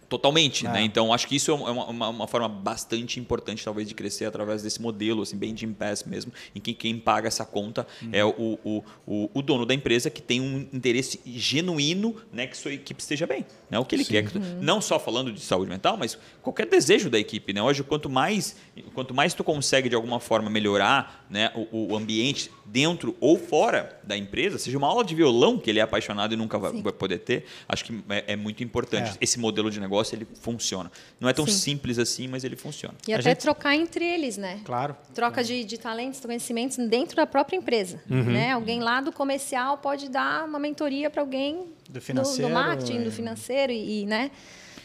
Totalmente, 0.08 0.66
É. 0.66 0.70
né? 0.72 0.82
Então 0.82 1.12
acho 1.12 1.26
que 1.28 1.36
isso 1.36 1.50
é 1.50 1.54
uma, 1.54 1.84
uma, 1.86 2.08
uma 2.08 2.26
forma 2.26 2.48
bastante 2.48 3.20
importante, 3.20 3.62
talvez, 3.64 3.86
de 3.88 3.94
crescer 3.94 4.24
através 4.24 4.62
desse 4.62 4.80
modelo, 4.80 5.22
assim, 5.22 5.36
bem 5.36 5.52
de 5.54 5.66
Pass 5.66 6.04
mesmo, 6.04 6.32
em 6.54 6.60
que 6.60 6.72
quem 6.72 6.98
paga 6.98 7.28
essa 7.28 7.44
conta 7.44 7.86
Uhum. 8.02 8.08
é 8.12 8.24
o, 8.24 8.58
o, 8.64 8.84
o, 9.06 9.30
o 9.34 9.42
dono 9.42 9.66
da 9.66 9.74
empresa 9.74 10.08
que 10.08 10.22
tem 10.22 10.40
um 10.40 10.66
interesse 10.72 11.20
genuíno 11.26 12.14
né, 12.32 12.46
que 12.46 12.56
sua 12.56 12.72
equipe 12.72 13.00
esteja 13.00 13.26
bem. 13.26 13.44
Né? 13.70 13.78
O 13.78 13.84
que 13.84 13.94
ele 13.94 14.04
quer. 14.04 14.24
que 14.24 14.32
tu- 14.32 14.40
Não 14.60 14.80
só 14.80 14.98
falando 14.98 15.32
de 15.32 15.40
saúde 15.40 15.68
mental, 15.70 15.96
mas 15.96 16.16
qualquer 16.42 16.66
desejo 16.66 17.10
da 17.10 17.18
equipe. 17.18 17.52
Né? 17.52 17.62
Hoje, 17.62 17.82
quanto 17.82 18.08
mais, 18.08 18.56
quanto 18.94 19.12
mais 19.12 19.34
tu 19.34 19.44
consegue, 19.44 19.88
de 19.88 19.94
alguma 19.94 20.20
forma, 20.20 20.48
melhorar 20.48 21.26
né, 21.28 21.50
o, 21.54 21.92
o 21.92 21.96
ambiente 21.96 22.50
dentro 22.64 23.16
ou 23.20 23.38
fora 23.38 23.98
da 24.04 24.16
empresa, 24.16 24.58
seja 24.58 24.78
uma 24.78 24.86
aula 24.86 25.04
de 25.04 25.14
violão 25.14 25.58
que 25.58 25.68
ele 25.68 25.78
é 25.78 25.82
apaixonado 25.82 26.32
e 26.32 26.36
nunca 26.36 26.58
vai, 26.58 26.72
vai 26.82 26.92
poder 26.92 27.18
ter, 27.18 27.44
acho 27.68 27.84
que 27.84 28.00
é, 28.08 28.32
é 28.32 28.36
muito 28.36 28.62
importante. 28.64 29.10
É. 29.10 29.16
Esse 29.20 29.38
modelo 29.38 29.70
de 29.70 29.78
negócio 29.80 29.97
ele 30.14 30.26
funciona. 30.40 30.90
Não 31.20 31.28
é 31.28 31.32
tão 31.32 31.46
Sim. 31.46 31.52
simples 31.52 31.98
assim, 31.98 32.28
mas 32.28 32.44
ele 32.44 32.56
funciona. 32.56 32.94
E 33.06 33.12
A 33.12 33.16
até 33.18 33.30
gente- 33.30 33.38
trocar 33.40 33.74
entre 33.74 34.04
eles, 34.04 34.36
né? 34.36 34.60
Claro. 34.64 34.96
Troca 35.14 35.42
de, 35.44 35.64
de 35.64 35.78
talentos, 35.78 36.20
conhecimentos 36.20 36.76
dentro 36.88 37.16
da 37.16 37.26
própria 37.26 37.56
empresa. 37.56 38.00
Né? 38.08 38.52
Alguém 38.52 38.80
lá 38.80 39.00
do 39.00 39.10
comercial 39.12 39.78
pode 39.78 40.08
dar 40.08 40.44
uma 40.44 40.58
mentoria 40.58 41.08
para 41.10 41.22
alguém 41.22 41.66
Do 41.88 42.00
financeiro, 42.00 42.48
do 42.48 42.54
marketing, 42.54 42.98
é. 42.98 43.02
do 43.04 43.10
financeiro 43.12 43.72
e, 43.72 44.02
e, 44.02 44.06
né? 44.06 44.30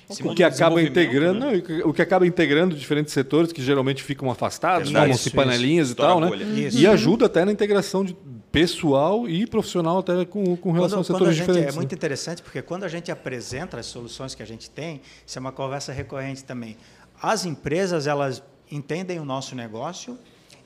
Esse 0.10 0.22
O 0.22 0.36
que 0.36 0.44
do 0.44 0.48
acaba 0.48 0.82
integrando, 0.82 1.40
né? 1.40 1.46
não, 1.46 1.56
e 1.56 1.82
o 1.84 1.94
que- 1.94 2.02
acaba 2.02 2.28
integrando 2.28 2.76
diferentes 2.76 3.14
setores 3.14 3.54
que 3.54 3.62
geralmente 3.64 4.04
ficam 4.04 4.30
afastados, 4.30 4.90
Verdade. 4.90 5.06
formam-se 5.06 5.28
Isso, 5.30 5.36
panelinhas 5.36 5.88
e 5.88 5.92
Estoura 5.92 6.12
tal, 6.12 6.20
né? 6.20 6.28
bolha. 6.28 6.44
Isso. 6.44 6.78
E 6.78 6.86
ajuda 6.86 7.26
até 7.28 7.46
na 7.46 7.54
integração 7.54 8.04
de 8.04 8.14
pessoal 8.54 9.28
e 9.28 9.48
profissional 9.48 9.98
até 9.98 10.24
com, 10.26 10.56
com 10.56 10.72
relação 10.72 11.04
Quando, 11.04 11.06
a 11.06 11.08
quando 11.08 11.30
a 11.30 11.34
setores 11.34 11.36
gente, 11.36 11.48
diferentes. 11.48 11.74
é 11.74 11.76
muito 11.76 11.92
né? 11.92 11.96
interessante 11.96 12.44
porque 12.44 12.62
quando 12.62 12.84
a 12.84 12.88
gente 12.88 13.12
apresenta 13.12 13.80
as 13.80 13.88
soluções 13.88 14.36
que 14.36 14.44
a 14.44 14.46
gente 14.46 14.70
tem, 14.70 15.02
isso 15.26 15.40
é 15.40 15.42
uma 15.42 15.52
conversa 15.52 15.92
recorrente 15.92 16.44
também. 16.44 16.78
As 17.20 17.46
empresas 17.46 18.06
elas 18.06 18.44
entendem 18.72 19.20
o 19.20 19.26
nosso 19.26 19.56
negócio 19.56 20.20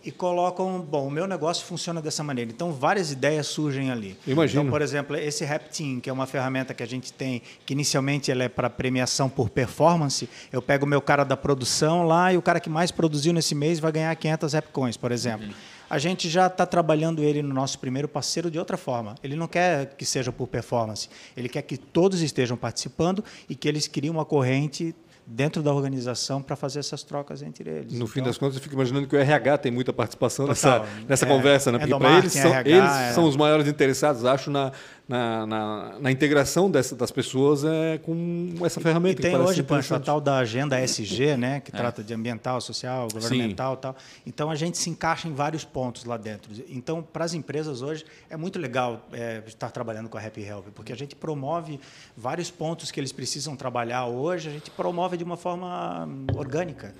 e 0.04 0.12
colocam, 0.12 0.82
bom, 0.82 1.08
o 1.08 1.12
meu 1.12 1.26
negócio 1.28 1.66
funciona 1.66 2.02
dessa 2.02 2.24
maneira. 2.26 2.52
Então 2.52 2.74
várias 2.74 3.10
ideias 3.14 3.48
surgem 3.48 3.90
ali. 3.90 4.18
Imagino. 4.28 4.64
Então, 4.64 4.72
por 4.72 4.82
exemplo, 4.82 5.16
esse 5.16 5.46
Repteam, 5.46 6.02
que 6.02 6.10
é 6.10 6.14
uma 6.14 6.28
ferramenta 6.28 6.74
que 6.74 6.84
a 6.84 6.86
gente 6.86 7.14
tem, 7.14 7.42
que 7.66 7.72
inicialmente 7.72 8.30
ela 8.30 8.44
é 8.44 8.50
para 8.50 8.70
premiação 8.70 9.30
por 9.30 9.50
performance, 9.50 10.28
eu 10.52 10.62
pego 10.62 10.86
o 10.86 10.90
meu 10.90 11.02
cara 11.02 11.24
da 11.24 11.38
produção 11.38 12.06
lá 12.06 12.34
e 12.34 12.38
o 12.38 12.42
cara 12.42 12.60
que 12.60 12.70
mais 12.70 12.92
produziu 12.92 13.32
nesse 13.32 13.56
mês 13.56 13.80
vai 13.80 13.94
ganhar 13.94 14.14
500 14.14 14.54
Repcoins, 14.54 14.98
por 14.98 15.14
exemplo. 15.14 15.48
A 15.90 15.98
gente 15.98 16.30
já 16.30 16.48
está 16.48 16.66
trabalhando 16.66 17.24
ele 17.24 17.42
no 17.42 17.54
nosso 17.54 17.80
primeiro 17.80 18.08
parceiro 18.08 18.52
de 18.52 18.60
outra 18.60 18.78
forma. 18.78 19.16
Ele 19.24 19.36
não 19.36 19.48
quer 19.48 19.96
que 19.98 20.06
seja 20.06 20.32
por 20.32 20.48
performance, 20.48 21.10
ele 21.36 21.48
quer 21.50 21.62
que 21.62 21.78
todos 21.78 22.22
estejam 22.22 22.58
participando 22.58 23.24
e 23.50 23.56
que 23.56 23.68
eles 23.68 23.88
criem 23.88 24.12
uma 24.12 24.26
corrente 24.26 24.94
dentro 25.30 25.62
da 25.62 25.74
organização 25.74 26.42
para 26.42 26.56
fazer 26.56 26.80
essas 26.80 27.04
trocas 27.04 27.42
entre 27.42 27.70
eles. 27.70 27.94
No 27.94 28.08
fim 28.08 28.20
Então, 28.22 28.30
das 28.30 28.38
contas, 28.38 28.56
eu 28.56 28.62
fico 28.62 28.76
imaginando 28.76 29.06
que 29.08 29.16
o 29.16 29.20
RH 29.20 29.58
tem 29.58 29.72
muita 29.72 29.92
participação 29.92 30.48
Total. 30.48 30.80
nessa, 30.86 31.06
nessa 31.06 31.26
É, 31.26 31.28
conversa, 31.28 31.70
né? 31.70 31.80
Porque 31.80 31.94
para 31.94 32.18
eles, 32.18 32.32
são, 32.32 32.54
RH, 32.54 32.70
eles 32.70 32.92
é. 32.92 33.12
são 33.12 33.26
os 33.26 33.36
maiores 33.36 33.68
interessados, 33.68 34.24
acho, 34.24 34.50
na, 34.50 34.72
na, 35.08 35.46
na, 35.46 36.00
na 36.00 36.12
integração 36.12 36.70
dessa, 36.70 36.96
das 36.96 37.12
pessoas 37.12 37.64
é, 37.64 37.98
com 38.00 38.54
essa 38.66 38.80
E 38.80 38.84
ferramenta. 38.84 39.16
que 39.16 39.22
tem 39.22 39.38
hoje, 39.38 39.64
Pancho, 39.64 39.96
a 39.96 40.00
tal 40.00 40.20
da 40.20 40.38
agenda 40.38 40.78
SG, 40.80 41.38
né, 41.38 41.62
que 41.62 41.72
trata 41.72 42.04
de 42.04 42.14
ambiental, 42.14 42.60
social, 42.60 43.08
governamental 43.14 43.74
e 43.76 43.78
tal. 43.78 43.96
Então, 44.26 44.52
a 44.52 44.56
gente 44.56 44.78
se 44.78 44.90
encaixa 44.90 45.28
em 45.28 45.34
vários 45.34 45.64
pontos 45.64 46.04
lá 46.04 46.18
dentro. 46.18 46.52
Então, 46.68 47.02
para 47.02 47.24
as 47.24 47.34
empresas 47.34 47.82
hoje, 47.82 48.06
é 48.30 48.36
muito 48.36 48.60
legal 48.60 49.08
é, 49.14 49.42
estar 49.48 49.72
trabalhando 49.72 50.10
com 50.10 50.18
a 50.18 50.22
Happy 50.22 50.44
Help, 50.44 50.68
porque 50.76 50.92
a 50.92 50.98
gente 50.98 51.16
promove 51.16 51.80
vários 52.16 52.52
pontos 52.52 52.92
que 52.92 53.00
eles 53.00 53.12
precisam 53.14 53.56
trabalhar 53.56 54.06
hoje, 54.08 54.50
a 54.50 54.52
gente 54.52 54.70
promove 54.72 55.16
de 55.16 55.24
uma 55.24 55.38
forma 55.38 56.08
orgânica. 56.36 56.94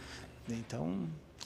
Então, 0.50 1.00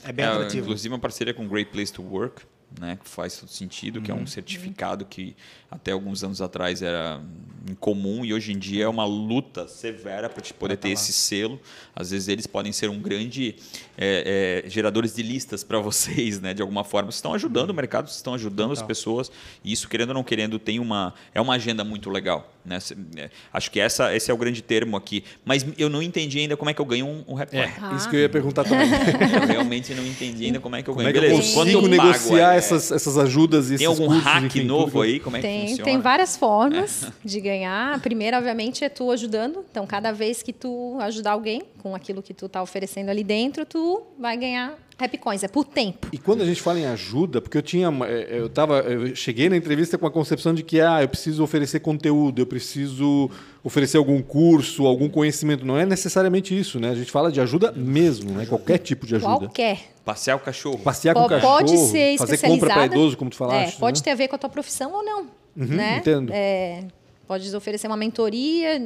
é 0.03 0.11
bem 0.11 0.25
É, 0.25 0.27
atrativo. 0.29 0.65
Inclusive 0.65 0.93
uma 0.93 0.99
parceria 0.99 1.33
com 1.33 1.47
Great 1.47 1.71
Place 1.71 1.91
to 1.91 2.03
Work, 2.03 2.43
né, 2.79 2.97
que 3.01 3.09
faz 3.09 3.37
todo 3.37 3.49
sentido, 3.49 4.01
que 4.01 4.09
é 4.09 4.13
Uhum. 4.13 4.21
um 4.21 4.27
certificado 4.27 5.05
que 5.05 5.35
até 5.69 5.91
alguns 5.91 6.23
anos 6.23 6.41
atrás 6.41 6.81
era 6.81 7.21
incomum 7.69 8.25
e 8.25 8.33
hoje 8.33 8.51
em 8.51 8.57
dia 8.57 8.85
é 8.85 8.87
uma 8.87 9.05
luta 9.05 9.67
severa 9.67 10.29
para 10.29 10.41
te 10.41 10.53
poder 10.53 10.75
ter 10.77 10.81
tá 10.81 10.87
lá. 10.89 10.93
esse 10.93 11.13
selo. 11.13 11.59
Às 11.95 12.11
vezes 12.11 12.27
eles 12.27 12.47
podem 12.47 12.71
ser 12.71 12.89
um 12.89 12.99
grande 12.99 13.55
é, 13.97 14.63
é, 14.65 14.69
geradores 14.69 15.13
de 15.15 15.21
listas 15.23 15.63
para 15.63 15.77
vocês, 15.81 16.39
né, 16.39 16.53
de 16.53 16.61
alguma 16.61 16.83
forma. 16.83 17.11
Vocês 17.11 17.17
estão 17.19 17.33
ajudando 17.33 17.69
o 17.69 17.73
mercado, 17.73 18.07
vocês 18.07 18.17
estão 18.17 18.33
ajudando 18.33 18.71
as 18.71 18.81
pessoas 18.81 19.31
e 19.63 19.71
isso 19.71 19.87
querendo 19.87 20.09
ou 20.09 20.15
não 20.15 20.23
querendo 20.23 20.57
tem 20.59 20.79
uma 20.79 21.13
é 21.33 21.39
uma 21.41 21.53
agenda 21.55 21.83
muito 21.83 22.09
legal, 22.09 22.51
né? 22.65 22.77
É, 23.17 23.29
Acho 23.53 23.69
que 23.71 23.79
essa 23.79 24.15
esse 24.15 24.29
é 24.29 24.33
o 24.33 24.37
grande 24.37 24.61
termo 24.61 24.95
aqui. 24.97 25.23
Mas 25.45 25.65
eu 25.77 25.89
não 25.89 26.01
entendi 26.01 26.39
ainda 26.39 26.55
como 26.57 26.69
é 26.69 26.73
que 26.73 26.81
eu 26.81 26.85
ganho 26.85 27.05
um, 27.05 27.23
um 27.27 27.33
Rap 27.33 27.53
É, 27.55 27.67
Coin. 27.67 27.95
isso 27.95 28.09
que 28.09 28.15
eu 28.15 28.19
ia 28.21 28.29
perguntar 28.29 28.63
também. 28.63 28.87
Eu 29.41 29.47
realmente 29.47 29.93
não 29.93 30.05
entendi 30.05 30.45
ainda 30.45 30.59
como 30.59 30.75
é 30.75 30.83
que 30.83 30.89
eu 30.89 30.93
Como 30.93 31.05
ganho. 31.05 31.09
é 31.09 31.19
que 31.19 31.25
eu 31.25 31.29
Beleza, 31.37 31.53
consigo 31.55 31.81
pago, 31.81 31.87
negociar 31.87 32.53
é? 32.53 32.57
essas, 32.57 32.91
essas 32.91 33.17
ajudas 33.17 33.71
e 33.71 33.77
Tem 33.77 33.87
esses 33.87 33.87
algum 33.87 34.05
cursos, 34.07 34.23
hack 34.23 34.43
enfim, 34.45 34.63
novo 34.63 35.01
que 35.01 35.07
aí? 35.07 35.19
Como 35.19 35.37
é 35.37 35.39
que 35.39 35.47
Tem, 35.47 35.61
funciona? 35.67 35.83
tem 35.83 35.99
várias 35.99 36.37
formas 36.37 37.07
de 37.23 37.39
ganhar. 37.41 37.95
A 37.95 37.99
primeira, 37.99 38.37
obviamente, 38.37 38.83
é 38.83 38.89
tu 38.89 39.11
ajudando. 39.11 39.65
Então, 39.71 39.85
cada 39.87 40.11
vez 40.11 40.41
que 40.43 40.53
tu 40.53 40.97
ajudar 41.01 41.31
alguém 41.31 41.63
com 41.81 41.95
aquilo 41.95 42.21
que 42.21 42.33
tu 42.33 42.45
está 42.45 42.61
oferecendo 42.61 43.09
ali 43.09 43.23
dentro, 43.23 43.65
tu 43.65 44.03
vai 44.19 44.37
ganhar 44.37 44.77
Happy 45.03 45.17
Coins. 45.17 45.43
É 45.43 45.47
por 45.47 45.65
tempo. 45.65 46.07
E 46.11 46.17
quando 46.17 46.41
a 46.41 46.45
gente 46.45 46.61
fala 46.61 46.79
em 46.79 46.85
ajuda, 46.85 47.41
porque 47.41 47.57
eu 47.57 47.61
tinha, 47.61 47.87
eh, 48.07 48.39
eu 48.39 48.49
tava, 48.49 48.79
eu 48.79 49.15
cheguei 49.15 49.49
na 49.49 49.57
entrevista 49.57 49.97
com 49.97 50.05
a 50.05 50.11
concepção 50.11 50.53
de 50.53 50.63
que 50.63 50.79
ah, 50.79 51.01
eu 51.01 51.07
preciso 51.07 51.43
oferecer 51.43 51.79
conteúdo, 51.79 52.41
eu 52.41 52.45
preciso 52.45 53.29
oferecer 53.63 53.97
algum 53.97 54.21
curso, 54.21 54.85
algum 54.85 55.09
conhecimento. 55.09 55.65
Não 55.65 55.77
é 55.77 55.85
necessariamente 55.85 56.57
isso, 56.57 56.79
né? 56.79 56.89
A 56.89 56.95
gente 56.95 57.11
fala 57.11 57.31
de 57.31 57.39
ajuda 57.39 57.71
mesmo, 57.71 58.31
né? 58.31 58.45
Qualquer 58.45 58.77
tipo 58.77 59.05
de 59.05 59.15
ajuda. 59.15 59.47
Qualquer. 59.47 59.79
Passear 60.03 60.35
o 60.35 60.39
cachorro. 60.39 60.79
Passear 60.79 61.13
com 61.13 61.25
o 61.25 61.29
cachorro, 61.29 61.57
pode 61.57 61.77
ser 61.77 62.17
fazer 62.17 62.37
compra 62.39 62.73
para 62.73 62.85
idoso, 62.85 63.17
como 63.17 63.29
tu 63.29 63.37
falaste. 63.37 63.75
É, 63.75 63.79
pode 63.79 63.99
né? 63.99 64.03
ter 64.03 64.11
a 64.11 64.15
ver 64.15 64.27
com 64.27 64.35
a 64.35 64.39
tua 64.39 64.49
profissão 64.49 64.91
ou 64.93 65.03
não. 65.03 65.21
Uhum, 65.55 65.65
né? 65.67 65.97
entendo. 65.97 66.31
É, 66.33 66.85
pode 67.27 67.55
oferecer 67.55 67.87
uma 67.87 67.97
mentoria 67.97 68.81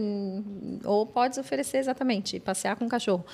ou 0.84 1.06
pode 1.06 1.40
oferecer 1.40 1.78
exatamente 1.78 2.40
passear 2.40 2.76
com 2.76 2.86
o 2.86 2.90
cachorro. 2.90 3.26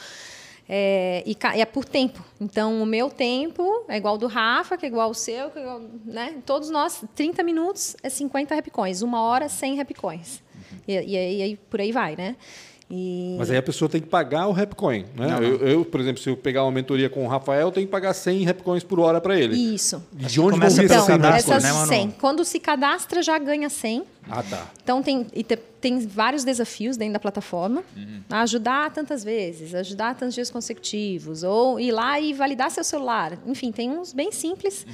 É, 0.67 1.23
e 1.25 1.35
é 1.59 1.65
por 1.65 1.83
tempo. 1.83 2.23
Então, 2.39 2.81
o 2.81 2.85
meu 2.85 3.09
tempo 3.09 3.85
é 3.87 3.97
igual 3.97 4.13
ao 4.13 4.17
do 4.17 4.27
Rafa, 4.27 4.77
que 4.77 4.85
é 4.85 4.89
igual 4.89 5.07
ao 5.09 5.13
seu, 5.13 5.49
que 5.49 5.59
é 5.59 5.61
igual, 5.61 5.81
né? 6.05 6.41
Todos 6.45 6.69
nós, 6.69 7.03
30 7.13 7.43
minutos 7.43 7.95
é 8.01 8.09
50 8.09 8.55
repicões. 8.55 9.01
Uma 9.01 9.21
hora, 9.21 9.49
100 9.49 9.75
repicões. 9.75 10.41
E, 10.87 10.93
e, 10.93 11.51
e 11.51 11.57
por 11.57 11.81
aí 11.81 11.91
vai, 11.91 12.15
né? 12.15 12.35
E- 12.91 13.35
Mas 13.39 13.49
aí 13.49 13.57
a 13.57 13.63
pessoa 13.63 13.87
tem 13.87 14.01
que 14.01 14.07
pagar 14.07 14.47
o 14.47 14.51
Rapcoin. 14.51 15.05
Né? 15.15 15.27
Não, 15.27 15.29
não. 15.29 15.43
Eu, 15.43 15.57
eu, 15.67 15.85
por 15.85 15.99
exemplo, 16.01 16.21
se 16.21 16.29
eu 16.29 16.35
pegar 16.35 16.63
uma 16.63 16.71
mentoria 16.71 17.09
com 17.09 17.23
o 17.25 17.27
Rafael, 17.27 17.67
eu 17.67 17.71
tenho 17.71 17.87
que 17.87 17.91
pagar 17.91 18.13
100 18.13 18.43
Rapcoins 18.43 18.83
por 18.83 18.99
hora 18.99 19.21
para 19.21 19.39
ele. 19.39 19.55
Isso. 19.55 20.03
E 20.19 20.25
de 20.25 20.41
onde 20.41 20.51
Começa 20.51 20.75
vão 20.75 20.83
vir 20.83 20.87
pelo 20.89 20.99
essas 20.99 21.05
Então, 21.09 21.15
100 21.15 21.21
cadastro, 21.21 21.53
essas 21.53 21.63
né, 21.63 21.71
Manu? 21.73 21.87
100. 21.87 22.11
Quando 22.19 22.43
se 22.45 22.59
cadastra, 22.59 23.21
já 23.23 23.37
ganha 23.39 23.69
100. 23.69 24.03
Ah, 24.29 24.43
tá. 24.43 24.67
Então, 24.83 25.01
tem, 25.01 25.25
e 25.33 25.43
te- 25.43 25.55
tem 25.79 25.99
vários 26.05 26.43
desafios 26.43 26.95
dentro 26.97 27.13
da 27.13 27.19
plataforma. 27.19 27.83
A 28.29 28.41
ajudar 28.41 28.91
tantas 28.91 29.23
vezes, 29.23 29.73
ajudar 29.73 30.15
tantos 30.15 30.35
dias 30.35 30.51
consecutivos, 30.51 31.43
ou 31.43 31.79
ir 31.79 31.91
lá 31.91 32.19
e 32.19 32.33
validar 32.33 32.69
seu 32.71 32.83
celular. 32.83 33.37
Enfim, 33.47 33.71
tem 33.71 33.89
uns 33.89 34.13
bem 34.13 34.31
simples. 34.31 34.85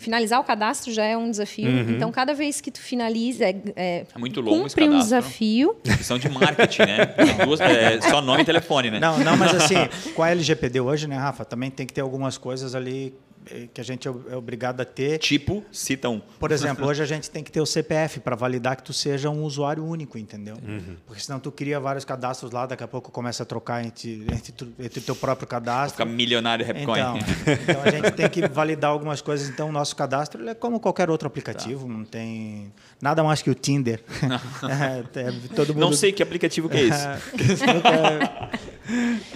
Finalizar 0.00 0.40
o 0.40 0.44
cadastro 0.44 0.92
já 0.92 1.04
é 1.04 1.16
um 1.16 1.30
desafio. 1.30 1.68
Uhum. 1.70 1.90
Então, 1.90 2.10
cada 2.10 2.32
vez 2.32 2.60
que 2.60 2.70
tu 2.70 2.80
finaliza, 2.80 3.44
é, 3.44 3.56
é, 3.76 4.06
É 4.14 4.18
muito 4.18 4.40
longo 4.40 4.66
esse 4.66 4.74
cumpre 4.74 4.88
um 4.88 4.98
desafio. 4.98 5.76
Questão 5.84 6.18
de 6.18 6.28
marketing, 6.28 6.82
né? 6.82 7.06
Duas- 7.44 7.60
é, 7.60 8.00
só 8.00 8.20
nome 8.22 8.42
e 8.42 8.44
telefone, 8.44 8.90
né? 8.90 8.98
Não, 8.98 9.18
não, 9.18 9.36
mas 9.36 9.54
assim, 9.54 9.76
com 10.14 10.22
a 10.22 10.30
LGPD 10.30 10.80
hoje, 10.80 11.06
né, 11.06 11.16
Rafa, 11.16 11.44
também 11.44 11.70
tem 11.70 11.86
que 11.86 11.92
ter 11.92 12.00
algumas 12.00 12.38
coisas 12.38 12.74
ali 12.74 13.14
que 13.72 13.80
a 13.80 13.84
gente 13.84 14.06
é 14.06 14.12
é 14.30 14.36
obrigado 14.36 14.80
a 14.80 14.84
ter. 14.84 15.18
Tipo, 15.18 15.64
cita 15.72 16.08
um. 16.08 16.20
Por 16.38 16.52
exemplo, 16.52 16.84
hoje 16.88 17.02
a 17.02 17.06
gente 17.06 17.30
tem 17.30 17.42
que 17.42 17.50
ter 17.50 17.60
o 17.60 17.66
CPF 17.66 18.20
para 18.20 18.36
validar 18.36 18.76
que 18.76 18.82
tu 18.82 18.92
seja 18.92 19.30
um 19.30 19.42
usuário 19.44 19.84
único, 19.84 20.18
entendeu? 20.18 20.56
Uhum. 20.62 20.96
Porque 21.06 21.22
senão 21.22 21.40
tu 21.40 21.50
cria 21.50 21.80
vários 21.80 22.04
cadastros 22.04 22.52
lá, 22.52 22.66
daqui 22.66 22.84
a 22.84 22.88
pouco 22.88 23.10
começa 23.10 23.42
a 23.42 23.46
trocar 23.46 23.84
entre, 23.84 24.26
entre, 24.32 24.52
tu- 24.52 24.72
entre 24.78 25.00
teu 25.00 25.16
próprio 25.16 25.46
cadastro. 25.48 25.92
Fica 25.92 26.04
milionário 26.04 26.66
Rapcoin. 26.66 27.00
Então, 27.00 27.18
então 27.62 27.82
a 27.82 27.90
gente 27.90 28.10
tem 28.12 28.28
que 28.28 28.46
validar 28.48 28.90
algumas 28.90 29.20
coisas. 29.20 29.48
Então 29.48 29.68
o 29.68 29.72
nosso 29.72 29.96
cadastro 29.96 30.40
ele 30.42 30.50
é 30.50 30.54
como 30.54 30.78
qualquer 30.78 31.08
outro 31.10 31.26
aplicativo, 31.26 31.88
não 31.88 32.04
tem 32.04 32.72
nada 33.00 33.22
mais 33.24 33.42
que 33.42 33.50
o 33.50 33.54
Tinder. 33.54 34.02
É, 34.70 35.20
é, 35.20 35.32
todo 35.54 35.74
mundo 35.74 35.80
Não 35.80 35.92
sei 35.92 36.12
que 36.12 36.22
aplicativo 36.22 36.68
que 36.68 36.76
é 36.76 36.82
esse. 36.82 37.06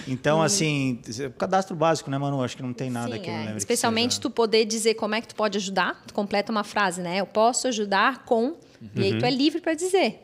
então, 0.07 0.41
assim, 0.41 0.99
cadastro 1.37 1.75
básico, 1.75 2.09
né, 2.09 2.17
Manu? 2.17 2.43
Acho 2.43 2.55
que 2.55 2.63
não 2.63 2.73
tem 2.73 2.89
nada 2.89 3.15
Sim, 3.15 3.21
que 3.21 3.29
eu 3.29 3.33
é. 3.33 3.57
Especialmente 3.57 3.94
seja. 4.03 4.21
tu 4.21 4.29
poder 4.29 4.65
dizer 4.65 4.93
como 4.95 5.15
é 5.15 5.21
que 5.21 5.27
tu 5.27 5.35
pode 5.35 5.57
ajudar, 5.57 6.03
tu 6.05 6.13
completa 6.13 6.51
uma 6.51 6.63
frase, 6.63 7.01
né? 7.01 7.19
Eu 7.19 7.25
posso 7.25 7.67
ajudar 7.67 8.25
com, 8.25 8.53
e 8.95 9.01
aí 9.03 9.13
Uhum. 9.13 9.19
tu 9.19 9.25
é 9.25 9.31
livre 9.31 9.61
para 9.61 9.73
dizer, 9.73 10.21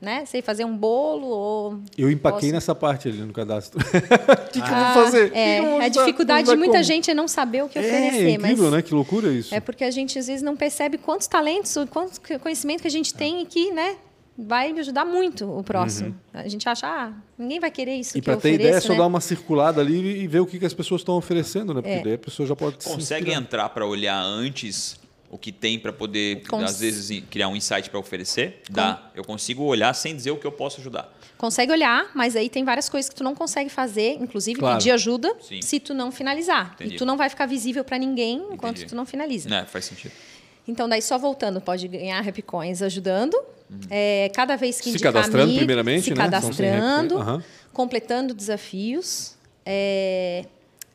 né? 0.00 0.24
Sei 0.26 0.42
fazer 0.42 0.64
um 0.64 0.76
bolo 0.76 1.26
ou 1.26 1.80
Eu 1.96 2.10
empaquei 2.10 2.40
posso- 2.40 2.52
nessa 2.52 2.74
parte 2.74 3.08
ali 3.08 3.18
no 3.18 3.32
cadastro. 3.32 3.80
O 3.80 4.50
que, 4.52 4.60
que 4.60 4.70
eu 4.70 4.74
vou 4.74 5.04
fazer? 5.04 5.26
O 5.26 5.30
que 5.30 5.38
É, 5.38 5.62
vou 5.62 5.80
a 5.80 5.88
dificuldade 5.88 6.48
de 6.50 6.56
muita 6.56 6.72
como? 6.72 6.84
gente 6.84 7.10
é 7.10 7.14
não 7.14 7.26
saber 7.26 7.62
o 7.64 7.68
que 7.68 7.78
É, 7.78 7.82
oferecer, 7.82 8.30
incrível, 8.30 8.64
mas 8.64 8.72
né? 8.72 8.82
Que 8.82 8.92
loucura 8.94 9.32
isso. 9.32 9.54
é 9.54 9.60
porque 9.60 9.84
a 9.84 9.90
gente 9.90 10.18
às 10.18 10.26
vezes 10.26 10.42
não 10.42 10.56
percebe 10.56 10.98
quantos 10.98 11.26
talentos, 11.26 11.74
quanto 11.90 12.20
conhecimento 12.40 12.82
que 12.82 12.88
a 12.88 12.90
gente 12.90 13.14
tem 13.14 13.42
e 13.42 13.46
que, 13.46 13.70
né, 13.72 13.96
vai 14.36 14.70
ajudar 14.78 15.04
muito 15.04 15.48
o 15.50 15.62
próximo. 15.62 16.14
A 16.32 16.48
gente 16.48 16.68
acha, 16.68 16.86
ah, 16.86 17.12
ninguém 17.38 17.60
vai 17.60 17.70
querer 17.70 17.94
isso 17.96 18.14
Uhum. 18.14 18.18
E 18.18 18.20
que 18.20 18.24
para 18.24 18.34
ter 18.36 18.48
ofereço, 18.48 18.62
ideia 18.62 18.76
é 18.76 18.80
só 18.80 18.92
né? 18.92 18.98
dar 18.98 19.06
uma 19.06 19.20
circulada 19.20 19.80
ali 19.80 20.22
e 20.22 20.26
ver 20.26 20.40
o 20.40 20.46
que, 20.46 20.58
que 20.58 20.66
as 20.66 20.74
pessoas 20.74 21.00
estão 21.02 21.14
oferecendo, 21.16 21.72
né? 21.72 21.80
Porque 21.80 21.96
É. 21.98 22.02
daí 22.02 22.14
a 22.14 22.18
pessoa 22.18 22.46
já 22.46 22.56
pode 22.56 22.82
se 22.82 22.88
Consegue 22.88 23.30
entrar 23.32 23.68
para 23.68 23.86
olhar 23.86 24.20
antes 24.20 24.98
o 25.30 25.38
que 25.38 25.50
tem 25.50 25.78
para 25.78 25.92
poder, 25.92 26.46
Cons- 26.46 26.62
às 26.64 26.80
vezes, 26.80 27.22
criar 27.30 27.48
um 27.48 27.56
insight 27.56 27.90
para 27.90 27.98
oferecer? 27.98 28.62
Dá. 28.70 29.10
Eu 29.14 29.24
consigo 29.24 29.64
olhar 29.64 29.92
sem 29.94 30.14
dizer 30.14 30.30
o 30.30 30.36
que 30.36 30.46
eu 30.46 30.52
posso 30.52 30.80
ajudar. 30.80 31.12
Consegue 31.36 31.72
olhar, 31.72 32.08
mas 32.14 32.36
aí 32.36 32.48
tem 32.48 32.64
várias 32.64 32.88
coisas 32.88 33.08
que 33.08 33.16
tu 33.16 33.24
não 33.24 33.34
consegue 33.34 33.68
fazer, 33.68 34.16
inclusive 34.20 34.58
Claro. 34.60 34.78
pedir 34.78 34.92
ajuda, 34.92 35.34
Sim. 35.40 35.60
se 35.60 35.80
tu 35.80 35.92
não 35.92 36.12
finalizar. 36.12 36.72
Entendi. 36.76 36.94
E 36.94 36.96
tu 36.98 37.04
não 37.04 37.16
vai 37.16 37.28
ficar 37.28 37.46
visível 37.46 37.84
para 37.84 37.98
ninguém 37.98 38.36
enquanto 38.52 38.76
Entendi. 38.76 38.86
tu 38.90 38.94
não 38.96 39.04
finaliza. 39.04 39.48
Né? 39.48 39.64
Faz 39.66 39.84
sentido. 39.86 40.12
Então, 40.66 40.88
daí 40.88 41.02
só 41.02 41.18
voltando, 41.18 41.60
pode 41.60 41.86
ganhar 41.88 42.20
Rapcoins 42.22 42.80
ajudando. 42.82 43.36
É, 43.90 44.30
cada 44.34 44.56
vez 44.56 44.78
que 44.78 44.84
Se 44.84 44.90
indicar 44.90 45.12
cadastrando 45.12 45.44
amigo, 45.44 45.58
primeiramente, 45.58 46.04
se 46.04 46.10
né? 46.10 46.16
Cadastrando, 46.16 47.18
aham. 47.18 47.44
completando 47.72 48.32
desafios, 48.34 49.34
é, 49.66 50.44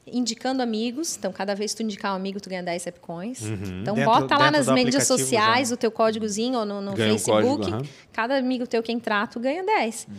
indicando 0.08 0.62
amigos. 0.64 1.18
Então, 1.18 1.32
cada 1.32 1.54
vez 1.56 1.72
que 1.72 1.78
tu 1.78 1.84
indicar 1.84 2.14
um 2.14 2.16
amigo, 2.16 2.40
tu 2.40 2.50
ganha 2.50 2.64
10 2.64 2.84
Rapcoins. 2.86 3.42
Uhum. 3.42 3.82
Então, 3.82 3.96
Dentro- 3.96 4.12
bota 4.12 4.38
lá 4.38 4.50
nas 4.50 4.68
mídias 4.68 5.06
sociais 5.06 5.70
já. 5.70 5.76
o 5.76 5.78
teu 5.78 5.92
códigozinho 5.92 6.58
ou 6.60 6.66
no, 6.66 6.82
no 6.82 6.94
Ganha 6.94 7.14
um 7.14 7.20
Facebook. 7.20 7.70
código. 7.72 7.90
Cada 8.14 8.38
amigo 8.38 8.66
teu 8.66 8.82
que 8.82 8.92
entrar, 8.92 9.28
tu 9.28 9.40
ganha 9.40 9.64
10. 9.64 10.08
Uhum. 10.10 10.16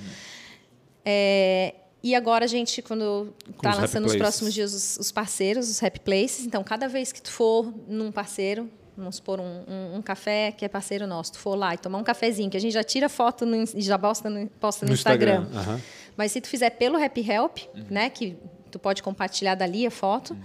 É, 1.04 1.74
e 2.02 2.14
agora 2.14 2.44
a 2.44 2.48
gente, 2.48 2.82
quando 2.82 3.32
está 3.50 3.74
lançando 3.74 4.04
nos 4.04 4.16
próximos 4.16 4.54
dias 4.54 4.72
os, 4.74 4.96
os 4.98 5.12
parceiros, 5.12 5.68
os 5.68 5.82
Happy 5.82 6.00
Places, 6.00 6.46
então 6.46 6.62
cada 6.62 6.88
vez 6.88 7.12
que 7.12 7.20
tu 7.20 7.30
for 7.30 7.72
num 7.88 8.10
parceiro, 8.12 8.68
vamos 8.96 9.16
supor 9.16 9.40
um, 9.40 9.62
um, 9.68 9.96
um 9.96 10.02
café 10.02 10.52
que 10.52 10.64
é 10.64 10.68
parceiro 10.68 11.06
nosso, 11.06 11.32
tu 11.32 11.38
for 11.38 11.54
lá 11.54 11.74
e 11.74 11.78
tomar 11.78 11.98
um 11.98 12.04
cafezinho, 12.04 12.50
que 12.50 12.56
a 12.56 12.60
gente 12.60 12.72
já 12.72 12.82
tira 12.84 13.08
foto 13.08 13.44
no, 13.46 13.62
e 13.74 13.80
já 13.82 13.98
posta 13.98 14.28
no, 14.30 14.46
posta 14.48 14.84
no, 14.84 14.90
No 14.90 14.94
Instagram. 14.94 15.42
Instagram, 15.42 15.60
aham. 15.60 15.80
Mas 16.16 16.32
se 16.32 16.40
tu 16.40 16.48
fizer 16.48 16.70
pelo 16.70 17.02
Happy 17.02 17.28
Help, 17.30 17.58
né, 17.90 18.10
que 18.10 18.36
tu 18.70 18.78
pode 18.78 19.02
compartilhar 19.02 19.54
dali 19.54 19.86
a 19.86 19.90
foto, 19.90 20.36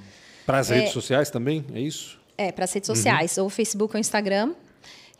Para 0.45 0.59
as 0.59 0.69
redes 0.69 0.91
sociais 0.93 1.29
também, 1.29 1.65
é 1.73 1.79
isso? 1.79 2.19
é, 2.37 2.51
para 2.51 2.65
as 2.65 2.73
redes 2.73 2.89
Uhum. 2.89 2.95
sociais, 2.95 3.37
ou 3.37 3.49
Facebook 3.49 3.95
ou 3.95 3.99
Instagram, 3.99 4.53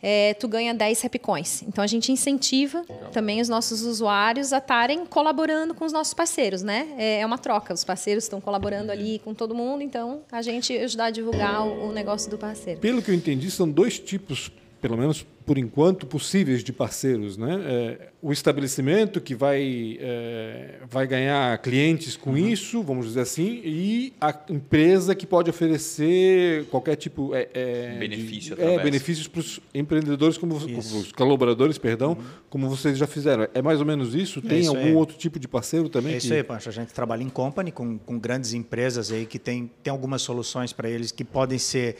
é, 0.02 0.34
tu 0.34 0.48
ganha 0.48 0.74
10 0.74 1.02
Rapcoins. 1.02 1.62
Então 1.62 1.82
a 1.82 1.86
gente 1.86 2.12
incentiva 2.12 2.84
também 3.12 3.40
os 3.40 3.48
nossos 3.48 3.82
usuários 3.82 4.52
a 4.52 4.58
estarem 4.58 5.06
colaborando 5.06 5.74
com 5.74 5.84
os 5.84 5.92
nossos 5.92 6.14
parceiros, 6.14 6.62
né? 6.62 6.88
É, 6.96 7.20
é 7.20 7.26
uma 7.26 7.38
troca, 7.38 7.72
os 7.72 7.84
parceiros 7.84 8.24
estão 8.24 8.40
colaborando 8.40 8.92
ali 8.92 9.20
com 9.24 9.34
todo 9.34 9.54
mundo, 9.54 9.82
então 9.82 10.20
a 10.30 10.42
gente 10.42 10.76
ajudar 10.76 11.06
a 11.06 11.10
divulgar 11.10 11.66
o, 11.66 11.88
o 11.88 11.92
negócio 11.92 12.30
do 12.30 12.38
parceiro. 12.38 12.80
Pelo 12.80 13.02
que 13.02 13.10
eu 13.10 13.14
entendi, 13.14 13.50
são 13.50 13.68
dois 13.68 13.98
tipos, 13.98 14.50
pelo 14.80 14.96
menos 14.96 15.26
por 15.46 15.58
enquanto, 15.58 16.06
possíveis 16.06 16.64
de 16.64 16.72
parceiros. 16.72 17.36
Né? 17.36 17.60
É, 17.64 18.08
o 18.20 18.32
estabelecimento 18.32 19.20
que 19.20 19.32
vai, 19.32 19.96
é, 20.00 20.80
vai 20.90 21.06
ganhar 21.06 21.56
clientes 21.58 22.16
com 22.16 22.36
isso, 22.36 22.82
vamos 22.82 23.06
dizer 23.06 23.20
assim, 23.20 23.60
e 23.64 24.12
a 24.20 24.34
empresa 24.50 25.14
que 25.14 25.24
pode 25.24 25.48
oferecer 25.48 26.64
qualquer 26.64 26.96
tipo 26.96 27.32
é, 27.32 27.48
é, 27.54 27.96
Benefício 27.96 28.56
de, 28.56 28.62
é, 28.62 28.82
benefícios 28.82 29.28
para 29.28 29.40
os 29.40 29.60
empreendedores, 29.72 30.36
como 30.36 30.56
os 30.56 31.12
colaboradores, 31.12 31.78
perdão, 31.78 32.18
como 32.50 32.68
vocês 32.68 32.98
já 32.98 33.06
fizeram. 33.06 33.46
É 33.54 33.62
mais 33.62 33.78
ou 33.78 33.86
menos 33.86 34.16
isso? 34.16 34.42
Tem 34.42 34.60
isso 34.60 34.70
algum 34.70 34.96
outro 34.96 35.16
tipo 35.16 35.38
de 35.38 35.46
parceiro 35.46 35.88
também? 35.88 36.14
É 36.14 36.16
isso 36.16 36.26
que- 36.26 36.34
aí, 36.34 36.42
Pancho. 36.42 36.68
A 36.68 36.72
gente 36.72 36.92
trabalha 36.92 37.22
em 37.22 37.28
company 37.28 37.70
com, 37.70 37.98
com 37.98 38.18
grandes 38.18 38.52
empresas 38.52 39.12
aí 39.12 39.24
que 39.26 39.38
tem, 39.38 39.70
tem 39.82 39.92
algumas 39.92 40.22
soluções 40.22 40.72
para 40.72 40.90
eles 40.90 41.12
que 41.12 41.22
podem 41.22 41.58
ser 41.58 41.96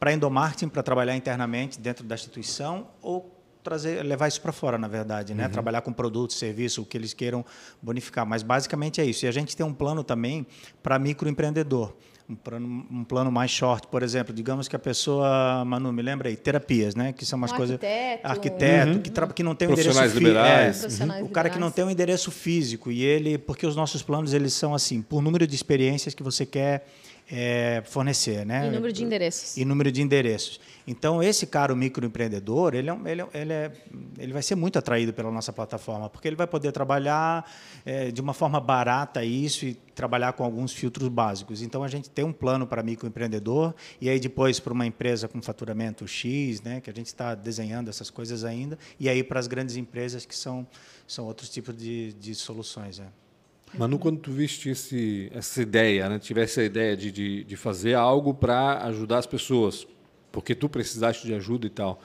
para 0.00 0.12
endomarketing, 0.12 0.68
para 0.68 0.82
trabalhar 0.82 1.14
internamente 1.14 1.78
dentro 1.78 2.04
da 2.04 2.14
instituição 2.16 2.88
ou 3.02 3.36
trazer, 3.62 4.02
levar 4.02 4.26
isso 4.26 4.40
para 4.40 4.50
fora, 4.52 4.78
na 4.78 4.88
verdade, 4.88 5.34
né? 5.34 5.46
Trabalhar 5.46 5.82
com 5.82 5.92
produto, 5.92 6.32
serviço, 6.32 6.80
o 6.80 6.86
que 6.86 6.96
eles 6.96 7.12
queiram 7.12 7.44
bonificar. 7.82 8.24
Mas 8.26 8.42
basicamente 8.42 8.98
é 9.02 9.04
isso. 9.04 9.26
E 9.26 9.28
a 9.28 9.30
gente 9.30 9.54
tem 9.54 9.64
um 9.66 9.74
plano 9.74 10.02
também 10.02 10.46
para 10.82 10.98
microempreendedor. 10.98 11.92
Um 12.26 12.36
plano, 12.36 12.86
um 12.90 13.04
plano 13.04 13.30
mais 13.30 13.50
short, 13.50 13.88
por 13.88 14.04
exemplo, 14.04 14.32
digamos 14.32 14.68
que 14.68 14.76
a 14.76 14.78
pessoa, 14.78 15.64
Manu, 15.66 15.92
me 15.92 16.00
lembra 16.00 16.28
aí, 16.28 16.36
terapias, 16.36 16.94
né? 16.94 17.12
Que 17.12 17.26
são 17.26 17.36
umas 17.36 17.50
Um 17.52 17.56
coisas. 17.56 17.74
arquiteto. 17.74 18.26
Arquiteto, 18.26 19.00
que, 19.00 19.10
tra- 19.10 19.26
que 19.26 19.42
não 19.42 19.54
tem 19.54 19.66
um 19.68 19.72
endereço 19.72 20.00
liberais. 20.18 20.76
é, 20.76 20.80
Profissionais 20.80 21.26
o 21.26 21.28
cara 21.28 21.50
que 21.50 21.58
não 21.58 21.70
tem 21.72 21.84
um 21.84 21.90
endereço 21.90 22.30
físico 22.30 22.90
e 22.90 23.02
ele, 23.02 23.36
porque 23.36 23.66
os 23.66 23.74
nossos 23.76 24.00
planos 24.02 24.32
eles 24.32 24.52
são 24.54 24.74
assim, 24.74 25.02
por 25.02 25.20
número 25.20 25.44
de 25.46 25.54
experiências 25.56 26.14
que 26.14 26.22
você 26.22 26.46
quer 26.46 26.86
é, 27.32 27.82
fornecer, 27.86 28.44
né? 28.44 28.66
E 28.66 28.70
número 28.70 28.92
de 28.92 29.04
endereços. 29.04 29.56
E 29.56 29.64
número 29.64 29.92
de 29.92 30.02
endereços. 30.02 30.60
Então 30.86 31.22
esse 31.22 31.46
cara, 31.46 31.72
o 31.72 31.76
microempreendedor, 31.76 32.74
ele, 32.74 32.90
é, 32.90 32.96
ele, 33.06 33.22
é- 33.22 33.28
ele, 33.34 33.52
é, 33.52 33.72
ele 34.18 34.32
vai 34.32 34.42
ser 34.42 34.56
muito 34.56 34.78
atraído 34.78 35.12
pela 35.12 35.30
nossa 35.30 35.52
plataforma, 35.52 36.10
porque 36.10 36.26
ele 36.26 36.36
vai 36.36 36.46
poder 36.46 36.72
trabalhar 36.72 37.48
é, 37.86 38.10
de 38.10 38.20
uma 38.20 38.34
forma 38.34 38.58
barata 38.58 39.24
isso 39.24 39.64
e 39.64 39.74
trabalhar 39.94 40.32
com 40.32 40.42
alguns 40.42 40.72
filtros 40.72 41.08
básicos. 41.08 41.62
Então 41.62 41.84
a 41.84 41.88
gente 41.88 42.10
tem 42.10 42.24
um 42.24 42.32
plano 42.32 42.66
para 42.66 42.82
microempreendedor 42.82 43.74
e 44.00 44.08
aí 44.08 44.18
depois 44.18 44.58
para 44.58 44.72
uma 44.72 44.86
empresa 44.86 45.28
com 45.28 45.40
faturamento 45.40 46.06
X, 46.08 46.60
né, 46.62 46.80
que 46.80 46.90
a 46.90 46.92
gente 46.92 47.06
está 47.06 47.34
desenhando 47.34 47.88
essas 47.88 48.10
coisas 48.10 48.44
ainda, 48.44 48.76
e 48.98 49.08
aí 49.08 49.22
para 49.22 49.38
as 49.38 49.46
grandes 49.46 49.76
empresas 49.76 50.26
que 50.26 50.34
são 50.34 50.66
são 51.06 51.26
outros 51.26 51.48
tipos 51.50 51.76
de, 51.76 52.12
de 52.14 52.34
soluções. 52.34 53.00
É. 53.00 53.04
Manu, 53.74 53.98
quando 53.98 54.18
tu 54.18 54.32
viste 54.32 54.68
esse, 54.70 55.30
essa 55.34 55.62
ideia, 55.62 56.08
né, 56.08 56.18
tivesse 56.18 56.60
a 56.60 56.64
ideia 56.64 56.96
de, 56.96 57.12
de, 57.12 57.44
de 57.44 57.56
fazer 57.56 57.94
algo 57.94 58.34
para 58.34 58.84
ajudar 58.86 59.18
as 59.18 59.26
pessoas, 59.26 59.86
porque 60.32 60.54
tu 60.54 60.68
precisaste 60.68 61.26
de 61.26 61.34
ajuda 61.34 61.66
e 61.66 61.70
tal, 61.70 62.00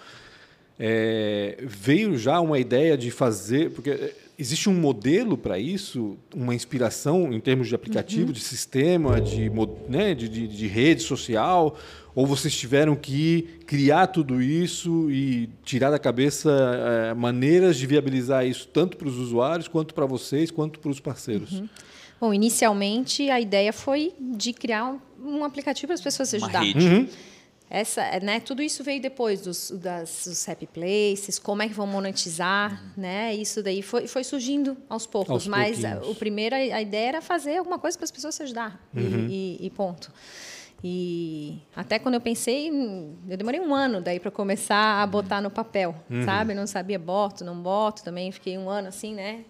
é, 0.79 1.57
veio 1.61 2.17
já 2.17 2.39
uma 2.39 2.59
ideia 2.59 2.97
de 2.97 3.09
fazer, 3.09 3.71
porque 3.71 4.13
existe 4.37 4.69
um 4.69 4.73
modelo 4.73 5.37
para 5.37 5.57
isso, 5.57 6.17
uma 6.33 6.53
inspiração 6.53 7.31
em 7.33 7.39
termos 7.39 7.67
de 7.67 7.75
aplicativo, 7.75 8.33
de 8.33 8.39
sistema, 8.39 9.19
de, 9.21 9.49
né, 9.87 10.13
de, 10.13 10.27
de, 10.27 10.47
de 10.47 10.67
rede 10.67 11.01
social, 11.01 11.77
ou 12.13 12.25
vocês 12.25 12.55
tiveram 12.55 12.95
que 12.95 13.43
criar 13.65 14.07
tudo 14.07 14.41
isso 14.41 15.09
e 15.11 15.49
tirar 15.63 15.91
da 15.91 15.99
cabeça 15.99 16.49
é, 16.51 17.13
maneiras 17.13 17.77
de 17.77 17.85
viabilizar 17.85 18.45
isso 18.45 18.67
tanto 18.67 18.97
para 18.97 19.07
os 19.07 19.17
usuários 19.17 19.67
quanto 19.67 19.93
para 19.93 20.05
vocês 20.05 20.49
quanto 20.49 20.79
para 20.79 20.91
os 20.91 20.99
parceiros? 20.99 21.61
Bom, 22.19 22.33
inicialmente 22.33 23.29
a 23.29 23.39
ideia 23.41 23.73
foi 23.73 24.13
de 24.19 24.53
criar 24.53 24.85
um, 24.85 24.99
um 25.23 25.43
aplicativo 25.43 25.87
para 25.87 25.95
as 25.95 26.01
pessoas 26.01 26.29
se 26.29 26.37
Uma 26.37 26.47
ajudar. 26.47 26.63
rede. 26.63 26.85
Uhum. 26.85 27.07
Essa, 27.69 28.19
né, 28.19 28.39
tudo 28.39 28.61
isso 28.61 28.83
veio 28.83 29.01
depois 29.01 29.41
dos, 29.41 29.71
das, 29.71 30.25
dos 30.25 30.47
happy 30.47 30.67
places, 30.67 31.39
como 31.39 31.63
é 31.63 31.67
que 31.67 31.73
vão 31.73 31.87
monetizar, 31.87 32.81
né? 32.95 33.33
Isso 33.33 33.63
daí 33.63 33.81
foi, 33.81 34.07
foi 34.07 34.23
surgindo 34.23 34.77
aos 34.87 35.07
poucos. 35.07 35.31
Aos 35.31 35.47
mas 35.47 35.83
a, 35.83 35.99
o 36.05 36.13
primeiro, 36.13 36.55
a, 36.55 36.59
a 36.59 36.81
ideia 36.81 37.07
era 37.07 37.21
fazer 37.21 37.57
alguma 37.57 37.79
coisa 37.79 37.97
para 37.97 38.05
as 38.05 38.11
pessoas 38.11 38.35
se 38.35 38.43
ajudar. 38.43 38.79
E- 38.95 39.57
E, 39.59 39.65
e 39.65 39.69
ponto. 39.71 40.11
E 40.83 41.57
até 41.75 41.97
quando 41.97 42.13
eu 42.13 42.21
pensei, 42.21 42.71
hum, 42.71 43.15
eu 43.27 43.35
demorei 43.35 43.59
um 43.59 43.73
ano 43.73 43.99
daí 43.99 44.19
para 44.19 44.29
começar 44.29 45.01
a 45.01 45.07
botar 45.07 45.41
no 45.41 45.49
papel, 45.49 45.95
sabe? 46.23 46.51
Eu 46.53 46.57
não 46.57 46.67
sabia 46.67 46.99
boto, 46.99 47.43
não 47.43 47.59
boto, 47.59 48.03
também 48.03 48.31
fiquei 48.31 48.55
um 48.57 48.69
ano 48.69 48.89
assim, 48.89 49.15
né? 49.15 49.43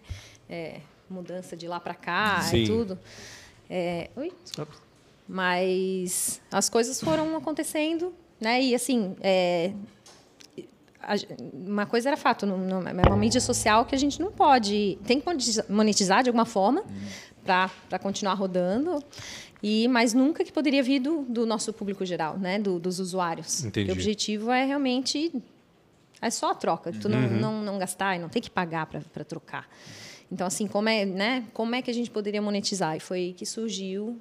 É, 0.50 0.80
mudança 1.10 1.58
de 1.58 1.68
lá 1.68 1.80
para 1.80 1.94
cá 1.94 2.40
Sim. 2.42 2.64
e 2.64 2.68
tudo. 2.68 2.98
É, 3.70 4.10
oi? 4.16 4.32
Mas 5.28 6.42
as 6.52 6.70
coisas 6.70 7.00
foram 7.02 7.36
acontecendo 7.36 8.14
né? 8.40 8.62
E 8.62 8.76
assim, 8.76 9.16
é, 9.22 9.72
a- 11.02 11.16
uma 11.54 11.86
coisa 11.86 12.10
era 12.10 12.18
fato, 12.18 12.46
é 12.46 13.08
uma 13.08 13.16
mídia 13.18 13.40
social 13.40 13.86
que 13.86 13.96
a 13.96 13.98
gente 13.98 14.20
não 14.20 14.30
pode, 14.32 15.00
tem 15.06 15.20
que 15.22 15.26
monetiza- 15.26 15.66
monetizar 15.70 16.22
de 16.22 16.30
alguma 16.30 16.46
forma 16.46 16.84
para 17.44 17.98
continuar 17.98 18.34
rodando. 18.34 19.02
E, 19.64 19.88
mas 19.88 20.14
nunca 20.14 20.44
que 20.44 20.52
poderia 20.52 20.84
vir 20.84 21.00
do, 21.00 21.22
do 21.24 21.46
nosso 21.46 21.72
público 21.72 22.06
geral, 22.06 22.38
né? 22.38 22.60
Do- 22.60 22.78
dos 22.78 23.00
usuários. 23.00 23.64
Entendi. 23.64 23.90
O 23.90 23.94
objetivo 23.94 24.52
é 24.52 24.66
realmente 24.66 25.32
é 26.22 26.30
só 26.30 26.52
a 26.52 26.56
troca. 26.56 26.92
Tu 26.92 27.08
não, 27.08 27.22
não, 27.22 27.64
não 27.64 27.80
gastar 27.80 28.16
e 28.18 28.20
não 28.20 28.28
tem 28.30 28.42
que 28.42 28.50
pagar 28.50 28.86
para 28.86 29.24
trocar. 29.24 29.68
Então, 30.32 30.46
assim, 30.46 30.68
como 30.68 30.90
é, 30.90 31.06
né, 31.06 31.46
como 31.54 31.74
é 31.74 31.82
que 31.82 31.90
a 31.90 31.94
gente 31.94 32.12
poderia 32.12 32.42
monetizar? 32.42 32.98
E 32.98 33.00
foi 33.00 33.34
que 33.38 33.46
surgiu 33.46 34.20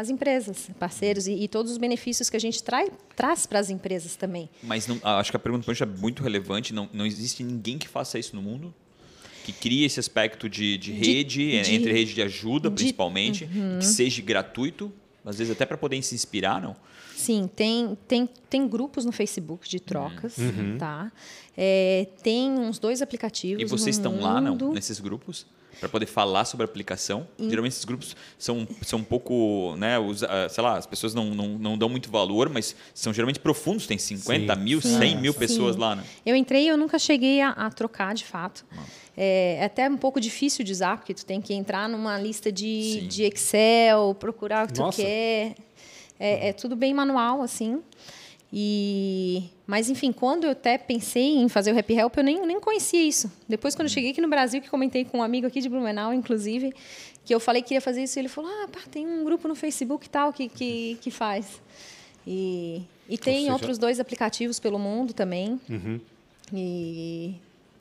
as 0.00 0.08
empresas, 0.10 0.68
parceiros 0.78 1.26
e, 1.26 1.32
e 1.32 1.48
todos 1.48 1.70
os 1.72 1.78
benefícios 1.78 2.30
que 2.30 2.36
a 2.36 2.40
gente 2.40 2.62
trai, 2.62 2.88
traz 3.14 3.46
para 3.46 3.58
as 3.58 3.70
empresas 3.70 4.16
também. 4.16 4.48
Mas 4.62 4.86
não- 4.86 4.98
ah, 5.02 5.18
acho 5.18 5.30
que 5.30 5.36
a 5.36 5.40
pergunta 5.40 5.70
é 5.70 5.86
muito 5.86 6.22
relevante. 6.22 6.72
Não, 6.72 6.88
não 6.92 7.04
existe 7.06 7.42
ninguém 7.44 7.76
que 7.78 7.86
faça 7.86 8.18
isso 8.18 8.34
no 8.34 8.42
mundo. 8.42 8.72
Que 9.44 9.52
crie 9.52 9.84
esse 9.84 9.98
aspecto 10.00 10.48
de, 10.48 10.76
de 10.78 10.92
De- 10.92 10.98
rede, 10.98 11.56
eh, 11.56 11.62
de- 11.62 11.74
entre 11.74 11.92
rede 11.92 12.14
de 12.14 12.22
ajuda, 12.22 12.62
de- 12.62 12.68
Uhum. 12.68 12.74
principalmente, 12.74 13.48
que 13.78 13.84
seja 13.86 14.22
gratuito, 14.22 14.92
às 15.24 15.38
vezes 15.38 15.52
até 15.52 15.64
para 15.66 15.76
poder 15.78 16.00
se 16.02 16.14
inspirar, 16.14 16.60
não? 16.60 16.76
Sim, 17.16 17.50
tem, 17.54 17.96
tem, 18.08 18.28
tem 18.48 18.66
grupos 18.68 19.04
no 19.04 19.12
Facebook 19.12 19.68
de 19.68 19.78
trocas, 19.80 20.38
Uhum. 20.38 20.76
tá? 20.78 21.12
É, 21.56 22.06
tem 22.22 22.50
uns 22.50 22.78
dois 22.78 23.02
aplicativos 23.02 23.62
E 23.62 23.66
vocês 23.66 23.96
estão 23.96 24.18
lá, 24.20 24.40
não? 24.40 24.52
mundo. 24.52 24.72
Nesses 24.72 24.98
grupos? 25.00 25.46
Para 25.80 25.88
poder 25.88 26.06
falar 26.06 26.44
sobre 26.44 26.64
a 26.64 26.66
aplicação. 26.66 27.26
Geralmente 27.38 27.72
esses 27.72 27.84
grupos 27.84 28.14
são, 28.38 28.68
são 28.82 28.98
um 28.98 29.04
pouco, 29.04 29.74
né? 29.76 29.98
Os, 29.98 30.22
ah, 30.22 30.48
sei 30.48 30.62
lá, 30.62 30.76
as 30.76 30.86
pessoas 30.86 31.14
não, 31.14 31.34
não, 31.34 31.48
não 31.58 31.78
dão 31.78 31.88
muito 31.88 32.10
valor, 32.10 32.48
mas 32.48 32.76
são 32.94 33.12
geralmente 33.12 33.40
profundos. 33.40 33.86
Tem 33.86 33.96
50 33.98 34.54
Sim. 34.54 34.60
mil, 34.60 34.80
Sim. 34.80 34.98
100 34.98 35.16
mil 35.20 35.32
Sim. 35.32 35.38
pessoas 35.38 35.76
lá, 35.76 35.96
né? 35.96 36.04
Eu 36.24 36.36
entrei 36.36 36.64
e 36.64 36.68
eu 36.68 36.76
nunca 36.76 36.98
cheguei 36.98 37.40
a, 37.40 37.50
a 37.50 37.70
trocar 37.70 38.14
de 38.14 38.24
fato. 38.24 38.64
É, 39.16 39.58
é 39.60 39.64
até 39.64 39.88
um 39.88 39.96
pouco 39.96 40.20
difícil 40.20 40.64
de 40.64 40.72
usar, 40.72 40.96
porque 40.98 41.14
tu 41.14 41.24
tem 41.24 41.40
que 41.40 41.54
entrar 41.54 41.88
numa 41.88 42.18
lista 42.18 42.52
de, 42.52 43.00
Sim. 43.00 43.08
de 43.08 43.24
Excel, 43.24 44.14
procurar 44.18 44.64
o 44.64 44.66
que 44.68 44.74
tu 44.74 44.82
Nossa. 44.82 45.02
quer. 45.02 45.54
É, 46.18 46.48
é 46.48 46.52
tudo 46.52 46.76
bem 46.76 46.92
manual, 46.92 47.42
assim. 47.42 47.82
E, 48.52 49.44
mas, 49.70 49.88
enfim, 49.88 50.10
quando 50.10 50.44
eu 50.44 50.50
até 50.50 50.76
pensei 50.76 51.36
em 51.36 51.48
fazer 51.48 51.72
o 51.72 51.78
Happy 51.78 51.94
Help, 51.94 52.16
eu 52.16 52.24
nem, 52.24 52.44
nem 52.44 52.58
conhecia 52.58 53.00
isso. 53.00 53.30
Depois, 53.48 53.76
quando 53.76 53.86
eu 53.86 53.92
cheguei 53.92 54.10
aqui 54.10 54.20
no 54.20 54.28
Brasil, 54.28 54.60
que 54.60 54.68
comentei 54.68 55.04
com 55.04 55.18
um 55.18 55.22
amigo 55.22 55.46
aqui 55.46 55.60
de 55.60 55.68
Blumenau, 55.68 56.12
inclusive, 56.12 56.74
que 57.24 57.32
eu 57.32 57.38
falei 57.38 57.62
que 57.62 57.74
ia 57.74 57.80
fazer 57.80 58.02
isso, 58.02 58.18
ele 58.18 58.26
falou, 58.26 58.50
ah, 58.50 58.66
pá, 58.66 58.80
tem 58.90 59.06
um 59.06 59.22
grupo 59.22 59.46
no 59.46 59.54
Facebook 59.54 60.06
e 60.06 60.10
tal 60.10 60.32
que, 60.32 60.48
que, 60.48 60.98
que 61.00 61.10
faz. 61.10 61.62
E, 62.26 62.82
e 63.08 63.16
tem 63.16 63.42
seja- 63.42 63.52
outros 63.52 63.78
dois 63.78 64.00
aplicativos 64.00 64.58
pelo 64.58 64.76
mundo 64.76 65.12
também. 65.12 65.60
Uhum. 65.70 66.00
E 66.52 67.36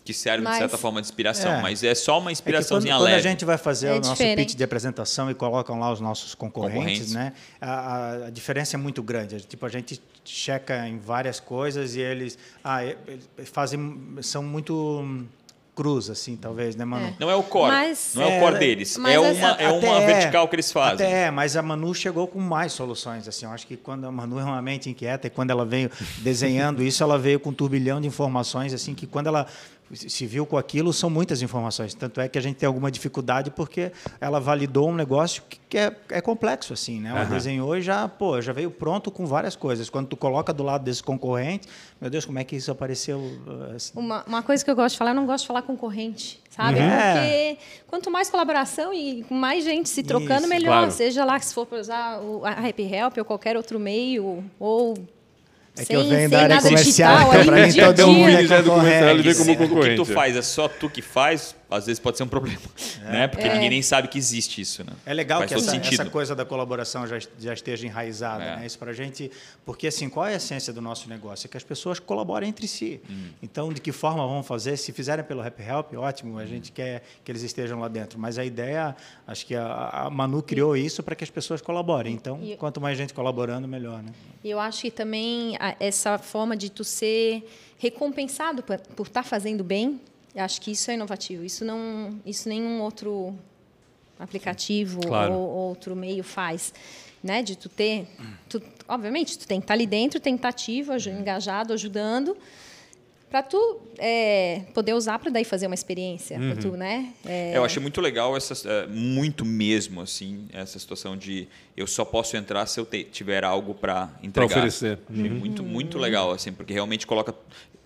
Que 0.10 0.14
serve, 0.16 0.40
de 0.40 0.44
Mas- 0.46 0.58
certa 0.58 0.76
forma, 0.76 1.00
de 1.00 1.06
inspiração. 1.06 1.52
É. 1.52 1.62
Mas 1.62 1.84
é 1.84 1.94
só 1.94 2.14
uma 2.14 2.18
É 2.18 2.24
quando, 2.24 2.32
inspiraçãozinha 2.32 2.96
quando 2.96 3.02
a 3.06 3.10
leve. 3.12 3.22
gente 3.22 3.46
vai 3.46 3.60
fazer 3.60 3.90
É 3.90 3.92
o 3.92 3.96
nosso 3.98 4.12
diferente. 4.14 4.38
pitch 4.38 4.56
de 4.56 4.64
apresentação 4.64 5.30
e 5.30 5.36
colocam 5.36 5.80
lá 5.80 5.92
os 5.92 6.02
nossos 6.02 6.34
concorrentes, 6.34 6.80
Concorrentes. 6.80 7.14
né? 7.14 7.34
A, 7.62 7.70
a- 7.72 8.26
a 8.26 8.30
diferença 8.32 8.76
é 8.76 8.80
muito 8.80 9.04
grande. 9.04 9.40
Tipo, 9.42 9.68
a 9.68 9.70
gente 9.70 10.02
checa 10.26 10.88
em 10.88 10.98
várias 10.98 11.40
coisas 11.40 11.96
e 11.96 12.00
eles, 12.00 12.40
ah, 12.64 12.84
eles 12.84 13.30
fazem, 13.54 14.02
são 14.24 14.42
muito 14.42 15.26
cruz, 15.76 16.10
assim, 16.10 16.36
talvez, 16.36 16.76
né, 16.76 16.84
Manu? 16.84 17.06
É. 17.08 17.14
Não 17.20 17.30
é 17.32 17.36
o 17.36 17.44
core. 17.44 17.72
Mas- 17.72 18.12
não 18.14 18.24
é, 18.24 18.26
o 18.26 18.30
É, 18.32 18.40
core 18.42 18.60
deles. 18.60 18.98
mas 18.98 19.14
É 19.14 19.20
uma, 19.20 19.52
é 19.52 19.72
uma 19.72 20.00
vertical 20.02 20.46
que 20.50 20.56
eles 20.56 20.70
fazem. 20.74 21.08
Até 21.08 21.28
é, 21.28 21.32
mas 21.32 21.56
a 21.56 21.62
Manu 21.62 21.96
chegou 21.96 22.28
com 22.28 22.38
mais 22.40 22.74
soluções. 22.74 23.26
Assim, 23.30 23.46
eu 23.46 23.52
acho 23.52 23.66
que 23.66 23.78
quando 23.78 24.06
a 24.06 24.12
Manu 24.12 24.40
é 24.40 24.44
uma 24.44 24.62
mente 24.62 24.90
inquieta 24.90 25.28
e 25.28 25.30
quando 25.30 25.52
ela 25.52 25.64
veio 25.66 25.90
desenhando 26.18 26.84
isso, 26.84 27.02
ela 27.02 27.18
veio 27.18 27.40
com 27.40 27.52
um 27.52 27.54
turbilhão 27.54 28.02
de 28.02 28.08
informações, 28.08 28.74
assim, 28.74 28.94
que 28.94 29.08
quando 29.08 29.28
ela 29.28 29.48
se 29.94 30.26
viu 30.26 30.46
com 30.46 30.58
aquilo, 30.58 30.92
são 30.94 31.10
muitas 31.10 31.42
informações. 31.42 31.94
Tanto 31.94 32.22
é 32.22 32.28
que 32.28 32.38
a 32.38 32.42
gente 32.42 32.58
tem 32.58 32.68
alguma 32.68 32.92
dificuldade 32.92 33.52
porque 33.52 33.92
ela 34.20 34.40
validou 34.40 34.90
um 34.90 34.96
negócio 34.96 35.44
que 35.50 35.60
que 35.70 35.78
é, 35.78 35.96
é 36.10 36.20
complexo, 36.20 36.74
assim, 36.74 37.00
né? 37.00 37.12
Ela 37.12 37.22
Aham. 37.22 37.30
desenhou 37.30 37.78
e 37.78 37.82
já, 37.82 38.08
pô, 38.08 38.42
já 38.42 38.52
veio 38.52 38.72
pronto 38.72 39.12
com 39.12 39.28
várias 39.28 39.56
coisas. 39.56 39.88
Quando 39.88 40.08
tu 40.08 40.18
coloca 40.18 40.52
do 40.52 40.64
lado 40.64 40.84
desse 40.84 41.04
concorrente, 41.04 41.68
meu 42.02 42.10
Deus, 42.10 42.26
como 42.26 42.40
é 42.40 42.44
que 42.44 42.56
isso 42.56 42.72
apareceu? 42.72 43.22
assim? 43.76 43.94
uma, 43.96 44.24
uma 44.26 44.42
coisa 44.42 44.66
que 44.66 44.72
eu 44.72 44.76
gosto 44.76 44.94
de 44.94 44.98
falar, 44.98 45.12
eu 45.12 45.16
não 45.16 45.28
gosto 45.28 45.44
de 45.44 45.48
falar 45.48 45.62
concorrente, 45.62 46.42
sabe? 46.50 46.80
Uhum. 46.80 46.90
Porque 46.90 47.58
quanto 47.88 48.10
mais 48.10 48.32
colaboração 48.32 48.92
e 48.92 49.24
com 49.26 49.36
mais 49.36 49.64
gente 49.64 49.90
se 49.90 50.02
trocando, 50.02 50.42
Isso, 50.42 50.50
melhor. 50.50 50.78
claro. 50.80 50.92
Seja 50.92 51.24
lá 51.24 51.40
se 51.40 51.54
for 51.54 51.68
para 51.68 51.80
usar 51.80 52.20
o, 52.20 52.44
a 52.44 52.50
Happy 52.50 52.92
Help 52.92 53.18
ou 53.20 53.26
qualquer 53.26 53.56
outro 53.56 53.80
meio, 53.80 54.44
ou 54.60 54.96
É 55.80 55.86
que 55.86 55.88
sem, 55.88 55.96
eu 55.96 56.04
venho 56.10 56.30
da 56.30 56.38
área 56.40 56.56
nada 56.56 56.68
comercial, 56.68 57.18
digital, 57.18 57.34
então 57.34 57.44
no 57.46 57.52
mim 57.52 57.94
todo 57.94 58.08
mundo 58.08 58.26
dia. 58.28 58.38
é 58.38 58.40
Ele 58.40 58.48
já 58.48 58.56
é 58.56 58.60
o 58.60 59.58
que 59.58 59.70
concorrente. 59.70 59.96
tu 59.96 60.06
faz 60.06 60.36
é 60.36 60.42
só 60.42 60.68
tu 60.68 60.90
que 60.90 61.02
faz, 61.02 61.56
às 61.70 61.86
vezes 61.86 62.00
pode 62.00 62.18
ser 62.18 62.24
um 62.24 62.28
problema. 62.28 62.60
Né? 63.04 63.28
Porque 63.28 63.48
ninguém 63.48 63.70
nem 63.70 63.82
sabe 63.82 64.08
que 64.08 64.18
existe 64.18 64.62
isso. 64.62 64.84
Né? 64.84 64.92
É 65.06 65.14
legal 65.14 65.40
Faz 65.40 65.52
que 65.52 65.58
essa, 65.58 65.76
essa 65.78 66.06
coisa 66.10 66.36
da 66.36 66.44
colaboração 66.46 67.06
já, 67.08 67.18
já 67.40 67.54
esteja 67.54 67.86
enraizada, 67.86 68.44
É. 68.44 68.56
né? 68.58 68.66
Isso 68.66 68.78
pra 68.80 68.92
gente, 68.94 69.32
porque 69.66 69.88
assim, 69.88 70.10
qual 70.10 70.26
é 70.26 70.34
a 70.34 70.38
essência 70.38 70.74
do 70.74 70.82
nosso 70.82 71.08
negócio? 71.10 71.48
É 71.48 71.50
que 71.50 71.58
as 71.58 71.64
pessoas 71.64 72.00
colaborem 72.00 72.50
entre 72.50 72.68
si. 72.68 73.00
Hum. 73.10 73.30
Então, 73.42 73.72
de 73.72 73.80
que 73.82 73.92
forma 73.92 74.26
vão 74.28 74.42
fazer? 74.44 74.78
Se 74.78 74.92
fizerem 74.92 75.24
pelo 75.24 75.42
Happy 75.42 75.62
Help, 75.64 75.94
ótimo, 75.96 76.38
a 76.40 76.46
gente 76.46 76.72
quer 76.72 77.04
que 77.24 77.32
eles 77.32 77.42
estejam 77.44 77.80
lá 77.80 77.88
dentro. 77.88 78.20
Mas 78.20 78.38
a 78.38 78.46
ideia, 78.46 78.96
acho 79.28 79.46
que 79.46 79.56
a, 79.56 79.90
a 80.06 80.10
Manu 80.10 80.42
criou 80.42 80.76
isso 80.76 81.04
para 81.04 81.16
que 81.16 81.24
as 81.24 81.30
pessoas 81.30 81.62
colaborem. 81.62 82.14
Então, 82.14 82.40
E- 82.44 82.58
quanto 82.58 82.82
mais 82.82 82.98
gente 82.98 83.14
colaborando, 83.14 83.68
melhor, 83.68 84.02
né? 84.02 84.12
E 84.44 84.50
eu 84.50 84.60
acho 84.60 84.82
que 84.82 84.92
também 84.92 85.56
a- 85.60 85.76
essa 85.80 86.18
forma 86.18 86.56
de 86.58 86.70
tu 86.70 86.84
ser 86.84 87.44
recompensado 87.78 88.62
por, 88.64 88.78
por 88.96 89.08
estar 89.08 89.24
fazendo 89.24 89.64
bem, 89.64 90.00
eu 90.40 90.46
acho 90.46 90.62
que 90.62 90.72
isso 90.72 90.90
é 90.90 90.94
inovativo. 90.94 91.44
Isso 91.44 91.64
não, 91.66 92.20
isso 92.26 92.48
nenhum 92.50 92.82
outro 92.82 93.36
aplicativo 94.18 95.00
Claro. 95.02 95.34
ou 95.34 95.50
outro 95.70 95.96
meio 95.96 96.24
faz, 96.24 96.74
né? 97.24 97.42
De 97.42 97.56
tu 97.56 97.70
ter, 97.70 98.08
tu- 98.50 98.62
obviamente, 98.88 99.38
tu 99.38 99.48
tem 99.48 99.60
que 99.60 99.64
estar 99.66 99.74
ali 99.74 99.86
dentro, 99.88 100.20
tem 100.20 100.34
que 100.34 100.40
estar 100.40 100.50
ativo, 100.50 100.92
aju- 100.94 101.10
engajado, 101.12 101.74
ajudando, 101.74 102.36
para 103.30 103.44
tu 103.44 103.80
é, 104.00 104.64
poder 104.74 104.94
usar 104.94 105.20
para 105.20 105.30
daí 105.30 105.46
fazer 105.46 105.68
uma 105.68 105.76
experiência, 105.76 106.38
pra 106.40 106.56
tu, 106.56 106.72
né? 106.72 107.14
É, 107.24 107.56
Eu 107.56 107.64
achei 107.64 107.80
muito 107.82 108.02
legal, 108.02 108.36
essa, 108.36 108.54
é, 108.68 108.88
muito 108.88 109.46
mesmo, 109.46 110.02
assim, 110.02 110.48
essa 110.52 110.80
situação 110.80 111.16
de 111.16 111.48
eu 111.78 111.86
só 111.86 112.04
posso 112.04 112.36
entrar 112.36 112.66
se 112.66 112.80
eu 112.80 112.86
te- 112.88 113.04
tiver 113.04 113.44
algo 113.46 113.76
para 113.76 114.10
entregar. 114.24 114.58
oferecer. 114.58 114.98
Achei 115.10 115.30
muito, 115.30 115.62
muito 115.64 115.98
legal, 116.00 116.32
assim, 116.32 116.52
porque 116.52 116.74
realmente 116.74 117.06
coloca, 117.06 117.36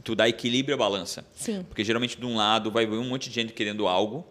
tu 0.04 0.16
dá 0.16 0.28
equilíbrio 0.28 0.76
à 0.76 0.78
balança. 0.78 1.26
Sim. 1.34 1.64
Porque 1.64 1.84
geralmente 1.84 2.18
de 2.18 2.26
um 2.26 2.36
lado 2.36 2.70
vai 2.70 2.86
vir 2.86 2.98
um 2.98 3.08
monte 3.08 3.30
de 3.30 3.36
gente 3.36 3.54
querendo 3.54 3.88
algo 3.88 4.26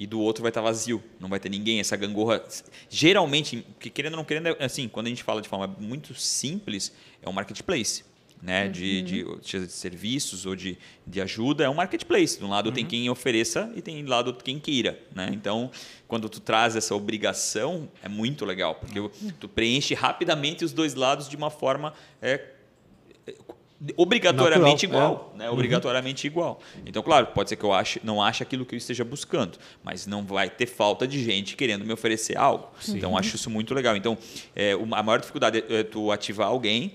e 0.00 0.06
do 0.06 0.18
outro 0.18 0.42
vai 0.42 0.48
estar 0.48 0.62
vazio, 0.62 1.02
não 1.20 1.28
vai 1.28 1.38
ter 1.38 1.50
ninguém. 1.50 1.78
Essa 1.78 1.94
gangorra, 1.94 2.42
geralmente, 2.88 3.66
que 3.78 3.90
querendo 3.90 4.14
ou 4.14 4.16
não 4.16 4.24
querendo, 4.24 4.46
é 4.48 4.64
assim, 4.64 4.88
quando 4.88 5.06
a 5.06 5.08
gente 5.10 5.22
fala 5.22 5.42
de 5.42 5.48
forma 5.48 5.66
muito 5.78 6.14
simples, 6.14 6.90
é 7.20 7.28
um 7.28 7.32
marketplace. 7.32 8.08
Né, 8.42 8.68
de, 8.68 9.02
de, 9.02 9.26
de 9.42 9.68
serviços 9.68 10.46
ou 10.46 10.56
de, 10.56 10.78
de 11.06 11.20
ajuda, 11.20 11.64
é 11.64 11.68
um 11.68 11.74
marketplace. 11.74 12.38
De 12.38 12.44
um 12.46 12.48
lado 12.48 12.72
tem 12.72 12.86
quem 12.86 13.10
ofereça 13.10 13.70
e 13.76 13.82
tem 13.82 14.02
do 14.02 14.08
lado 14.08 14.32
quem 14.32 14.58
queira. 14.58 14.98
Né? 15.14 15.28
Então, 15.34 15.70
quando 16.08 16.26
tu 16.26 16.40
traz 16.40 16.74
essa 16.74 16.94
obrigação, 16.94 17.86
é 18.02 18.08
muito 18.08 18.46
legal, 18.46 18.76
porque 18.76 19.10
tu 19.38 19.46
preenche 19.46 19.92
rapidamente 19.92 20.64
os 20.64 20.72
dois 20.72 20.94
lados 20.94 21.28
de 21.28 21.36
uma 21.36 21.50
forma 21.50 21.92
é, 22.22 22.42
obrigatoriamente 23.96 24.86
Natural, 24.86 25.12
igual, 25.12 25.34
né? 25.36 25.50
Obrigatoriamente 25.50 26.26
igual. 26.26 26.60
Então, 26.84 27.02
claro, 27.02 27.28
pode 27.28 27.48
ser 27.48 27.56
que 27.56 27.64
eu 27.64 27.72
ache, 27.72 28.00
não 28.04 28.22
ache 28.22 28.42
aquilo 28.42 28.66
que 28.66 28.74
eu 28.74 28.76
esteja 28.76 29.04
buscando, 29.04 29.58
mas 29.82 30.06
não 30.06 30.22
vai 30.22 30.50
ter 30.50 30.66
falta 30.66 31.06
de 31.06 31.22
gente 31.22 31.56
querendo 31.56 31.84
me 31.84 31.92
oferecer 31.92 32.36
algo. 32.36 32.68
Então, 32.88 33.16
acho 33.16 33.36
isso 33.36 33.48
muito 33.48 33.72
legal. 33.74 33.96
Então, 33.96 34.18
é, 34.54 34.72
a 34.72 35.02
maior 35.02 35.18
dificuldade 35.18 35.64
é 35.68 35.82
tu 35.82 36.12
ativar 36.12 36.48
alguém, 36.48 36.94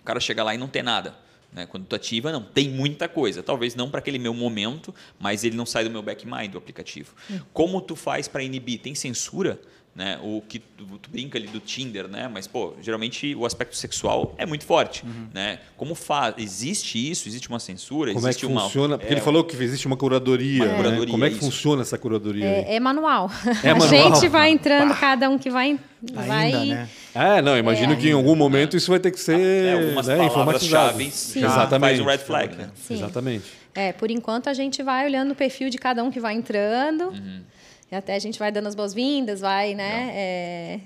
o 0.00 0.04
cara 0.04 0.20
chegar 0.20 0.44
lá 0.44 0.54
e 0.54 0.58
não 0.58 0.68
ter 0.68 0.82
nada. 0.82 1.14
Né? 1.52 1.66
Quando 1.66 1.86
tu 1.86 1.96
ativa, 1.96 2.30
não, 2.30 2.42
tem 2.42 2.68
muita 2.68 3.08
coisa. 3.08 3.42
Talvez 3.42 3.74
não 3.74 3.90
para 3.90 4.00
aquele 4.00 4.18
meu 4.18 4.34
momento, 4.34 4.94
mas 5.18 5.44
ele 5.44 5.56
não 5.56 5.64
sai 5.64 5.84
do 5.84 5.90
meu 5.90 6.02
backmind 6.02 6.50
do 6.50 6.58
aplicativo. 6.58 7.14
Como 7.52 7.80
tu 7.80 7.96
faz 7.96 8.28
para 8.28 8.42
inibir? 8.42 8.80
Tem 8.80 8.94
censura? 8.94 9.58
Né? 9.98 10.16
O 10.22 10.40
que 10.48 10.60
tu, 10.60 10.84
tu 11.02 11.10
brinca 11.10 11.36
ali 11.36 11.48
do 11.48 11.58
Tinder, 11.58 12.06
né? 12.06 12.30
Mas 12.32 12.46
pô, 12.46 12.72
geralmente 12.80 13.34
o 13.34 13.44
aspecto 13.44 13.76
sexual 13.76 14.32
é 14.38 14.46
muito 14.46 14.64
forte, 14.64 15.02
né? 15.34 15.58
Como 15.76 15.96
faz? 15.96 16.36
Existe 16.38 17.10
isso? 17.10 17.28
Existe 17.28 17.48
uma 17.48 17.58
censura? 17.58 18.12
Como 18.14 18.24
é 18.24 18.30
existe 18.30 18.46
que 18.46 18.52
uma 18.52 18.60
funciona? 18.60 18.96
Porque 18.96 19.12
é, 19.12 19.16
ele 19.16 19.20
falou 19.20 19.42
que 19.42 19.60
existe 19.60 19.88
uma 19.88 19.96
curadoria. 19.96 20.62
Uma 20.62 20.70
né? 20.70 20.76
curadoria, 20.76 21.10
Como 21.10 21.24
é 21.24 21.28
que 21.30 21.34
isso. 21.34 21.44
funciona 21.46 21.82
essa 21.82 21.98
curadoria? 21.98 22.46
aí? 22.46 22.54
É, 22.66 22.74
é 22.76 22.80
manual. 22.80 23.28
É 23.64 23.70
a 23.70 23.74
manual? 23.74 23.88
gente 24.14 24.28
vai 24.28 24.50
entrando, 24.50 24.94
cada 24.94 25.28
um 25.28 25.36
que 25.36 25.50
vai. 25.50 25.80
vai 26.12 26.54
Ainda, 26.54 26.64
né? 26.76 26.88
Ah, 27.12 27.42
não, 27.42 27.58
imagino 27.58 27.94
É. 27.94 27.96
que 27.96 28.08
em 28.08 28.12
algum 28.12 28.36
momento 28.36 28.76
isso 28.76 28.92
vai 28.92 29.00
ter 29.00 29.10
que 29.10 29.18
ser 29.18 29.36
É, 29.40 29.72
algumas 29.72 30.06
né, 30.06 30.24
informatizado. 30.24 31.02
Exatamente. 31.02 31.80
faz 31.80 31.98
um 32.00 32.04
red 32.04 32.18
flag, 32.18 32.54
né? 32.54 32.70
Sim. 32.76 32.94
Exatamente. 32.94 33.46
É, 33.74 33.92
por 33.92 34.12
enquanto 34.12 34.48
a 34.48 34.54
gente 34.54 34.80
vai 34.80 35.06
olhando 35.06 35.32
o 35.32 35.34
perfil 35.34 35.70
de 35.70 35.76
cada 35.78 36.04
um 36.04 36.10
que 36.10 36.20
vai 36.20 36.34
entrando. 36.34 37.08
Uhum. 37.08 37.42
E 37.90 37.94
até 37.94 38.14
a 38.14 38.18
gente 38.18 38.38
vai 38.38 38.52
dando 38.52 38.66
as 38.66 38.74
boas-vindas, 38.74 39.40
vai, 39.40 39.74
né? 39.74 40.10
é, 40.14 40.80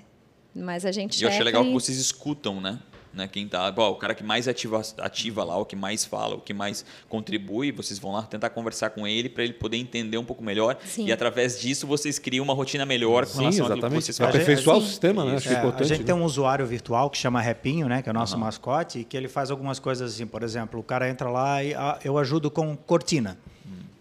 mas 0.55 0.84
a 0.86 0.92
gente 0.92 1.20
E 1.20 1.24
eu 1.24 1.28
achei 1.28 1.42
legal 1.42 1.64
que 1.64 1.72
vocês 1.72 1.98
escutam, 1.98 2.61
né? 2.61 2.78
né? 3.12 3.28
Quem 3.28 3.46
tá, 3.46 3.70
bom, 3.70 3.90
o 3.90 3.96
cara 3.96 4.14
que 4.14 4.22
mais 4.22 4.48
ativa, 4.48 4.80
ativa 4.98 5.44
lá, 5.44 5.57
o 5.57 5.64
que 5.64 5.76
mais 5.76 6.05
fala, 6.05 6.36
o 6.36 6.40
que 6.40 6.55
mais 6.55 6.84
contribui, 7.09 7.70
vocês 7.70 7.98
vão 7.98 8.12
lá 8.12 8.22
tentar 8.22 8.50
conversar 8.50 8.90
com 8.90 9.07
ele 9.07 9.28
para 9.28 9.44
ele 9.44 9.53
poder 9.53 9.76
entender 9.76 10.16
um 10.18 10.24
pouco 10.24 10.42
melhor 10.42 10.78
Sim. 10.84 11.07
e 11.07 11.12
através 11.12 11.61
disso 11.61 11.86
vocês 11.86 12.18
criam 12.18 12.44
uma 12.44 12.55
rotina 12.55 12.86
melhor 12.86 13.26
com 13.26 13.32
Sim, 13.32 13.40
relação 13.40 13.66
àquilo 13.66 13.80
que 13.80 13.80
exatamente. 13.80 14.05
vocês 14.05 14.18
Para 14.18 14.26
fazem. 14.26 14.42
aperfeiçoar 14.42 14.76
o 14.78 14.82
sistema, 14.82 15.24
né? 15.24 15.36
Acho 15.36 15.48
é 15.48 15.53
importante. 15.53 15.82
a 15.82 15.86
gente 15.86 16.00
né? 16.00 16.07
tem 16.07 16.14
um 16.14 16.24
usuário 16.24 16.66
virtual 16.66 17.11
que 17.11 17.18
chama 17.18 17.40
Repinho, 17.40 17.88
né, 17.88 18.03
que 18.03 18.09
é 18.09 18.12
o 18.12 18.14
nosso 18.14 18.38
mascote, 18.38 19.00
e 19.00 19.05
que 19.05 19.16
ele 19.16 19.28
faz 19.28 19.50
algumas 19.50 19.78
coisas 19.78 20.14
assim, 20.14 20.26
por 20.26 20.42
exemplo, 20.42 20.80
o 20.80 20.82
cara 20.82 21.09
entra 21.09 21.28
lá 21.28 21.62
e 21.62 21.74
ah, 21.74 21.98
eu 22.05 22.16
ajudo 22.18 22.50
com 22.50 22.76
cortina. 22.76 23.38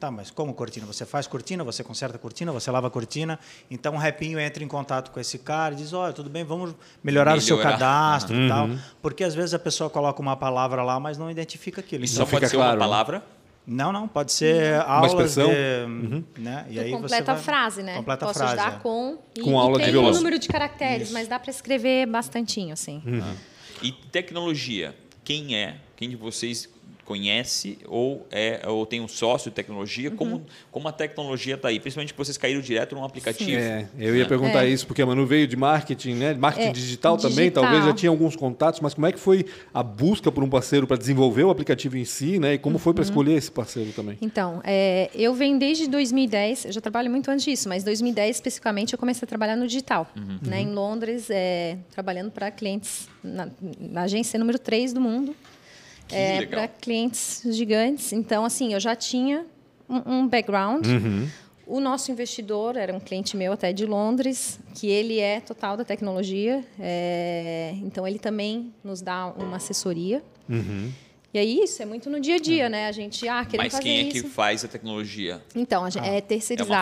Tá, 0.02 0.10
mas 0.10 0.32
como 0.32 0.52
cortina? 0.56 0.84
Você 0.88 1.06
faz 1.06 1.28
cortina, 1.28 1.64
você 1.64 1.84
conserta 1.84 2.16
a 2.16 2.20
cortina, 2.20 2.52
você 2.52 2.72
lava 2.72 2.88
a 2.88 2.90
cortina. 2.90 3.38
Então 3.70 3.94
o 3.94 3.98
Repinho 4.00 4.40
entra 4.40 4.64
em 4.64 4.68
contato 4.68 5.12
com 5.12 5.20
esse 5.20 5.38
cara 5.38 5.76
e 5.76 5.78
diz: 5.78 5.94
Olha, 5.94 6.12
tudo 6.12 6.28
bem, 6.28 6.44
vamos 6.44 6.74
melhorar, 7.04 7.38
o 7.38 7.42
seu 7.42 7.56
Melhorar. 7.58 7.74
cadastro 7.78 8.36
e 8.36 8.48
tal. 8.50 8.66
Uhum. 8.66 8.80
Porque 9.00 9.24
às 9.24 9.36
vezes 9.36 9.54
a 9.54 9.60
pessoa 9.60 9.92
coloca 9.92 10.20
uma 10.20 10.36
palavra 10.36 10.82
lá, 10.82 11.00
mas 11.00 11.20
não 11.20 11.30
identifica 11.30 11.82
aquilo. 11.82 12.04
E 12.04 12.08
Então, 12.08 12.18
só 12.18 12.26
fica 12.26 12.40
pode 12.40 12.50
ser 12.50 12.58
claro, 12.58 12.72
uma 12.72 12.78
né? 12.78 12.80
palavra. 12.90 13.24
Não, 13.68 13.92
não, 13.92 14.08
pode 14.08 14.32
ser 14.32 14.82
aulas 14.88 15.12
expressão? 15.12 15.48
de, 15.48 16.42
né? 16.42 16.66
E 16.68 16.74
Tu 16.74 16.80
aí 16.80 16.90
você 16.90 16.98
completa 16.98 17.32
a 17.32 17.36
vai- 17.36 17.44
frase, 17.44 17.84
né? 17.84 17.96
Completa 17.98 18.26
Posso 18.26 18.40
a 18.42 18.48
frase. 18.48 18.60
ajudar 18.60 18.78
é. 18.78 18.80
com... 18.82 19.20
E, 19.36 19.42
Com 19.42 19.60
aula 19.60 19.76
e 19.76 19.78
de 19.78 19.84
tem 19.84 19.92
violão. 19.92 20.10
um 20.10 20.16
número 20.16 20.40
de 20.40 20.48
caracteres, 20.48 21.12
mas 21.12 21.28
dá 21.28 21.38
para 21.38 21.52
escrever 21.52 22.08
bastantinho, 22.08 22.74
assim. 22.74 23.04
E 23.84 23.92
tecnologia, 23.92 24.96
quem 25.24 25.56
é? 25.56 25.78
Quem 25.96 26.10
de 26.10 26.16
vocês 26.16 26.68
conhece 27.12 27.78
ou 27.88 28.26
é 28.32 28.62
ou 28.66 28.86
tem 28.86 29.02
um 29.02 29.08
sócio 29.08 29.52
de 29.52 29.56
tecnologia? 29.56 30.10
Uhum. 30.10 30.16
Como, 30.16 30.46
como 30.72 30.88
a 30.88 30.92
tecnologia 30.94 31.56
está 31.56 31.68
aí? 31.68 31.78
Principalmente 31.80 32.14
que 32.14 32.18
vocês 32.18 32.38
caíram 32.38 32.62
direto 32.62 32.96
num 32.96 33.04
aplicativo. 33.04 33.52
É, 33.60 33.86
eu 34.00 34.16
ia 34.16 34.26
perguntar 34.26 34.66
É. 34.66 34.70
isso, 34.70 34.88
porque 34.88 35.02
a 35.02 35.06
Manu 35.06 35.26
veio 35.26 35.46
de 35.46 35.58
marketing, 35.58 36.14
né? 36.14 36.34
Marketing 36.34 36.70
É, 36.70 36.72
digital 36.72 37.18
também, 37.18 37.36
digital. 37.50 37.64
talvez 37.64 37.84
já 37.86 37.94
tinha 37.94 38.10
alguns 38.10 38.36
contatos, 38.38 38.80
mas 38.80 38.94
como 38.94 39.08
é 39.08 39.12
que 39.12 39.20
foi 39.20 39.46
a 39.74 39.84
busca 39.84 40.32
por 40.32 40.42
um 40.44 40.50
parceiro 40.50 40.88
para 40.88 40.96
desenvolver 40.96 41.44
o 41.44 41.50
aplicativo 41.50 41.98
em 41.98 42.06
si, 42.06 42.40
né? 42.40 42.54
E 42.54 42.58
como 42.58 42.78
foi 42.78 42.92
Uhum. 42.92 42.96
para 42.96 43.04
escolher 43.04 43.34
esse 43.34 43.52
parceiro 43.52 43.92
também? 43.92 44.18
Então, 44.22 44.62
é, 44.64 45.10
eu 45.14 45.34
venho 45.34 45.60
desde 45.60 45.88
2010, 45.90 46.66
eu 46.66 46.72
já 46.72 46.80
trabalho 46.80 47.12
muito 47.12 47.30
antes 47.30 47.44
disso, 47.44 47.68
mas 47.68 47.84
2010 47.84 48.38
especificamente 48.38 48.94
eu 48.94 49.00
comecei 49.00 49.26
a 49.26 49.28
trabalhar 49.28 49.58
no 49.58 49.68
digital, 49.68 50.08
né, 50.42 50.62
em 50.62 50.72
Londres, 50.72 51.30
é, 51.30 51.78
trabalhando 51.92 52.32
para 52.32 52.50
clientes, 52.52 53.10
na, 53.24 53.50
na 53.80 54.04
agência 54.04 54.40
número 54.40 54.58
3 54.58 54.94
do 54.94 55.02
mundo, 55.02 55.36
é, 56.12 56.46
para 56.46 56.68
clientes 56.68 57.42
gigantes. 57.52 58.12
Então, 58.14 58.46
assim, 58.46 58.74
eu 58.74 58.80
já 58.80 58.96
tinha 58.96 59.46
um, 59.90 60.20
um 60.20 60.28
background. 60.28 60.86
O 61.66 61.80
nosso 61.80 62.12
investidor 62.12 62.76
era 62.76 62.94
um 62.94 63.00
cliente 63.00 63.38
meu 63.38 63.54
até 63.54 63.72
de 63.72 63.86
Londres, 63.86 64.60
que 64.76 64.88
ele 64.88 65.20
é 65.20 65.40
total 65.40 65.78
da 65.78 65.86
tecnologia, 65.86 66.66
é, 66.78 67.74
então 67.82 68.06
ele 68.06 68.20
também 68.20 68.74
nos 68.84 69.02
dá 69.02 69.28
uma 69.28 69.56
assessoria. 69.56 70.22
E 71.34 71.40
aí 71.40 71.64
isso 71.64 71.82
é 71.82 71.86
muito 71.86 72.10
no 72.10 72.20
dia 72.20 72.36
a 72.36 72.40
dia, 72.40 72.68
né? 72.70 72.88
A 72.88 72.92
gente, 72.92 73.26
ah, 73.28 73.46
queremos 73.46 73.66
Mas 73.66 73.72
fazer 73.74 73.84
quem 73.84 73.98
é 74.00 74.02
isso. 74.10 74.24
que 74.24 74.30
faz 74.30 74.66
a 74.66 74.68
tecnologia? 74.68 75.42
Então, 75.56 75.86
a 75.86 75.90
gente, 75.90 76.06
é 76.06 76.20
terceirizado, 76.20 76.74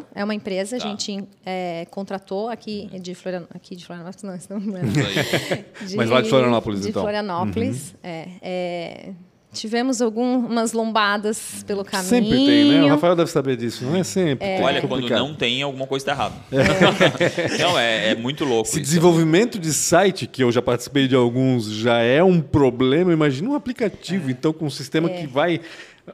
fábrica? 0.00 0.04
é 0.14 0.22
uma, 0.22 0.34
empresa, 0.34 0.78
Tá. 0.78 0.84
a 0.84 0.88
gente 0.88 1.24
é, 1.44 1.86
contratou 1.90 2.48
aqui 2.48 2.88
de 3.00 3.14
Florianópolis, 3.16 3.56
aqui 3.56 3.74
de 3.74 3.84
Florianópolis, 3.84 4.22
não, 4.22 4.36
isso 4.36 4.48
não 4.52 4.76
é. 4.76 5.84
De- 5.84 5.96
Mas 5.96 6.08
lá 6.08 6.20
de 6.20 6.28
Florianópolis, 6.28 6.82
de 6.82 6.90
então. 6.90 7.02
Florianópolis, 7.02 7.94
é, 8.02 8.28
é. 8.40 9.12
Tivemos 9.56 10.02
algumas 10.02 10.72
lombadas 10.72 11.64
pelo 11.66 11.84
caminho. 11.84 12.08
Sempre 12.08 12.30
tem, 12.46 12.64
né? 12.72 12.82
O 12.84 12.88
Rafael 12.88 13.16
deve 13.16 13.30
saber 13.30 13.56
disso, 13.56 13.84
não 13.84 13.96
é 13.96 14.04
sempre. 14.04 14.46
tem, 14.46 14.62
Olha, 14.62 14.78
é 14.78 14.80
quando 14.82 15.08
não 15.08 15.34
tem, 15.34 15.62
alguma 15.62 15.86
coisa 15.86 16.02
está 16.02 16.12
errada. 16.12 16.34
não, 17.58 17.78
é, 17.78 18.10
é 18.10 18.14
muito 18.14 18.44
louco 18.44 18.68
Se 18.68 18.74
isso. 18.74 18.82
desenvolvimento 18.82 19.58
de 19.58 19.72
site, 19.72 20.26
que 20.26 20.42
eu 20.42 20.52
já 20.52 20.60
participei 20.60 21.08
de 21.08 21.14
alguns, 21.14 21.70
já 21.70 21.98
é 22.00 22.22
um 22.22 22.40
problema, 22.40 23.12
imagina 23.12 23.48
um 23.48 23.54
aplicativo, 23.54 24.30
então, 24.30 24.52
com 24.52 24.66
um 24.66 24.70
sistema 24.70 25.10
É. 25.10 25.20
que 25.20 25.26
vai, 25.26 25.60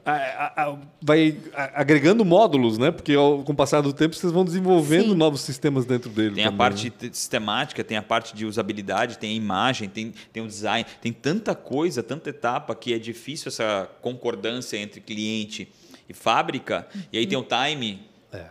a- 0.05 0.11
a- 0.11 0.63
a- 0.71 0.77
vai 1.01 1.37
a- 1.53 1.81
agregando 1.81 2.23
módulos, 2.25 2.77
né? 2.77 2.91
Porque 2.91 3.13
ao, 3.13 3.43
com 3.43 3.51
o 3.51 3.55
passar 3.55 3.81
do 3.81 3.93
tempo 3.93 4.15
vocês 4.15 4.31
vão 4.31 4.43
desenvolvendo 4.45 5.09
Sim. 5.11 5.15
novos 5.15 5.41
sistemas 5.41 5.85
dentro 5.85 6.09
dele. 6.09 6.35
Tem 6.35 6.43
a 6.43 6.47
também, 6.47 6.57
parte 6.57 6.85
né? 6.85 6.93
te- 6.97 7.15
sistemática, 7.17 7.83
tem 7.83 7.97
a 7.97 8.01
parte 8.01 8.35
de 8.35 8.45
usabilidade, 8.45 9.17
tem 9.17 9.31
a 9.31 9.33
imagem, 9.35 9.89
tem, 9.89 10.13
tem 10.31 10.43
o 10.43 10.47
design, 10.47 10.85
tem 11.01 11.11
tanta 11.11 11.53
coisa, 11.55 12.01
tanta 12.01 12.29
etapa 12.29 12.73
que 12.75 12.93
é 12.93 12.99
difícil 12.99 13.49
essa 13.49 13.89
concordância 14.01 14.77
entre 14.77 14.99
cliente 15.01 15.67
e 16.09 16.13
fábrica. 16.13 16.87
E 17.11 17.17
aí 17.17 17.25
tem 17.27 17.37
o 17.37 17.43
time, 17.45 18.01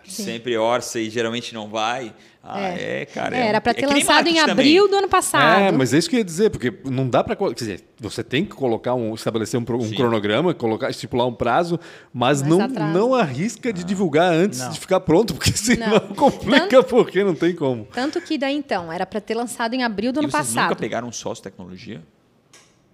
que 0.03 0.13
Sim. 0.13 0.25
sempre 0.25 0.57
orça 0.57 0.99
e 0.99 1.09
geralmente 1.11 1.53
não 1.55 1.69
vai. 1.69 2.13
Ah, 2.45 2.61
é, 2.61 3.05
cara. 3.07 3.37
É, 3.37 3.41
um- 3.45 3.47
era 3.47 3.61
para 3.61 3.71
é 3.71 3.75
ter 3.75 3.87
lançado 3.87 4.27
em 4.27 4.41
abril 4.41 4.83
também. 4.85 4.91
do 4.91 4.97
ano 4.97 5.09
passado. 5.09 5.61
É, 5.61 5.71
mas 5.71 5.95
é 5.95 5.99
isso 5.99 6.11
que 6.11 6.17
eu 6.17 6.19
ia 6.19 6.25
dizer, 6.25 6.51
porque 6.51 6.73
não 6.85 7.09
dá 7.09 7.23
para. 7.23 7.37
Quer 7.37 7.55
dizer, 7.55 7.85
você 8.01 8.25
tem 8.25 8.45
que 8.45 8.51
colocar 8.53 8.95
um, 8.95 9.15
estabelecer 9.15 9.61
um, 9.61 9.63
um 9.63 9.91
cronograma, 9.95 10.53
colocar, 10.53 10.91
estipular 10.91 11.27
um 11.29 11.33
prazo, 11.35 11.79
mas, 12.13 12.43
Mas 12.43 12.51
não, 12.51 12.67
não 12.69 13.15
arrisca 13.15 13.73
de 13.73 13.85
divulgar 13.85 14.33
antes 14.33 14.59
Não. 14.59 14.71
de 14.71 14.81
ficar 14.81 14.99
pronto, 15.01 15.35
porque 15.35 15.53
senão 15.57 15.89
Não. 15.89 16.01
complica, 16.17 16.83
porque 16.83 17.23
não 17.23 17.35
tem 17.35 17.55
como. 17.55 17.85
Tanto 17.93 18.21
que 18.21 18.37
daí 18.37 18.57
então, 18.57 18.93
era 18.93 19.07
para 19.07 19.21
ter 19.21 19.35
lançado 19.37 19.75
em 19.75 19.85
abril 19.85 20.13
do 20.13 20.19
E 20.19 20.25
ano 20.25 20.31
vocês 20.31 20.47
passado. 20.49 20.65
nunca 20.71 20.77
pegaram 20.77 21.07
um 21.09 21.13
sócio 21.13 21.45
de 21.45 21.51
tecnologia? 21.51 22.03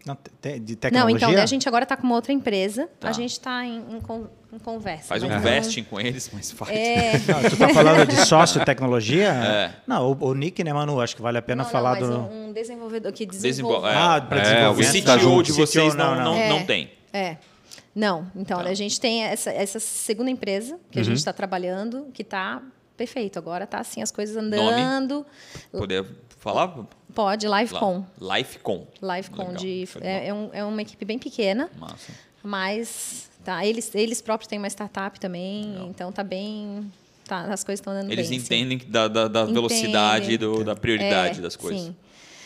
Não, 0.08 0.16
te- 0.16 0.58
de 0.58 0.72
Não, 0.72 0.78
tecnologia? 0.80 1.16
então, 1.16 1.32
daí 1.32 1.42
a 1.42 1.46
gente 1.46 1.68
agora 1.68 1.82
está 1.84 1.96
com 1.96 2.04
uma 2.04 2.14
outra 2.16 2.32
empresa. 2.32 2.88
Tá. 2.98 3.08
A 3.10 3.12
gente 3.12 3.32
está 3.32 3.64
em, 3.64 3.78
em 3.78 4.00
em 4.50 4.58
conversa. 4.58 5.04
Faz 5.08 5.22
um 5.22 5.28
mas 5.28 5.36
não- 5.36 5.42
vesting 5.50 5.84
com 5.84 6.00
eles, 6.00 6.30
mas 6.32 6.50
faz. 6.50 6.70
É, 6.70 7.12
Não, 7.28 7.50
tu 7.50 7.56
tá 7.58 7.68
falando 7.68 8.06
de 8.08 8.16
sócio 8.24 8.64
tecnologia? 8.64 9.28
É. 9.28 9.74
Não, 9.86 10.10
o, 10.10 10.24
o 10.28 10.34
Nick, 10.34 10.64
né, 10.64 10.72
Manu? 10.72 10.98
Acho 11.02 11.14
que 11.14 11.20
vale 11.20 11.36
a 11.36 11.42
pena 11.42 11.64
não, 11.64 11.70
falar 11.70 12.00
não, 12.00 12.22
mas 12.22 12.30
do. 12.30 12.34
um, 12.34 12.52
desenvolvedor 12.54 13.12
que 13.12 13.26
Desenvol- 13.26 13.82
desenvolve. 13.82 13.88
é. 13.88 13.94
Ah, 13.94 14.20
para 14.26 14.38
É, 14.38 14.40
O 14.40 14.74
desenvolvimento. 14.74 15.04
tá 15.04 15.14
CTO 15.16 15.22
junto. 15.22 15.42
de 15.44 15.52
vocês 15.52 15.92
CTO, 15.92 15.98
não, 15.98 16.14
não, 16.16 16.34
É. 16.34 16.48
não 16.48 16.64
tem. 16.64 16.90
É. 17.12 17.36
Não, 17.94 18.26
então 18.34 18.62
Tá. 18.62 18.70
a 18.70 18.74
gente 18.74 18.98
tem 18.98 19.24
essa, 19.24 19.50
essa 19.50 19.78
segunda 19.78 20.30
empresa 20.30 20.78
que 20.90 20.98
a 20.98 21.02
gente 21.02 21.18
está 21.18 21.32
trabalhando, 21.32 22.06
que 22.14 22.22
está 22.22 22.62
perfeito. 22.96 23.38
Agora 23.38 23.64
está 23.64 23.80
assim 23.80 24.00
as 24.00 24.10
coisas 24.10 24.34
andando. 24.34 25.26
Poder 25.72 26.06
falar? 26.38 26.74
Pode, 27.14 27.46
LiveCon. 27.48 28.04
Lifecon. 28.20 28.86
LiveCon 29.02 29.42
Legal, 29.48 29.54
de 29.56 29.88
é, 30.00 30.28
é, 30.28 30.34
um- 30.34 30.50
é 30.52 30.64
uma 30.64 30.82
equipe 30.82 31.04
bem 31.04 31.18
pequena, 31.18 31.68
Massa. 31.78 32.12
mas 32.42 33.28
tá, 33.44 33.64
eles 33.64 33.94
eles 33.94 34.20
próprios 34.20 34.46
têm 34.48 34.58
uma 34.58 34.68
startup 34.68 35.18
também, 35.18 35.64
Legal. 35.72 35.86
então 35.88 36.12
tá 36.12 36.22
bem 36.22 36.90
tá, 37.26 37.40
as 37.52 37.64
coisas 37.64 37.80
estão 37.80 37.92
andando 37.92 38.10
Eles 38.12 38.28
bem. 38.28 38.38
assim. 38.38 38.46
entendem 38.54 38.80
da, 38.88 39.08
da, 39.08 39.28
da 39.28 39.44
velocidade, 39.44 40.36
do, 40.38 40.62
da 40.64 40.76
prioridade 40.76 41.38
É, 41.38 41.42
das 41.42 41.56
coisas. 41.56 41.82
sim. 41.82 41.96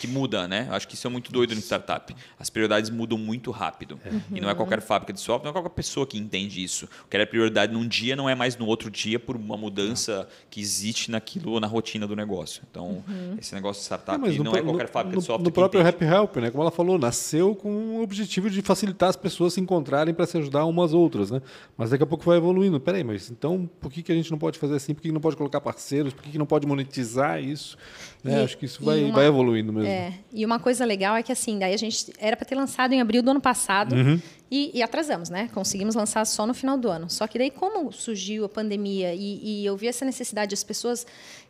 Que 0.02 0.08
muda, 0.08 0.48
né? 0.48 0.66
Acho 0.72 0.88
que 0.88 0.96
isso 0.96 1.06
é 1.06 1.10
muito 1.10 1.30
doido 1.30 1.54
no 1.54 1.60
startup. 1.60 2.12
As 2.36 2.50
prioridades 2.50 2.90
mudam 2.90 3.16
muito 3.16 3.52
rápido. 3.52 4.00
E 4.34 4.40
não 4.40 4.50
é 4.50 4.54
qualquer 4.54 4.80
fábrica 4.80 5.12
de 5.12 5.20
software, 5.20 5.44
não 5.44 5.50
é 5.50 5.52
qualquer 5.52 5.76
pessoa 5.76 6.04
que 6.04 6.18
entende 6.18 6.60
isso. 6.60 6.86
O 7.04 7.08
que 7.08 7.16
era 7.16 7.24
prioridade 7.24 7.72
num 7.72 7.86
dia 7.86 8.16
não 8.16 8.28
é 8.28 8.34
mais 8.34 8.56
no 8.56 8.66
outro 8.66 8.90
dia 8.90 9.20
por 9.20 9.36
uma 9.36 9.56
mudança 9.56 10.26
que 10.50 10.60
existe 10.60 11.08
naquilo, 11.08 11.60
na 11.60 11.68
rotina 11.68 12.04
do 12.04 12.16
negócio. 12.16 12.62
Então, 12.68 13.04
esse 13.38 13.54
negócio 13.54 13.78
de 13.80 13.84
startup 13.84 14.16
É, 14.16 14.36
não 14.38 14.44
no, 14.50 14.56
é 14.56 14.60
qualquer 14.62 14.86
no- 14.86 14.88
fábrica 14.92 15.14
no, 15.14 15.20
de 15.20 15.26
software 15.26 15.44
no 15.44 15.50
que 15.50 15.54
próprio. 15.54 15.86
Happy 15.86 16.04
Help, 16.04 16.36
né? 16.38 16.50
Como 16.50 16.62
ela 16.64 16.72
falou, 16.72 16.98
nasceu 16.98 17.54
com 17.54 17.70
o 17.98 18.02
objetivo 18.02 18.50
de 18.50 18.60
facilitar 18.60 19.08
as 19.08 19.16
pessoas 19.16 19.52
se 19.54 19.60
encontrarem 19.60 20.12
para 20.12 20.26
se 20.26 20.36
ajudar 20.36 20.64
umas 20.64 20.90
às 20.90 20.94
outras, 20.94 21.30
né? 21.30 21.40
Mas 21.76 21.90
daqui 21.90 22.02
a 22.02 22.06
pouco 22.06 22.24
vai 22.24 22.38
evoluindo. 22.38 22.80
Peraí, 22.80 23.04
mas 23.04 23.30
então 23.30 23.70
por 23.80 23.90
que, 23.92 24.02
que 24.02 24.10
a 24.10 24.14
gente 24.16 24.32
não 24.32 24.38
pode 24.38 24.58
fazer 24.58 24.74
assim? 24.74 24.94
Por 24.94 25.00
que, 25.00 25.08
que 25.10 25.14
não 25.14 25.20
pode 25.20 25.36
colocar 25.36 25.60
parceiros? 25.60 26.12
Por 26.12 26.24
que, 26.24 26.30
que 26.32 26.38
não 26.38 26.46
pode 26.46 26.66
monetizar 26.66 27.40
isso? 27.40 27.78
Né? 28.22 28.40
E- 28.40 28.44
Acho 28.44 28.56
que 28.56 28.66
isso 28.66 28.84
vai, 28.84 29.02
uma- 29.04 29.14
vai 29.14 29.26
evoluindo 29.26 29.72
mesmo. 29.72 29.88
É, 29.88 30.12
e 30.32 30.44
uma 30.46 30.58
coisa 30.58 30.84
legal 30.84 31.16
é 31.16 31.22
que 31.22 31.32
assim, 31.32 31.58
daí 31.58 31.74
a 31.74 31.76
gente 31.76 32.12
era 32.18 32.36
para 32.36 32.46
ter 32.46 32.54
lançado 32.54 32.92
em 32.92 33.00
abril 33.00 33.22
do 33.22 33.30
ano 33.32 33.40
passado 33.40 33.94
e, 34.50 34.70
e 34.74 34.82
atrasamos, 34.82 35.28
né? 35.28 35.48
Conseguimos 35.52 35.94
lançar 35.94 36.24
só 36.24 36.46
no 36.46 36.54
final 36.54 36.78
do 36.78 36.88
ano. 36.88 37.10
Só 37.10 37.26
que 37.26 37.38
daí, 37.38 37.50
como 37.50 37.90
surgiu 37.92 38.44
a 38.44 38.48
pandemia 38.48 39.12
e, 39.14 39.62
e 39.62 39.66
eu 39.66 39.76
vi 39.76 39.88
essa 39.88 40.04
necessidade 40.04 40.50
de 40.50 40.54
as 40.54 40.62
pessoas 40.62 41.06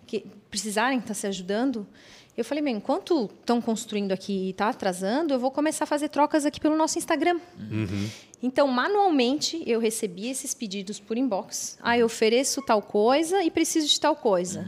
que 0.06 0.24
precisarem 0.50 0.98
estar 0.98 1.14
se 1.14 1.26
ajudando, 1.26 1.86
eu 2.36 2.44
falei, 2.44 2.64
bem, 2.64 2.76
enquanto 2.76 3.30
estão 3.40 3.60
construindo 3.60 4.12
aqui 4.12 4.46
e 4.46 4.50
está 4.50 4.68
atrasando, 4.70 5.34
eu 5.34 5.38
vou 5.38 5.50
começar 5.50 5.84
a 5.84 5.86
fazer 5.86 6.08
trocas 6.08 6.46
aqui 6.46 6.58
pelo 6.58 6.76
nosso 6.76 6.98
Instagram. 6.98 7.38
Então, 8.42 8.66
manualmente, 8.66 9.62
eu 9.66 9.78
recebia 9.78 10.30
esses 10.30 10.54
pedidos 10.54 10.98
por 10.98 11.16
inbox. 11.16 11.78
Ah, 11.80 11.96
eu 11.96 12.06
ofereço 12.06 12.62
tal 12.62 12.80
coisa 12.82 13.42
e 13.44 13.50
preciso 13.50 13.86
de 13.86 14.00
tal 14.00 14.16
coisa. 14.16 14.66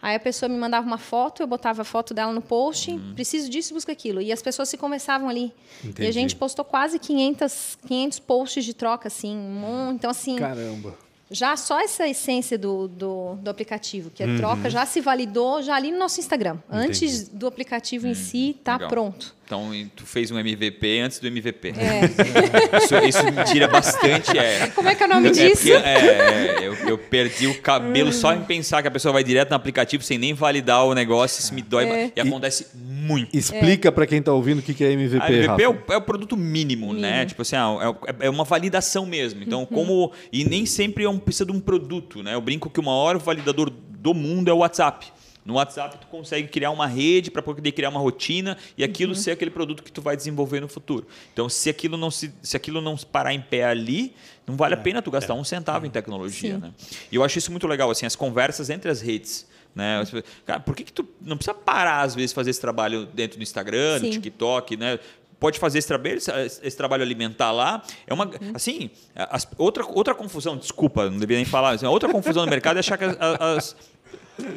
Aí 0.00 0.14
a 0.14 0.20
pessoa 0.20 0.48
me 0.48 0.56
mandava 0.56 0.86
uma 0.86 0.98
foto, 0.98 1.42
eu 1.42 1.46
botava 1.46 1.82
a 1.82 1.84
foto 1.84 2.12
dela 2.12 2.32
no 2.32 2.42
post, 2.42 2.96
preciso 3.14 3.48
disso, 3.50 3.72
busca 3.74 3.90
aquilo. 3.90 4.20
E 4.20 4.30
as 4.30 4.42
pessoas 4.42 4.68
se 4.68 4.76
conversavam 4.76 5.28
ali. 5.28 5.52
E 5.82 5.88
Entendi. 5.88 6.08
a 6.08 6.12
gente 6.12 6.36
postou 6.36 6.64
quase 6.64 6.98
500, 6.98 7.78
500 7.86 8.18
posts 8.20 8.64
de 8.64 8.74
troca, 8.74 9.08
assim. 9.08 9.36
um 9.36 9.90
Então, 9.92 10.10
assim, 10.10 10.36
Caramba. 10.36 11.05
Já 11.30 11.56
só 11.56 11.80
essa 11.80 12.08
essência 12.08 12.56
do, 12.58 12.88
do, 12.88 13.34
do 13.36 13.50
aplicativo, 13.50 14.10
que 14.10 14.22
é 14.22 14.26
Uhum. 14.26 14.36
troca, 14.36 14.70
já 14.70 14.86
se 14.86 15.00
validou 15.00 15.62
já 15.62 15.74
ali 15.74 15.90
no 15.92 15.98
nosso 15.98 16.20
Instagram. 16.20 16.58
Antes 16.70 17.28
do 17.28 17.46
aplicativo 17.46 18.06
em 18.06 18.14
si 18.14 18.50
estar 18.58 18.74
legal. 18.74 18.88
pronto. 18.88 19.35
Então, 19.46 19.72
e 19.72 19.84
tu 19.86 20.04
fez 20.04 20.28
um 20.32 20.38
MVP 20.40 20.98
antes 20.98 21.20
do 21.20 21.28
MVP. 21.28 21.68
É. 21.68 22.76
Isso, 22.82 22.94
isso 22.96 23.24
me 23.32 23.44
tira 23.44 23.68
bastante. 23.68 24.36
É, 24.36 24.66
Como 24.74 24.88
é 24.88 24.94
que 24.96 25.02
é 25.04 25.06
o 25.06 25.08
nome 25.08 25.28
é 25.28 25.30
disso? 25.30 25.62
porque, 25.62 25.72
é, 25.72 26.58
é, 26.58 26.58
eu, 26.66 26.74
eu 26.74 26.98
perdi 26.98 27.46
o 27.46 27.54
cabelo 27.60 28.12
só 28.12 28.34
em 28.34 28.42
pensar 28.42 28.82
que 28.82 28.88
a 28.88 28.90
pessoa 28.90 29.12
vai 29.12 29.22
direto 29.22 29.50
no 29.50 29.56
aplicativo 29.56 30.02
sem 30.02 30.18
nem 30.18 30.34
validar 30.34 30.84
o 30.84 30.94
negócio. 30.94 31.40
Isso 31.40 31.54
me 31.54 31.62
dói. 31.62 31.84
É. 31.84 32.12
E 32.16 32.20
acontece 32.20 32.66
muito. 32.74 33.36
Explica 33.36 33.92
pra 33.92 34.04
quem 34.04 34.20
tá 34.20 34.32
ouvindo 34.32 34.58
o 34.58 34.62
que 34.62 34.74
que 34.74 34.84
é 34.84 34.90
MVP, 34.90 35.22
A 35.24 35.30
MVP 35.32 35.62
é 35.62 35.68
o, 35.68 35.78
é 35.90 35.96
o 35.96 36.02
produto 36.02 36.36
mínimo, 36.36 36.92
né? 36.92 37.24
Tipo 37.24 37.42
assim, 37.42 37.54
ah, 37.54 37.94
é, 38.20 38.26
é 38.26 38.30
uma 38.30 38.42
validação 38.44 39.06
mesmo. 39.06 39.42
Então, 39.44 39.60
Uhum. 39.60 39.66
como. 39.66 40.12
E 40.32 40.44
nem 40.44 40.66
sempre 40.66 41.04
é 41.04 41.08
um, 41.08 41.18
precisa 41.18 41.46
de 41.46 41.52
um 41.52 41.60
produto, 41.60 42.20
né? 42.20 42.34
Eu 42.34 42.40
brinco 42.40 42.68
que 42.68 42.80
o 42.80 42.82
maior 42.82 43.16
validador 43.18 43.70
do 43.70 44.12
mundo 44.12 44.50
é 44.50 44.52
o 44.52 44.58
WhatsApp. 44.58 45.06
No 45.46 45.54
WhatsApp, 45.54 45.96
tu 46.00 46.06
consegue 46.08 46.48
criar 46.48 46.72
uma 46.72 46.86
rede 46.88 47.30
para 47.30 47.40
poder 47.40 47.70
criar 47.72 47.88
uma 47.90 48.00
rotina 48.00 48.58
e 48.76 48.82
aquilo 48.82 49.12
Uhum. 49.14 49.18
ser 49.20 49.30
aquele 49.30 49.50
produto 49.50 49.82
que 49.82 49.92
tu 49.92 50.02
vai 50.02 50.16
desenvolver 50.16 50.60
no 50.60 50.66
futuro. 50.68 51.06
Então, 51.32 51.48
se 51.48 51.70
aquilo 51.70 51.96
não 51.96 52.10
se, 52.10 52.34
se 52.42 52.56
aquilo 52.56 52.80
não 52.80 52.96
parar 52.96 53.32
em 53.32 53.40
pé 53.40 53.64
ali, 53.64 54.12
não 54.46 54.56
vale 54.56 54.74
a 54.74 54.76
pena 54.76 55.00
tu 55.00 55.10
gastar 55.10 55.34
um 55.34 55.44
centavo 55.44 55.86
em 55.86 55.90
tecnologia, 55.90 56.54
Sim. 56.54 56.60
né? 56.60 56.72
E 57.12 57.14
eu 57.16 57.22
acho 57.22 57.38
isso 57.38 57.50
muito 57.52 57.66
legal, 57.68 57.88
assim, 57.90 58.04
as 58.04 58.16
conversas 58.16 58.68
entre 58.70 58.90
as 58.90 59.00
redes. 59.00 59.46
Né? 59.72 60.02
Cara, 60.44 60.58
por 60.58 60.74
que, 60.74 60.82
que 60.82 60.92
tu 60.92 61.06
não 61.20 61.36
precisa 61.36 61.54
parar, 61.54 62.00
às 62.02 62.14
vezes, 62.14 62.32
fazer 62.32 62.50
esse 62.50 62.60
trabalho 62.60 63.06
dentro 63.06 63.36
do 63.38 63.42
Instagram, 63.42 64.00
no 64.00 64.06
Sim. 64.06 64.10
TikTok, 64.10 64.76
né? 64.76 64.98
Pode 65.38 65.58
fazer 65.58 65.78
esse 65.78 65.86
trabalho, 65.86 66.16
esse, 66.16 66.76
trabalho 66.76 67.02
alimentar 67.02 67.52
lá. 67.52 67.82
É 68.06 68.14
uma, 68.14 68.28
assim, 68.54 68.90
as- 69.14 69.46
outra, 69.58 69.84
outra 69.86 70.14
confusão, 70.14 70.56
desculpa, 70.56 71.10
não 71.10 71.18
devia 71.18 71.36
nem 71.36 71.44
falar, 71.44 71.72
assim, 71.72 71.84
outra 71.86 72.08
confusão 72.10 72.44
no 72.44 72.50
mercado 72.50 72.78
é 72.78 72.80
achar 72.80 72.96
que 72.96 73.04
as, 73.04 73.16
as, 73.20 73.76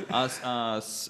as, 0.10 0.40
as, 0.44 1.10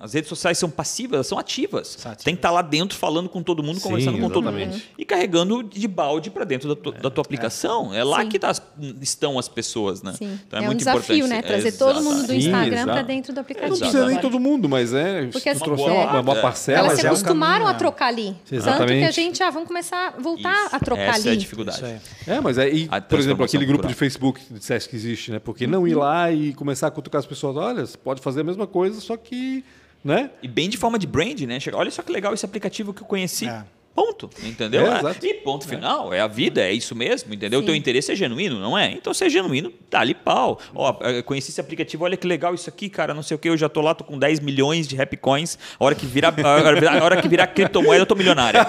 as 0.00 0.14
redes 0.14 0.28
sociais 0.28 0.56
são 0.58 0.70
passivas, 0.70 1.14
elas 1.14 1.26
são 1.26 1.38
ativas. 1.38 1.96
Ativas. 2.06 2.24
Tem 2.24 2.34
que 2.34 2.38
estar 2.38 2.50
lá 2.50 2.62
dentro 2.62 2.96
falando 2.96 3.28
com 3.28 3.42
todo 3.42 3.62
mundo, 3.62 3.76
Sim, 3.76 3.82
conversando 3.88 4.18
com 4.18 4.28
todo 4.30 4.44
mundo. 4.44 4.58
exatamente. 4.58 4.90
E 4.98 5.04
carregando 5.04 5.62
de 5.62 5.86
balde 5.88 6.30
para 6.30 6.44
dentro 6.44 6.68
da, 6.68 6.76
tu- 6.76 6.92
da 6.92 7.10
tua 7.10 7.22
aplicação. 7.22 7.92
É, 7.94 8.02
lá 8.04 8.22
Sim. 8.22 8.28
que 8.28 8.38
tá 8.38 8.52
estão 9.00 9.38
as 9.38 9.48
pessoas, 9.48 10.02
né? 10.02 10.14
Sim. 10.16 10.38
Então 10.46 10.58
é, 10.58 10.62
um 10.62 10.66
muito 10.66 10.78
desafio, 10.78 11.16
importante. 11.26 11.42
né? 11.42 11.42
Trazer 11.42 11.72
todo 11.72 12.02
mundo 12.02 12.26
do 12.26 12.34
Instagram 12.34 12.74
exato. 12.76 12.90
para 12.92 13.02
dentro 13.02 13.32
do 13.32 13.36
Não 13.36 13.42
aplicativo. 13.42 13.78
precisa 13.78 14.06
nem 14.06 14.18
todo 14.18 14.40
mundo, 14.40 14.68
mas 14.68 14.92
é. 14.94 15.26
Porque 15.26 15.48
as- 15.48 15.58
trouxer 15.58 15.88
é. 15.88 15.92
uma, 15.92 16.20
uma 16.20 16.36
parcela, 16.36 16.78
Elas 16.86 16.92
se 16.94 17.02
já 17.02 17.08
é 17.08 17.10
um 17.10 17.14
acostumaram 17.14 17.66
a 17.66 17.74
trocar 17.74 18.06
ali. 18.08 18.26
Tanto 18.26 18.44
que 18.48 18.54
a 18.54 18.58
Exatamente. 18.58 19.12
gente, 19.12 19.42
ah, 19.42 19.50
vamos 19.50 19.68
começar 19.68 20.14
a 20.16 20.20
voltar 20.20 20.66
Isso. 20.66 20.76
a 20.76 20.80
trocar 20.80 21.02
Essa 21.02 21.18
ali. 21.20 21.28
é 21.28 21.32
a 21.32 21.36
dificuldade. 21.36 21.76
Isso 21.78 21.86
aí. 21.86 22.00
É, 22.26 22.40
mas 22.40 22.58
aí, 22.58 22.88
por 23.08 23.18
exemplo, 23.18 23.44
aquele 23.44 23.66
grupo 23.66 23.86
de 23.86 23.94
Facebook 23.94 24.40
que 24.40 24.54
disseste 24.54 24.88
que 24.88 24.96
existe, 24.96 25.30
né? 25.32 25.38
Porque 25.38 25.66
não 25.66 25.86
ir 25.86 25.94
lá 25.94 26.30
e 26.30 26.54
começar 26.54 26.86
a 26.86 26.90
cutucar 26.90 27.18
as 27.18 27.26
pessoas, 27.26 27.56
olha, 27.56 27.84
você 27.90 27.98
pode 27.98 28.20
fazer 28.20 28.40
a 28.40 28.44
mesma 28.44 28.66
coisa, 28.66 29.00
só 29.00 29.16
que, 29.16 29.64
né? 30.04 30.30
E 30.42 30.48
bem 30.48 30.68
de 30.68 30.76
forma 30.76 30.98
de 30.98 31.06
brand, 31.06 31.40
né? 31.42 31.60
Chega, 31.60 31.76
olha 31.76 31.90
só 31.90 32.02
que 32.02 32.10
legal 32.12 32.32
esse 32.34 32.44
aplicativo 32.44 32.92
que 32.94 33.02
eu 33.02 33.06
conheci. 33.06 33.46
É. 33.48 33.64
Ponto. 33.92 34.30
Entendeu? 34.44 34.86
É, 34.86 34.94
É. 34.94 34.98
exato. 35.00 35.26
E 35.26 35.34
ponto 35.34 35.66
final. 35.66 36.14
É 36.14 36.20
a 36.20 36.28
vida, 36.28 36.60
é 36.62 36.72
isso 36.72 36.94
mesmo. 36.94 37.34
Entendeu? 37.34 37.58
O 37.58 37.62
Sim. 37.62 37.66
teu 37.66 37.74
interesse 37.74 38.12
é 38.12 38.14
genuíno, 38.14 38.58
não 38.60 38.78
é? 38.78 38.92
Então, 38.92 39.12
se 39.12 39.24
é 39.24 39.28
genuíno, 39.28 39.72
dá-lhe 39.90 40.14
pau. 40.14 40.60
Ó, 40.72 40.94
conheci 41.24 41.50
esse 41.50 41.60
aplicativo, 41.60 42.04
olha 42.04 42.16
que 42.16 42.24
legal 42.26 42.54
isso 42.54 42.68
aqui, 42.70 42.88
cara. 42.88 43.12
Não 43.12 43.22
sei 43.22 43.34
o 43.34 43.38
que, 43.38 43.48
eu 43.48 43.56
já 43.56 43.68
tô 43.68 43.80
lá, 43.80 43.92
tô 43.92 44.04
com 44.04 44.16
10 44.16 44.38
milhões 44.40 44.86
de 44.86 44.98
Happy 44.98 45.16
Coins. 45.16 45.58
A 45.78 45.84
hora 45.84 45.94
que 45.96 46.06
virar, 46.06 46.32
a 46.38 47.04
hora- 47.04 47.20
que 47.20 47.28
virar 47.28 47.48
criptomoeda, 47.48 48.02
eu 48.02 48.06
tô 48.06 48.14
milionário. 48.14 48.60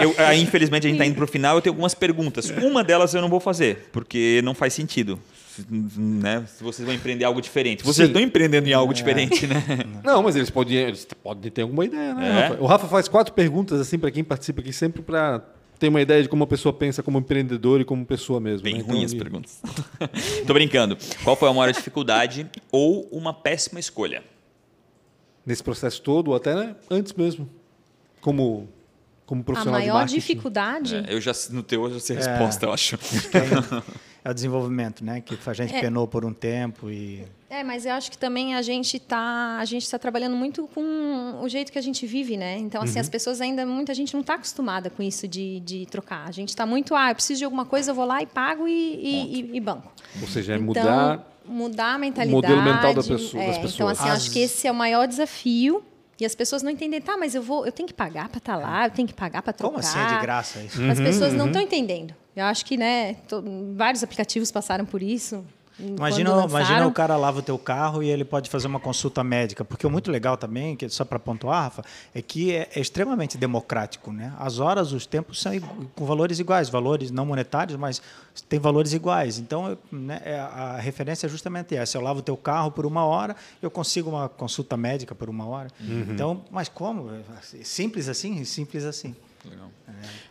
Eu, 0.00 0.14
aí, 0.18 0.40
infelizmente, 0.42 0.86
a 0.86 0.90
gente 0.90 0.98
tá 0.98 1.06
indo 1.06 1.14
pro 1.14 1.26
final, 1.26 1.56
eu 1.56 1.62
tenho 1.62 1.72
algumas 1.72 1.94
perguntas. 1.94 2.50
Uma 2.50 2.82
delas 2.82 3.14
eu 3.14 3.22
não 3.22 3.28
vou 3.28 3.40
fazer, 3.40 3.88
porque 3.92 4.40
não 4.44 4.52
faz 4.52 4.74
sentido. 4.74 5.18
Né? 5.68 6.44
Se 6.46 6.62
vocês 6.62 6.86
vão 6.86 6.94
empreender 6.94 7.24
algo 7.24 7.40
diferente. 7.40 7.82
Vocês 7.82 8.06
Sim. 8.06 8.12
estão 8.12 8.22
empreendendo 8.22 8.68
em 8.68 8.72
algo 8.72 8.92
diferente, 8.92 9.46
né? 9.46 9.62
Não, 10.04 10.22
mas 10.22 10.36
eles 10.36 10.50
podem, 10.50 10.76
eles 10.76 11.06
podem 11.22 11.50
ter 11.50 11.62
alguma 11.62 11.84
ideia, 11.84 12.14
né? 12.14 12.28
É? 12.28 12.32
Rafa? 12.48 12.62
O 12.62 12.66
Rafa 12.66 12.88
faz 12.88 13.08
quatro 13.08 13.32
perguntas 13.34 13.80
assim 13.80 13.98
para 13.98 14.10
quem 14.10 14.24
participa 14.24 14.60
aqui, 14.60 14.72
sempre 14.72 15.02
para 15.02 15.42
ter 15.78 15.88
uma 15.88 16.00
ideia 16.00 16.22
de 16.22 16.28
como 16.28 16.44
a 16.44 16.46
pessoa 16.46 16.72
pensa 16.72 17.02
como 17.02 17.18
empreendedor 17.18 17.80
e 17.80 17.84
como 17.84 18.04
pessoa 18.04 18.40
mesmo. 18.40 18.64
Bem 18.64 18.78
né? 18.78 18.84
ruim 18.84 19.04
as 19.04 19.14
perguntas. 19.14 19.62
Tô 20.46 20.52
brincando. 20.52 20.98
Qual 21.22 21.36
foi 21.36 21.48
a 21.48 21.52
maior 21.52 21.72
dificuldade 21.72 22.46
ou 22.70 23.08
uma 23.12 23.32
péssima 23.32 23.78
escolha? 23.78 24.22
Nesse 25.46 25.62
processo 25.62 26.02
todo, 26.02 26.28
ou 26.28 26.36
até 26.36 26.54
né, 26.54 26.76
antes 26.90 27.12
mesmo, 27.14 27.48
como, 28.20 28.68
como 29.24 29.40
A 29.40 29.44
profissional 29.44 29.80
de 29.80 29.86
maior 29.86 30.06
dificuldade. 30.06 30.96
É, 30.96 31.14
eu 31.14 31.20
já 31.20 31.32
no 31.50 31.62
teu 31.62 31.84
eu 31.84 31.94
já 31.94 32.00
sei 32.00 32.16
a 32.16 32.18
resposta, 32.18 32.66
eu 32.66 32.72
acho. 32.72 32.98
É 34.24 34.30
o 34.30 34.34
desenvolvimento, 34.34 35.04
né? 35.04 35.20
Que 35.20 35.38
a 35.46 35.52
gente 35.54 35.74
É. 35.74 35.80
penou 35.80 36.06
por 36.06 36.24
um 36.24 36.32
tempo 36.32 36.90
e 36.90 37.24
É, 37.50 37.64
mas 37.64 37.86
eu 37.86 37.92
acho 37.94 38.10
que 38.10 38.18
também 38.18 38.54
a 38.54 38.60
gente 38.60 38.98
tá, 38.98 39.56
a 39.58 39.64
gente 39.64 39.82
está 39.84 39.98
trabalhando 39.98 40.36
muito 40.36 40.68
com 40.74 41.40
o 41.42 41.48
jeito 41.48 41.72
que 41.72 41.78
a 41.78 41.82
gente 41.82 42.06
vive, 42.06 42.36
né? 42.36 42.58
Então, 42.58 42.82
assim, 42.82 42.98
as 42.98 43.08
pessoas 43.08 43.40
ainda, 43.40 43.64
muita 43.64 43.94
gente 43.94 44.12
não 44.12 44.20
está 44.20 44.34
acostumada 44.34 44.90
com 44.90 45.02
isso 45.02 45.26
de, 45.26 45.60
de 45.60 45.86
trocar. 45.86 46.28
A 46.28 46.30
gente 46.30 46.50
está 46.50 46.66
muito, 46.66 46.94
ah, 46.94 47.10
eu 47.10 47.14
preciso 47.14 47.38
de 47.38 47.44
alguma 47.46 47.64
coisa, 47.64 47.90
eu 47.90 47.94
vou 47.94 48.04
lá 48.04 48.20
e 48.22 48.26
pago 48.26 48.68
e, 48.68 48.72
e, 48.72 49.40
e- 49.40 49.56
e 49.56 49.60
banco. 49.60 49.90
Ou 50.20 50.28
seja, 50.28 50.52
é 50.52 50.56
Então, 50.56 50.66
mudar. 50.66 51.38
mudar 51.46 51.94
a 51.94 51.98
mentalidade. 51.98 52.30
modelo 52.54 52.62
mental 52.62 52.92
da 52.92 53.02
pessoa- 53.02 53.42
é, 53.42 53.46
das 53.46 53.56
Então, 53.56 53.62
pessoas. 53.70 53.98
assim, 54.00 54.08
As- 54.10 54.16
acho 54.18 54.30
que 54.30 54.40
esse 54.40 54.66
é 54.66 54.70
o 54.70 54.74
maior 54.74 55.06
desafio. 55.08 55.82
E 56.20 56.26
as 56.26 56.34
pessoas 56.34 56.64
não 56.64 56.70
entendem, 56.72 57.00
tá, 57.00 57.16
mas 57.16 57.32
eu 57.36 57.40
vou, 57.40 57.64
eu 57.64 57.70
tenho 57.70 57.86
que 57.86 57.94
pagar 57.94 58.28
para 58.28 58.38
estar 58.38 58.56
lá, 58.56 58.86
eu 58.86 58.90
tenho 58.90 59.06
que 59.06 59.14
pagar 59.14 59.40
para 59.40 59.52
trocar. 59.52 59.70
como 59.74 59.78
assim 59.78 60.00
é 60.00 60.16
de 60.16 60.20
graça 60.20 60.58
isso? 60.60 60.82
As 60.82 60.98
pessoas 60.98 61.32
não 61.32 61.46
estão 61.46 61.62
entendendo. 61.62 62.12
Eu 62.38 62.46
acho 62.46 62.64
que, 62.64 62.76
né, 62.76 63.14
to- 63.28 63.42
vários 63.76 64.02
aplicativos 64.02 64.50
passaram 64.50 64.84
por 64.86 65.02
isso. 65.02 65.44
Imagina, 65.80 66.30
imagina 66.50 66.86
o 66.88 66.92
cara 66.92 67.16
lava 67.16 67.38
o 67.38 67.42
teu 67.42 67.56
carro 67.56 68.02
e 68.02 68.10
ele 68.10 68.24
pode 68.24 68.50
fazer 68.50 68.66
uma 68.66 68.80
consulta 68.80 69.22
médica. 69.22 69.64
Porque 69.64 69.86
o 69.86 69.90
muito 69.90 70.10
legal 70.10 70.36
também, 70.36 70.74
que 70.74 70.88
só 70.88 71.04
para 71.04 71.20
pontuar, 71.20 71.62
Rafa, 71.64 71.84
é 72.12 72.20
que 72.20 72.52
é, 72.52 72.68
é 72.74 72.80
extremamente 72.80 73.38
democrático. 73.38 74.10
Né? 74.10 74.32
As 74.40 74.58
horas, 74.58 74.90
os 74.92 75.06
tempos 75.06 75.40
são 75.40 75.52
com 75.94 76.04
valores 76.04 76.40
iguais, 76.40 76.68
valores 76.68 77.12
não 77.12 77.24
monetários, 77.24 77.78
mas 77.78 78.02
tem 78.48 78.58
valores 78.58 78.92
iguais. 78.92 79.38
Então, 79.38 79.78
né, 79.92 80.20
é- 80.24 80.40
a 80.40 80.78
referência 80.80 81.26
é 81.26 81.30
justamente 81.30 81.76
essa. 81.76 81.96
Eu 81.96 82.02
lavo 82.02 82.18
o 82.18 82.22
teu 82.22 82.36
carro 82.36 82.72
por 82.72 82.84
uma 82.84 83.04
hora, 83.04 83.36
eu 83.62 83.70
consigo 83.70 84.10
uma 84.10 84.28
consulta 84.28 84.76
médica 84.76 85.14
por 85.14 85.30
uma 85.30 85.46
hora. 85.46 85.70
Então, 85.80 86.42
mas 86.50 86.68
como? 86.68 87.08
Simples 87.62 88.08
assim? 88.08 88.42
Simples 88.44 88.84
assim. 88.84 89.14
Legal. 89.44 89.70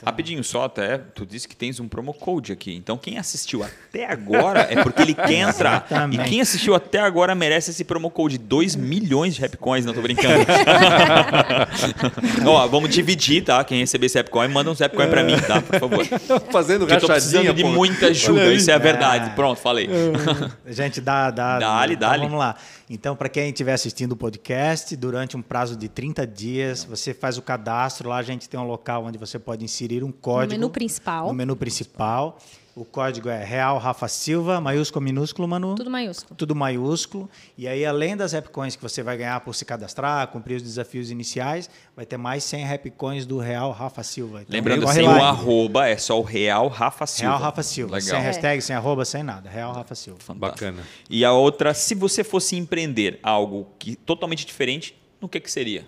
Rapidinho 0.05 0.43
só 0.43 0.65
até, 0.65 0.97
tu 0.97 1.25
disse 1.25 1.47
que 1.47 1.55
tens 1.55 1.79
um 1.79 1.87
promo 1.87 2.13
code 2.13 2.51
aqui. 2.51 2.75
Então 2.75 2.97
quem 2.97 3.17
assistiu 3.17 3.63
até 3.63 4.05
agora 4.05 4.67
é 4.69 4.83
porque 4.83 5.01
ele 5.01 5.15
quer 5.15 5.33
entrar. 5.33 5.87
E 5.89 5.93
Exatamente. 5.93 6.29
quem 6.29 6.41
assistiu 6.41 6.75
até 6.75 6.99
agora 6.99 7.33
merece 7.33 7.71
esse 7.71 7.83
promo 7.83 8.11
code. 8.11 8.37
2 8.37 8.75
milhões 8.75 9.35
de 9.35 9.41
Rapcoins, 9.41 9.85
não 9.85 9.93
tô 9.93 10.01
brincando. 10.01 10.45
Ó, 12.45 12.67
vamos 12.67 12.91
dividir, 12.91 13.43
tá? 13.43 13.63
Quem 13.63 13.79
receber 13.79 14.05
esse 14.05 14.17
Rapcoin, 14.17 14.49
manda 14.49 14.69
um 14.69 14.73
Rapcoin 14.73 15.09
pra 15.09 15.23
mim, 15.23 15.37
tá? 15.39 15.61
Por 15.61 15.79
favor. 15.79 16.05
Fazendo 16.51 16.85
Porque 16.85 16.93
eu 16.93 17.01
tô 17.01 17.07
rachadinha, 17.07 17.41
precisando 17.41 17.53
de 17.53 17.63
muita 17.63 18.07
ajuda, 18.07 18.53
isso 18.53 18.69
é 18.69 18.73
a 18.75 18.77
verdade. 18.77 19.31
É. 19.31 19.33
Pronto, 19.33 19.59
falei. 19.59 19.89
Gente, 20.67 21.01
dá, 21.01 21.31
dá. 21.31 21.57
Dá-lhe, 21.57 21.95
então, 21.95 22.09
dá-lhe. 22.09 22.23
Vamos 22.23 22.39
lá. 22.39 22.55
Então, 22.89 23.15
para 23.17 23.27
quem 23.27 23.49
estiver 23.49 23.73
assistindo 23.73 24.13
o 24.13 24.15
podcast, 24.15 24.95
durante 24.95 25.35
um 25.35 25.41
prazo 25.41 25.75
de 25.75 25.89
30 25.89 26.25
dias, 26.25 26.85
você 26.85 27.13
faz 27.13 27.37
o 27.37 27.41
cadastro. 27.41 28.07
Lá 28.07 28.17
a 28.17 28.23
gente 28.23 28.47
tem 28.47 28.57
um 28.57 28.65
local 28.65 29.03
onde 29.03 29.17
você 29.17 29.37
pode 29.37 29.65
inserir 29.65 30.03
um 30.03 30.11
código. 30.11 30.53
menu 30.53 30.69
principal. 30.69 31.27
No 31.27 31.33
menu 31.33 31.55
principal. 31.55 32.39
O 32.77 32.85
código 32.85 33.27
é 33.27 33.43
Real 33.43 33.79
Rafa 33.79 34.07
Silva, 34.07 34.61
maiúsculo, 34.61 35.03
minúsculo, 35.03 35.47
Manu. 35.47 35.73
Tudo 35.73 35.89
maiúsculo. 35.89 36.35
Tudo 36.35 36.55
maiúsculo. 36.55 37.27
E 37.57 37.67
aí, 37.67 37.83
além 37.83 38.15
das 38.15 38.33
Rapcoins 38.33 38.75
que 38.75 38.83
você 38.83 39.01
vai 39.01 39.17
ganhar 39.17 39.39
por 39.39 39.55
se 39.55 39.65
cadastrar, 39.65 40.27
cumprir 40.27 40.57
os 40.57 40.61
desafios 40.61 41.09
iniciais, 41.09 41.71
vai 41.95 42.05
ter 42.05 42.17
mais 42.17 42.43
100 42.43 42.65
Rapcoins 42.65 43.25
do 43.25 43.39
Real 43.39 43.71
Rafa 43.71 44.03
Silva. 44.03 44.43
Então, 44.43 44.53
Lembrando, 44.53 44.87
sem 44.89 45.07
o 45.07 45.09
arroba, 45.09 45.87
é 45.87 45.97
só 45.97 46.19
o 46.19 46.21
Real 46.21 46.67
Rafa 46.67 47.07
Silva. 47.07 47.31
Real 47.31 47.41
Rafa 47.41 47.63
Silva. 47.63 47.95
Legal. 47.95 48.09
Sem 48.11 48.21
hashtag, 48.21 48.61
sem 48.61 48.75
arroba, 48.75 49.03
sem 49.05 49.23
nada. 49.23 49.49
Real 49.49 49.73
Rafa 49.73 49.95
Silva. 49.95 50.19
Fantástico. 50.19 50.65
Bacana. 50.65 50.83
E 51.09 51.25
a 51.25 51.33
outra, 51.33 51.73
se 51.73 51.95
você 51.95 52.23
fosse 52.23 52.55
empreender 52.55 53.19
algo 53.23 53.69
que 53.79 53.95
totalmente 53.95 54.45
diferente, 54.45 54.95
no 55.19 55.27
que 55.27 55.39
que 55.39 55.49
seria? 55.49 55.83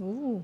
Uh, 0.00 0.42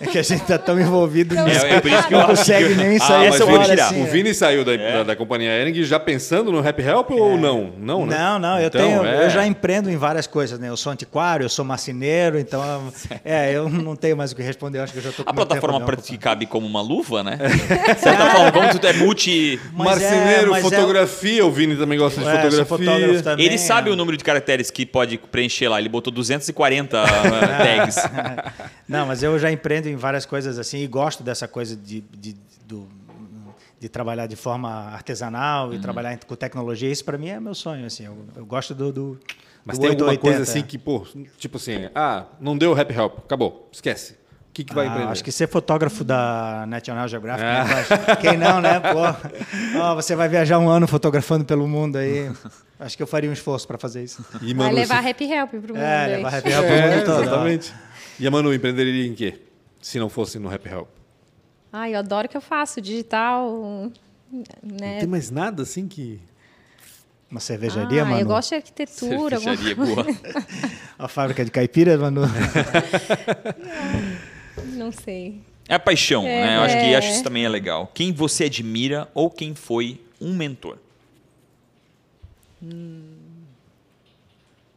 É 0.00 0.06
que 0.06 0.18
a 0.18 0.22
gente 0.22 0.42
tá 0.44 0.58
tão 0.58 0.78
envolvido 0.78 1.34
nisso. 1.34 1.64
É, 1.64 1.74
é 1.76 1.80
por 1.80 1.90
isso 1.90 2.06
que 2.08 2.14
eu 2.14 2.18
não 2.18 2.26
consegue 2.26 2.68
que- 2.68 2.74
nem 2.74 2.96
Ah, 2.96 3.00
sair 3.00 3.26
essa 3.28 3.44
vou 3.46 3.54
fora, 3.56 3.68
tirar. 3.68 3.86
assim, 3.86 4.02
O 4.02 4.06
é. 4.06 4.10
Vini 4.10 4.34
saiu 4.34 4.64
da, 4.64 4.76
da, 4.76 5.02
da 5.04 5.16
companhia 5.16 5.50
Ering 5.50 5.82
já 5.82 5.98
pensando 5.98 6.52
no 6.52 6.66
Happy 6.66 6.82
Help 6.82 7.10
ou 7.12 7.38
não? 7.38 7.72
Não, 7.78 8.04
né? 8.06 8.18
Não, 8.18 8.38
não, 8.38 8.58
eu 8.60 8.66
Então, 8.66 8.80
tenho, 8.82 9.04
é. 9.06 9.24
eu 9.24 9.30
já 9.30 9.46
empreendo 9.46 9.90
em 9.90 9.96
várias 9.96 10.26
coisas, 10.26 10.58
né? 10.58 10.68
Eu 10.68 10.76
sou 10.76 10.92
antiquário, 10.92 11.44
eu 11.44 11.48
sou 11.48 11.64
marceneiro, 11.64 12.38
então 12.38 12.62
é, 13.24 13.50
eu 13.52 13.68
não 13.70 13.96
tenho 13.96 14.14
mais 14.16 14.30
o 14.32 14.36
que 14.36 14.42
responder, 14.42 14.78
eu 14.78 14.82
acho 14.84 14.92
que 14.92 14.98
eu 14.98 15.02
já 15.04 15.10
tô 15.12 15.24
com 15.24 15.30
A 15.30 15.32
plataforma 15.32 15.96
ti 15.96 16.18
cabe 16.18 16.44
como 16.46 16.66
uma 16.66 16.82
luva, 16.82 17.22
né? 17.22 17.38
De 17.94 18.00
certa 18.00 18.26
forma, 18.30 18.52
como 18.52 18.78
tu 18.78 18.86
é 18.86 18.92
multi... 18.92 19.58
Mas 19.72 20.02
é, 20.02 20.10
Marceneiro, 20.10 20.54
é- 20.54 20.60
fotografia, 20.60 21.46
o 21.46 21.50
Vini 21.50 21.76
também 21.76 21.98
gosta 21.98 22.20
de 22.20 22.28
É, 22.28 22.64
fotografia. 22.64 23.22
também. 23.22 23.46
Ele 23.46 23.56
sabe 23.56 23.88
é. 23.88 23.92
o 23.92 23.96
número 23.96 24.16
de 24.18 24.24
caracteres 24.24 24.70
que 24.70 24.84
pode 24.84 25.16
preencher 25.16 25.68
lá. 25.68 25.78
Ele 25.78 25.88
botou 25.88 26.12
240 26.12 27.02
uh, 27.02 27.06
tags. 27.58 27.96
Não, 28.88 29.06
mas 29.06 29.22
eu 29.22 29.38
já 29.38 29.50
empreendo 29.50 29.61
em 29.88 29.96
várias 29.96 30.24
coisas 30.26 30.58
assim 30.58 30.78
e 30.78 30.86
gosto 30.86 31.22
dessa 31.22 31.46
coisa 31.46 31.76
de, 31.76 32.00
de, 32.00 32.36
do- 32.66 32.88
de 33.80 33.88
trabalhar 33.88 34.26
de 34.26 34.36
forma 34.36 34.68
artesanal 34.92 35.68
Uhum. 35.68 35.74
e 35.74 35.78
trabalhar 35.78 36.16
com 36.26 36.34
tecnologia. 36.36 36.90
Isso 36.90 37.04
para 37.04 37.18
mim 37.18 37.28
é 37.28 37.40
meu 37.40 37.54
sonho, 37.54 37.84
assim. 37.86 38.04
Eu, 38.04 38.16
eu 38.36 38.46
gosto 38.46 38.74
do, 38.74 38.92
do 38.92 39.20
Mas 39.64 39.76
do 39.78 39.82
tem 39.82 39.90
alguma 39.90 40.10
880. 40.10 40.20
coisa 40.20 40.42
assim 40.42 40.62
que, 40.66 40.78
pô, 40.78 41.04
tipo 41.38 41.56
assim, 41.56 41.88
ah, 41.94 42.26
não 42.40 42.56
deu 42.56 42.78
Happy 42.78 42.94
Help, 42.94 43.18
acabou, 43.18 43.68
esquece. 43.72 44.16
que, 44.54 44.62
que 44.64 44.72
vai 44.74 44.86
Ah, 44.86 44.90
empreender? 44.90 45.10
acho 45.12 45.24
que 45.24 45.32
ser 45.32 45.48
fotógrafo 45.48 46.04
da 46.04 46.64
National 46.68 47.08
Geographic, 47.08 47.44
né, 47.44 47.64
Cláudio? 47.84 48.16
quem 48.20 48.36
não, 48.36 48.60
né? 48.60 48.78
Pô, 48.80 49.78
Ó, 49.80 49.94
você 49.96 50.14
vai 50.14 50.28
viajar 50.28 50.58
um 50.60 50.68
ano 50.68 50.86
fotografando 50.86 51.44
pelo 51.44 51.66
mundo 51.66 51.96
aí. 51.96 52.30
Acho 52.78 52.96
que 52.96 53.02
eu 53.02 53.06
faria 53.06 53.30
um 53.30 53.32
esforço 53.32 53.66
para 53.66 53.78
fazer 53.78 54.04
isso. 54.04 54.24
E, 54.42 54.52
Vai 54.54 54.66
Manu, 54.66 54.74
levar 54.76 55.02
se- 55.02 55.08
Happy 55.10 55.24
Help 55.24 55.50
pro 55.50 55.60
mundo. 55.74 55.78
É, 55.78 56.04
aí. 56.04 56.16
levar 56.16 56.34
happy 56.34 56.50
help 56.50 56.66
pro 56.66 56.74
É, 56.74 56.90
mundo 56.96 57.04
todo. 57.04 57.16
ó. 57.18 57.22
exatamente. 57.22 57.74
E 58.20 58.26
a 58.26 58.30
Manu 58.30 58.52
empreenderia 58.54 59.06
em 59.06 59.14
quê? 59.14 59.40
Se 59.82 59.98
não 59.98 60.08
fosse 60.08 60.38
no 60.38 60.50
Happy 60.50 60.68
Help. 60.70 60.88
Ai, 61.72 61.94
eu 61.94 61.98
adoro 61.98 62.26
o 62.26 62.30
que 62.30 62.36
eu 62.36 62.40
faço, 62.40 62.80
digital, 62.80 63.50
Não 64.30 64.42
né? 64.62 65.00
tem 65.00 65.08
mais 65.08 65.30
nada 65.30 65.62
assim 65.64 65.86
que. 65.88 66.18
Uma 67.30 67.40
cervejaria, 67.40 68.02
ah, 68.02 68.04
Manu? 68.04 68.20
eu 68.20 68.26
gosto 68.26 68.50
de 68.50 68.54
arquitetura. 68.56 69.36
alguma 69.36 69.56
Cervejaria 69.56 69.74
boa. 69.74 70.06
A 70.98 71.08
fábrica 71.08 71.44
de 71.44 71.50
caipira, 71.50 71.96
Manu? 71.98 72.22
Não 74.76 74.92
sei. 74.92 75.40
É 75.68 75.74
a 75.74 75.78
paixão, 75.78 76.24
né? 76.24 76.56
Eu 76.56 76.60
acho 76.62 76.74
que 76.76 76.82
É. 76.84 76.96
acho 76.96 77.08
que 77.08 77.14
isso 77.14 77.24
também 77.24 77.44
é 77.44 77.48
legal. 77.48 77.90
Quem 77.94 78.12
você 78.12 78.44
admira 78.44 79.08
ou 79.14 79.30
quem 79.30 79.54
foi 79.54 80.00
um 80.20 80.34
mentor? 80.34 80.76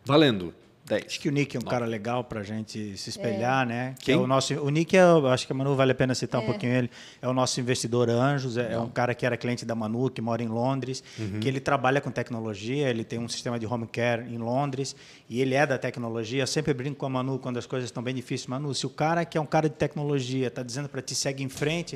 Valendo. 0.05 0.53
10. 0.85 1.05
Acho 1.07 1.19
que 1.19 1.27
o 1.27 1.31
Nick 1.31 1.57
é 1.57 1.59
um 1.59 1.63
cara 1.63 1.85
legal 1.85 2.23
pra 2.23 2.43
gente 2.43 2.95
se 2.95 3.09
espelhar, 3.09 3.65
né? 3.65 3.95
Que 3.97 4.05
Quem? 4.05 4.15
É 4.15 4.17
o, 4.17 4.27
nosso, 4.27 4.53
o 4.53 4.69
Nick, 4.69 4.95
é, 4.95 5.01
acho 5.31 5.47
que 5.47 5.51
a 5.51 5.55
Manu 5.55 5.75
vale 5.75 5.91
a 5.93 5.95
pena 5.95 6.13
citar 6.13 6.39
um 6.39 6.43
É. 6.43 6.47
pouquinho 6.47 6.73
ele. 6.73 6.91
É 7.21 7.27
o 7.27 7.33
nosso 7.33 7.59
investidor 7.59 8.07
Anjos, 8.09 8.55
é, 8.55 8.73
é 8.73 8.79
um 8.79 8.89
cara 8.89 9.15
que 9.15 9.25
era 9.25 9.35
cliente 9.35 9.65
da 9.65 9.73
Manu, 9.73 10.09
que 10.11 10.21
mora 10.21 10.43
em 10.43 10.47
Londres, 10.47 11.03
que 11.41 11.47
ele 11.47 11.59
trabalha 11.59 11.99
com 11.99 12.11
tecnologia, 12.11 12.87
ele 12.89 13.03
tem 13.03 13.17
um 13.17 13.27
sistema 13.27 13.57
de 13.57 13.65
home 13.65 13.87
care 13.87 14.21
em 14.31 14.37
Londres 14.37 14.95
e 15.27 15.41
ele 15.41 15.55
é 15.55 15.65
da 15.65 15.77
tecnologia. 15.77 16.43
Eu 16.43 16.47
sempre 16.47 16.73
brinco 16.73 16.97
com 16.97 17.07
a 17.07 17.09
Manu 17.09 17.39
quando 17.39 17.57
as 17.57 17.65
coisas 17.65 17.87
estão 17.89 18.03
bem 18.03 18.13
difíceis. 18.13 18.45
Manu, 18.47 18.73
se 18.75 18.85
o 18.85 18.89
cara 18.89 19.25
que 19.25 19.37
é 19.37 19.41
um 19.41 19.45
cara 19.45 19.67
de 19.67 19.75
tecnologia 19.75 20.47
está 20.47 20.61
dizendo 20.61 20.87
para 20.87 21.01
ti 21.01 21.15
segue 21.15 21.43
em 21.43 21.49
frente, 21.49 21.95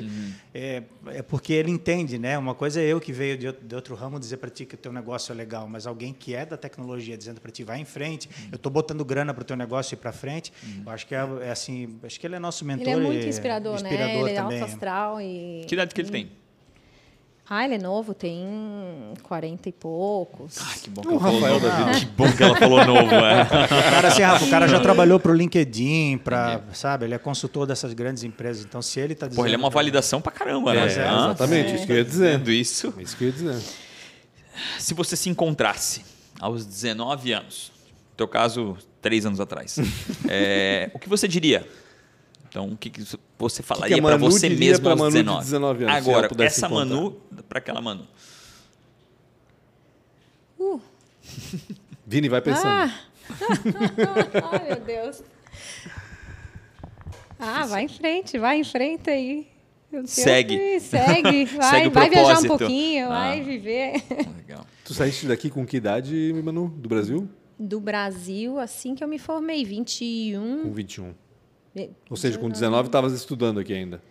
é, 0.52 0.82
é 1.06 1.22
porque 1.22 1.52
ele 1.52 1.70
entende, 1.70 2.18
né? 2.18 2.36
Uma 2.36 2.54
coisa 2.56 2.80
é 2.80 2.84
eu 2.84 3.00
que 3.00 3.12
veio 3.12 3.38
de 3.38 3.46
outro, 3.46 3.64
de 3.64 3.74
outro 3.74 3.94
ramo 3.94 4.18
dizer 4.18 4.38
para 4.38 4.50
ti 4.50 4.64
que 4.66 4.74
o 4.74 4.78
teu 4.78 4.92
negócio 4.92 5.32
é 5.32 5.34
legal, 5.36 5.68
mas 5.68 5.86
alguém 5.86 6.12
que 6.12 6.34
é 6.34 6.44
da 6.44 6.56
tecnologia 6.56 7.16
dizendo 7.16 7.40
para 7.40 7.52
ti 7.52 7.62
vai 7.62 7.78
em 7.78 7.84
frente, 7.84 8.28
eu 8.50 8.56
estou 8.56 8.72
botando 8.80 9.04
grana 9.04 9.32
para 9.34 9.42
o 9.42 9.44
teu 9.44 9.56
negócio 9.56 9.94
ir 9.94 9.98
para 9.98 10.12
frente. 10.12 10.52
Eu 10.84 10.90
acho 10.90 11.06
que 11.06 11.14
é, 11.14 11.26
é 11.42 11.50
assim, 11.50 11.98
acho 12.02 12.18
que 12.18 12.26
ele 12.26 12.36
é 12.36 12.38
nosso 12.38 12.64
mentor. 12.64 12.88
Ele 12.88 12.90
é 12.90 12.96
muito 12.96 13.26
inspirador, 13.26 13.74
inspirador 13.76 14.06
né? 14.06 14.20
Ele 14.20 14.30
é 14.30 14.34
também. 14.34 14.60
alto 14.60 14.72
astral 14.72 15.20
e... 15.20 15.64
Que 15.66 15.74
idade 15.74 15.94
que 15.94 16.00
ele 16.00 16.10
tem? 16.10 16.30
Ah, 17.52 17.64
ele 17.64 17.74
é 17.74 17.78
novo, 17.78 18.14
tem 18.14 18.46
40 19.24 19.68
e 19.68 19.72
poucos. 19.72 20.56
Que 20.80 20.88
bom 20.88 21.02
O 21.04 21.16
Rafael 21.16 21.58
da 21.58 21.68
vida. 21.68 21.98
Que 21.98 22.06
bom 22.06 22.30
que 22.30 22.42
ela 22.44 22.54
falou 22.54 22.84
novo, 22.84 23.12
é. 23.12 23.42
O 23.42 23.90
cara, 23.90 24.06
assim, 24.06 24.22
Rafa, 24.22 24.44
o 24.44 24.50
cara 24.50 24.68
já 24.68 24.78
trabalhou 24.78 25.18
para 25.18 25.32
o 25.32 25.34
LinkedIn, 25.34 26.18
para, 26.18 26.62
sabe? 26.72 27.06
Ele 27.06 27.14
é 27.14 27.18
consultor 27.18 27.66
dessas 27.66 27.92
grandes 27.92 28.22
empresas. 28.22 28.64
Então, 28.64 28.80
se 28.80 29.00
ele 29.00 29.14
está 29.14 29.26
dizendo... 29.26 29.38
Porra, 29.38 29.48
ele 29.48 29.56
é 29.56 29.58
uma 29.58 29.68
validação 29.68 30.20
pra 30.20 30.30
caramba, 30.30 30.72
né? 30.72 30.82
É, 30.82 30.84
exatamente, 30.86 31.74
isso 31.74 31.86
que 31.86 31.92
eu 31.92 31.96
ia 31.96 32.04
dizer. 32.04 32.38
Vendo 32.38 32.52
isso. 32.52 32.94
Isso 32.98 33.16
que 33.16 33.24
eu 33.24 33.28
ia 33.28 33.32
dizer. 33.32 33.60
Se 34.78 34.94
você 34.94 35.16
se 35.16 35.28
encontrasse 35.28 36.04
aos 36.38 36.64
19 36.64 37.32
anos, 37.32 37.72
no 37.72 37.79
teu 38.20 38.28
caso, 38.28 38.76
três 39.00 39.24
anos 39.24 39.40
atrás, 39.40 39.76
é, 40.28 40.90
o 40.94 40.98
que 40.98 41.08
você 41.08 41.26
diria? 41.26 41.66
Então, 42.48 42.68
o 42.68 42.76
que, 42.76 42.90
que 42.90 43.02
você 43.38 43.62
falaria 43.62 44.02
para 44.02 44.16
você 44.16 44.48
mesmo 44.50 44.82
pra 44.82 44.90
aos 44.92 45.00
Manu 45.00 45.10
de 45.12 45.18
19? 45.22 45.44
19 45.44 45.84
anos, 45.84 45.96
Agora, 45.96 46.28
essa 46.44 46.66
encontrar? 46.66 46.84
Manu 46.86 47.12
para 47.48 47.58
aquela 47.58 47.80
Manu. 47.80 48.06
Vini, 52.06 52.28
vai 52.28 52.40
pensando. 52.42 52.66
Ah! 52.66 53.00
Ai, 54.52 54.68
meu 54.68 54.80
Deus. 54.80 55.22
Ah, 57.38 57.66
vai 57.66 57.84
em 57.84 57.88
frente, 57.88 58.36
vai 58.38 58.58
em 58.58 58.64
frente 58.64 59.08
aí. 59.08 59.46
Segue. 60.04 60.56
que- 60.58 60.80
Segue, 60.80 61.44
vai, 61.56 61.70
Segue 61.70 61.88
vai 61.88 62.10
viajar 62.10 62.40
um 62.40 62.46
pouquinho, 62.46 63.06
Ah. 63.06 63.08
vai 63.28 63.42
viver. 63.42 64.02
Legal. 64.36 64.66
Tu 64.84 64.92
saíste 64.92 65.26
daqui 65.26 65.48
com 65.50 65.64
que 65.64 65.76
idade, 65.76 66.32
Manu? 66.44 66.68
Do 66.68 66.88
Brasil? 66.88 67.28
Do 67.62 67.78
Brasil, 67.78 68.58
assim 68.58 68.94
que 68.94 69.04
eu 69.04 69.08
me 69.08 69.18
formei, 69.18 69.64
21. 69.66 70.62
Com 70.62 70.72
21. 70.72 71.14
Eh, 71.76 71.90
Ou 72.08 72.16
seja, 72.16 72.38
com 72.38 72.48
19 72.48 72.88
estavas 72.88 73.12
estudando 73.12 73.60
aqui 73.60 73.74
ainda. 73.74 74.02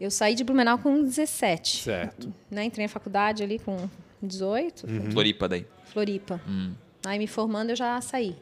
Eu 0.00 0.10
saí 0.10 0.34
de 0.34 0.42
Blumenau 0.42 0.78
com 0.78 1.02
17. 1.02 1.82
Certo. 1.82 2.32
Né? 2.50 2.64
Entrei 2.64 2.86
na 2.86 2.88
faculdade 2.88 3.42
ali 3.42 3.58
com 3.58 3.76
18, 4.22 4.86
Uhum. 4.86 5.10
Floripa 5.12 5.46
daí. 5.48 5.66
Floripa. 5.84 6.40
Hum. 6.48 6.72
Aí 7.04 7.18
me 7.18 7.26
formando 7.26 7.70
eu 7.70 7.76
já 7.76 8.00
saí. 8.00 8.34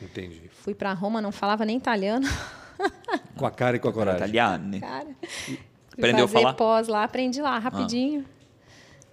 Entendi. 0.00 0.42
Fui 0.52 0.74
para 0.74 0.92
Roma, 0.92 1.20
não 1.20 1.32
falava 1.32 1.64
nem 1.64 1.76
italiano. 1.76 2.26
Com 3.36 3.46
a 3.46 3.50
cara 3.50 3.76
e 3.76 3.80
com 3.80 3.88
a 3.88 3.92
coragem. 3.92 4.18
Italiano. 4.20 4.68
né? 4.68 4.80
Cara. 4.80 5.08
Aprendeu 5.92 6.24
a 6.24 6.28
falar? 6.28 6.50
Ah. 6.50 6.54
pós 6.54 6.86
lá, 6.88 7.02
aprendi 7.04 7.40
lá 7.42 7.58
rapidinho. 7.58 8.24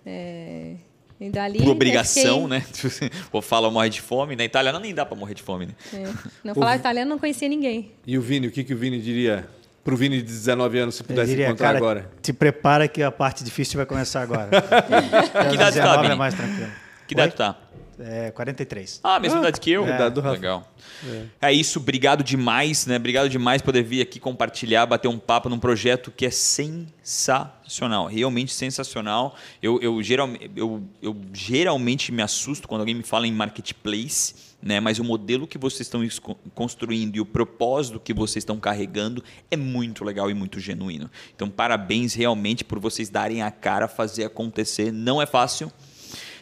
É, 0.06 0.76
e 1.22 1.30
dali 1.30 1.60
Por 1.60 1.68
obrigação, 1.70 2.50
fiquei- 2.50 3.10
né? 3.10 3.12
Ou 3.32 3.42
fala 3.44 3.70
morre 3.70 3.90
de 3.90 4.02
fome. 4.02 4.36
Na 4.36 4.44
Itália 4.44 4.78
nem 4.80 4.94
dá 4.94 5.06
para 5.06 5.16
morrer 5.16 5.36
de 5.36 5.44
fome, 5.44 5.68
né? 5.68 5.74
É, 5.94 6.08
não 6.44 6.56
falava 6.56 6.76
italiano, 6.76 7.10
não 7.12 7.20
conhecia 7.20 7.48
ninguém. 7.48 7.92
E 8.08 8.18
o 8.18 8.22
Vini, 8.22 8.48
o 8.48 8.52
que, 8.52 8.64
que 8.64 8.74
o 8.74 8.78
Vini 8.78 9.00
diria 9.00 9.48
pro 9.84 9.96
Vini 9.96 10.18
de 10.18 10.24
19 10.24 10.80
anos 10.80 10.96
se 10.96 11.04
pudesse 11.04 11.30
diria, 11.30 11.46
encontrar 11.48 11.68
cara, 11.68 11.78
agora? 11.78 12.12
te 12.22 12.34
prepara 12.34 12.88
que 12.88 13.04
a 13.04 13.12
parte 13.12 13.44
difícil 13.44 13.78
vai 13.78 13.86
começar 13.86 14.22
agora. 14.24 14.50
Que 15.50 15.56
idade 15.56 15.78
tá, 15.78 15.82
19 15.84 16.02
Vini? 16.02 16.14
é 16.14 16.16
mais 16.16 16.34
tranquilo. 16.34 16.72
Que 17.08 17.14
idade 17.14 17.36
tá? 17.36 17.56
É, 18.00 18.32
43. 18.32 19.00
Ah, 19.04 19.20
mesma 19.20 19.38
Ah, 19.38 19.42
idade 19.42 19.60
que 19.60 19.72
eu? 19.72 19.86
é 19.86 19.96
idade 19.96 20.16
do 20.16 20.22
Rafa. 20.22 20.36
Legal. 20.36 20.72
É. 21.42 21.54
isso, 21.54 21.80
obrigado 21.80 22.24
demais, 22.24 22.86
né? 22.86 22.96
Obrigado 22.98 23.30
demais 23.30 23.62
por 23.62 23.68
poder 23.68 23.84
vir 23.84 24.02
aqui 24.02 24.20
compartilhar, 24.20 24.86
bater 24.86 25.08
um 25.08 25.20
papo 25.20 25.50
num 25.50 25.60
projeto 25.60 26.12
que 26.12 26.26
é 26.26 26.32
sensacional, 26.32 28.08
realmente 28.08 28.54
sensacional. 28.54 29.36
Eu, 29.62 29.80
eu, 29.82 30.02
geral, 30.02 30.30
eu, 30.56 30.84
eu 31.02 31.16
geralmente 31.34 32.12
me 32.12 32.22
assusto 32.22 32.68
quando 32.68 32.82
alguém 32.82 32.96
me 32.96 33.04
fala 33.04 33.28
em 33.28 33.32
marketplace, 33.32 34.34
né? 34.62 34.80
Mas 34.80 35.00
o 35.00 35.04
modelo 35.04 35.48
que 35.48 35.58
vocês 35.58 35.82
estão 35.82 36.08
construindo 36.54 37.16
e 37.16 37.22
o 37.22 37.26
propósito 37.26 38.00
que 38.00 38.14
vocês 38.14 38.42
estão 38.42 38.60
carregando 38.60 39.24
é 39.50 39.58
muito 39.58 40.04
legal 40.04 40.30
e 40.30 40.34
muito 40.34 40.60
genuíno. 40.60 41.10
Então, 41.36 41.50
parabéns 41.50 42.14
realmente 42.14 42.64
por 42.64 42.80
vocês 42.80 43.10
darem 43.10 43.42
a 43.42 43.52
cara, 43.52 43.88
fazer 43.88 44.24
acontecer. 44.26 44.92
Não 44.92 45.22
é 45.22 45.26
fácil. 45.26 45.72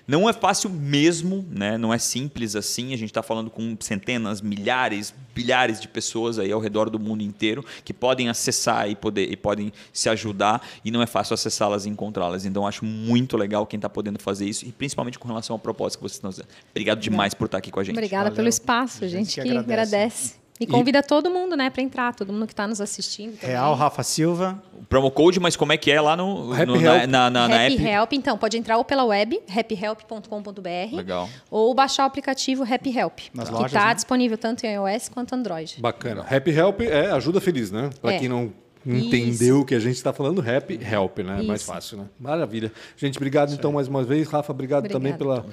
Não 0.10 0.28
é 0.28 0.34
fácil 0.34 0.72
mesmo, 0.72 1.46
né? 1.52 1.78
não 1.78 1.94
é 1.94 2.00
simples 2.00 2.56
assim. 2.56 2.96
A 2.96 2.98
gente 2.98 3.12
está 3.12 3.22
falando 3.22 3.52
com 3.52 3.78
centenas, 3.80 4.42
milhares, 4.42 5.14
bilhares 5.36 5.80
de 5.80 5.88
pessoas 5.88 6.40
aí 6.40 6.52
ao 6.52 6.60
redor 6.60 6.90
do 6.90 7.00
mundo 7.00 7.22
inteiro 7.22 7.64
que 7.86 7.94
podem 7.94 8.28
acessar 8.28 8.90
e, 8.90 8.96
poder, 8.96 9.32
e 9.32 9.38
podem 9.38 9.72
se 9.94 10.10
ajudar, 10.10 10.68
e 10.84 10.90
não 10.90 11.04
é 11.04 11.06
fácil 11.06 11.36
acessá-las 11.36 11.86
e 11.86 11.90
encontrá-las. 11.90 12.44
Então, 12.44 12.66
acho 12.66 12.84
muito 12.84 13.38
legal 13.38 13.68
quem 13.68 13.78
está 13.78 13.88
podendo 13.88 14.18
fazer 14.18 14.50
isso, 14.50 14.66
e 14.66 14.72
principalmente 14.72 15.20
com 15.20 15.28
relação 15.28 15.54
ao 15.54 15.60
propósito 15.60 16.00
que 16.00 16.04
vocês 16.06 16.18
estão 16.18 16.32
fazendo. 16.32 16.48
Obrigado 16.72 17.00
demais 17.00 17.36
por 17.36 17.46
estar 17.46 17.60
aqui 17.60 17.70
com 17.70 17.80
a 17.80 17.84
gente. 17.84 17.94
Obrigada 17.96 18.24
Valeu. 18.24 18.36
pelo 18.36 18.50
espaço, 18.50 19.06
A 19.06 19.08
gente, 19.08 19.36
gente 19.36 19.42
que 19.42 19.42
que 19.44 19.58
agradece. 19.58 19.96
agradece. 19.96 20.39
E 20.60 20.68
convida 20.68 21.02
todo 21.02 21.30
mundo, 21.30 21.56
né, 21.56 21.70
para 21.70 21.82
entrar, 21.82 22.14
todo 22.14 22.34
mundo 22.34 22.46
que 22.46 22.52
está 22.54 22.68
nos 22.68 22.82
assistindo. 22.82 23.38
também. 23.38 23.52
Real 23.56 23.74
Rafa 23.76 24.04
Silva. 24.04 24.62
O 24.78 24.84
promo 24.84 25.10
code, 25.10 25.40
mas 25.40 25.56
como 25.56 25.72
é 25.72 25.78
que 25.78 25.90
é 25.90 26.02
lá 26.02 26.18
no, 26.18 26.52
Happy 26.54 26.66
no- 26.66 26.82
na, 26.82 26.96
Help. 26.98 27.10
na, 27.10 27.30
na, 27.30 27.48
na 27.48 27.56
Happy 27.66 27.76
app? 27.76 27.84
Help, 27.88 28.14
então, 28.14 28.38
pode 28.38 28.58
entrar 28.58 28.78
ou 28.78 28.84
pela 28.84 29.04
web, 29.06 29.40
happyhelp.com.br, 29.56 30.96
Legal. 30.96 31.30
ou 31.50 31.74
baixar 31.74 32.04
o 32.04 32.08
aplicativo 32.08 32.64
Happy 32.64 32.98
Help, 32.98 33.20
Nas 33.34 33.50
que 33.50 33.66
está 33.66 33.88
né? 33.88 33.94
disponível 33.96 34.38
tanto 34.38 34.66
em 34.66 34.74
iOS 34.74 35.10
quanto 35.10 35.34
Android. 35.34 35.78
Bacana. 35.80 36.26
Happy 36.30 36.52
Help 36.52 36.82
é 36.82 37.12
ajuda 37.12 37.40
feliz, 37.40 37.72
né? 37.72 37.90
Para 38.02 38.14
É. 38.14 38.20
quem 38.20 38.28
não 38.30 38.52
entendeu 38.86 39.60
o 39.62 39.66
que 39.66 39.76
a 39.76 39.80
gente 39.80 39.96
está 39.96 40.12
falando, 40.14 40.42
Happy 40.42 40.80
Help, 40.82 41.20
né? 41.20 41.40
É 41.40 41.44
mais 41.44 41.62
Isso. 41.62 41.72
fácil, 41.72 41.98
né? 42.00 42.06
Maravilha. 42.20 42.72
Gente, 42.98 43.18
obrigado 43.18 43.54
então 43.54 43.72
mais 43.72 43.88
uma 43.88 44.04
vez. 44.04 44.28
Rafa, 44.28 44.52
obrigado 44.52 44.86
Obrigada. 44.86 45.00
também 45.00 45.18
pela, 45.18 45.46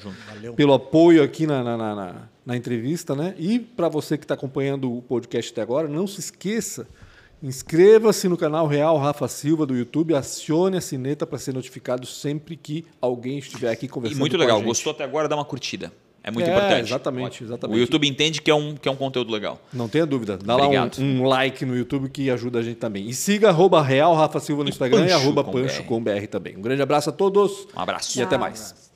pelo 0.54 0.72
apoio 0.74 1.22
aqui 1.22 1.46
na, 1.46 1.62
na, 1.62 1.76
na, 1.76 2.14
na- 2.46 2.56
entrevista, 2.56 3.14
né? 3.16 3.34
E 3.38 3.58
para 3.58 3.88
você 3.88 4.16
que 4.16 4.24
está 4.24 4.34
acompanhando 4.34 4.90
o 4.96 5.02
podcast 5.02 5.52
até 5.52 5.60
agora, 5.60 5.88
não 5.88 6.06
se 6.06 6.20
esqueça, 6.20 6.86
inscreva-se 7.42 8.28
no 8.28 8.36
canal 8.36 8.66
Real 8.66 8.96
Rafa 8.96 9.28
Silva 9.28 9.66
do 9.66 9.76
YouTube, 9.76 10.14
acione 10.14 10.76
a 10.76 10.80
sineta 10.80 11.26
para 11.26 11.38
ser 11.38 11.52
notificado 11.52 12.06
sempre 12.06 12.56
que 12.56 12.84
alguém 13.00 13.38
estiver 13.38 13.70
aqui 13.70 13.86
E 13.86 13.88
conversando 13.88 14.20
muito 14.20 14.36
com 14.36 14.42
a 14.42 14.46
legal. 14.46 14.62
Gostou 14.62 14.92
até 14.92 15.04
agora? 15.04 15.28
Dá 15.28 15.36
uma 15.36 15.44
curtida. 15.44 15.92
É 16.24 16.30
muito 16.32 16.48
É, 16.48 16.52
importante. 16.52 16.80
exatamente, 16.88 17.44
exatamente. 17.44 17.76
O 17.78 17.80
YouTube 17.80 18.08
entende 18.08 18.42
que 18.42 18.50
é 18.50 18.54
um, 18.54 18.74
que 18.74 18.88
é 18.88 18.90
um 18.90 18.96
conteúdo 18.96 19.30
legal. 19.30 19.60
Não 19.72 19.88
tenha 19.88 20.04
dúvida. 20.04 20.36
Dá 20.36 20.56
Obrigado. 20.56 20.98
lá 20.98 21.04
um, 21.04 21.20
um 21.20 21.24
like 21.24 21.64
no 21.64 21.76
YouTube 21.76 22.08
que 22.10 22.28
ajuda 22.32 22.58
a 22.58 22.62
gente 22.62 22.78
também. 22.78 23.06
E 23.08 23.14
siga 23.14 23.50
arroba 23.50 23.80
Real 23.80 24.12
Rafa 24.12 24.40
Silva 24.40 24.64
no 24.64 24.68
E 24.68 24.72
Instagram 24.72 25.02
e 25.02 25.08
Pancho 25.08 25.14
arroba 25.14 25.44
com 25.44 25.52
Pancho 25.52 25.82
BR. 25.82 25.86
com 25.88 26.02
BR 26.02 26.26
também. 26.28 26.56
Um 26.56 26.62
grande 26.62 26.82
abraço 26.82 27.10
a 27.10 27.12
todos 27.12 27.68
Um 27.76 27.80
abraço. 27.80 28.18
e 28.18 28.22
até 28.22 28.36
mais. 28.36 28.95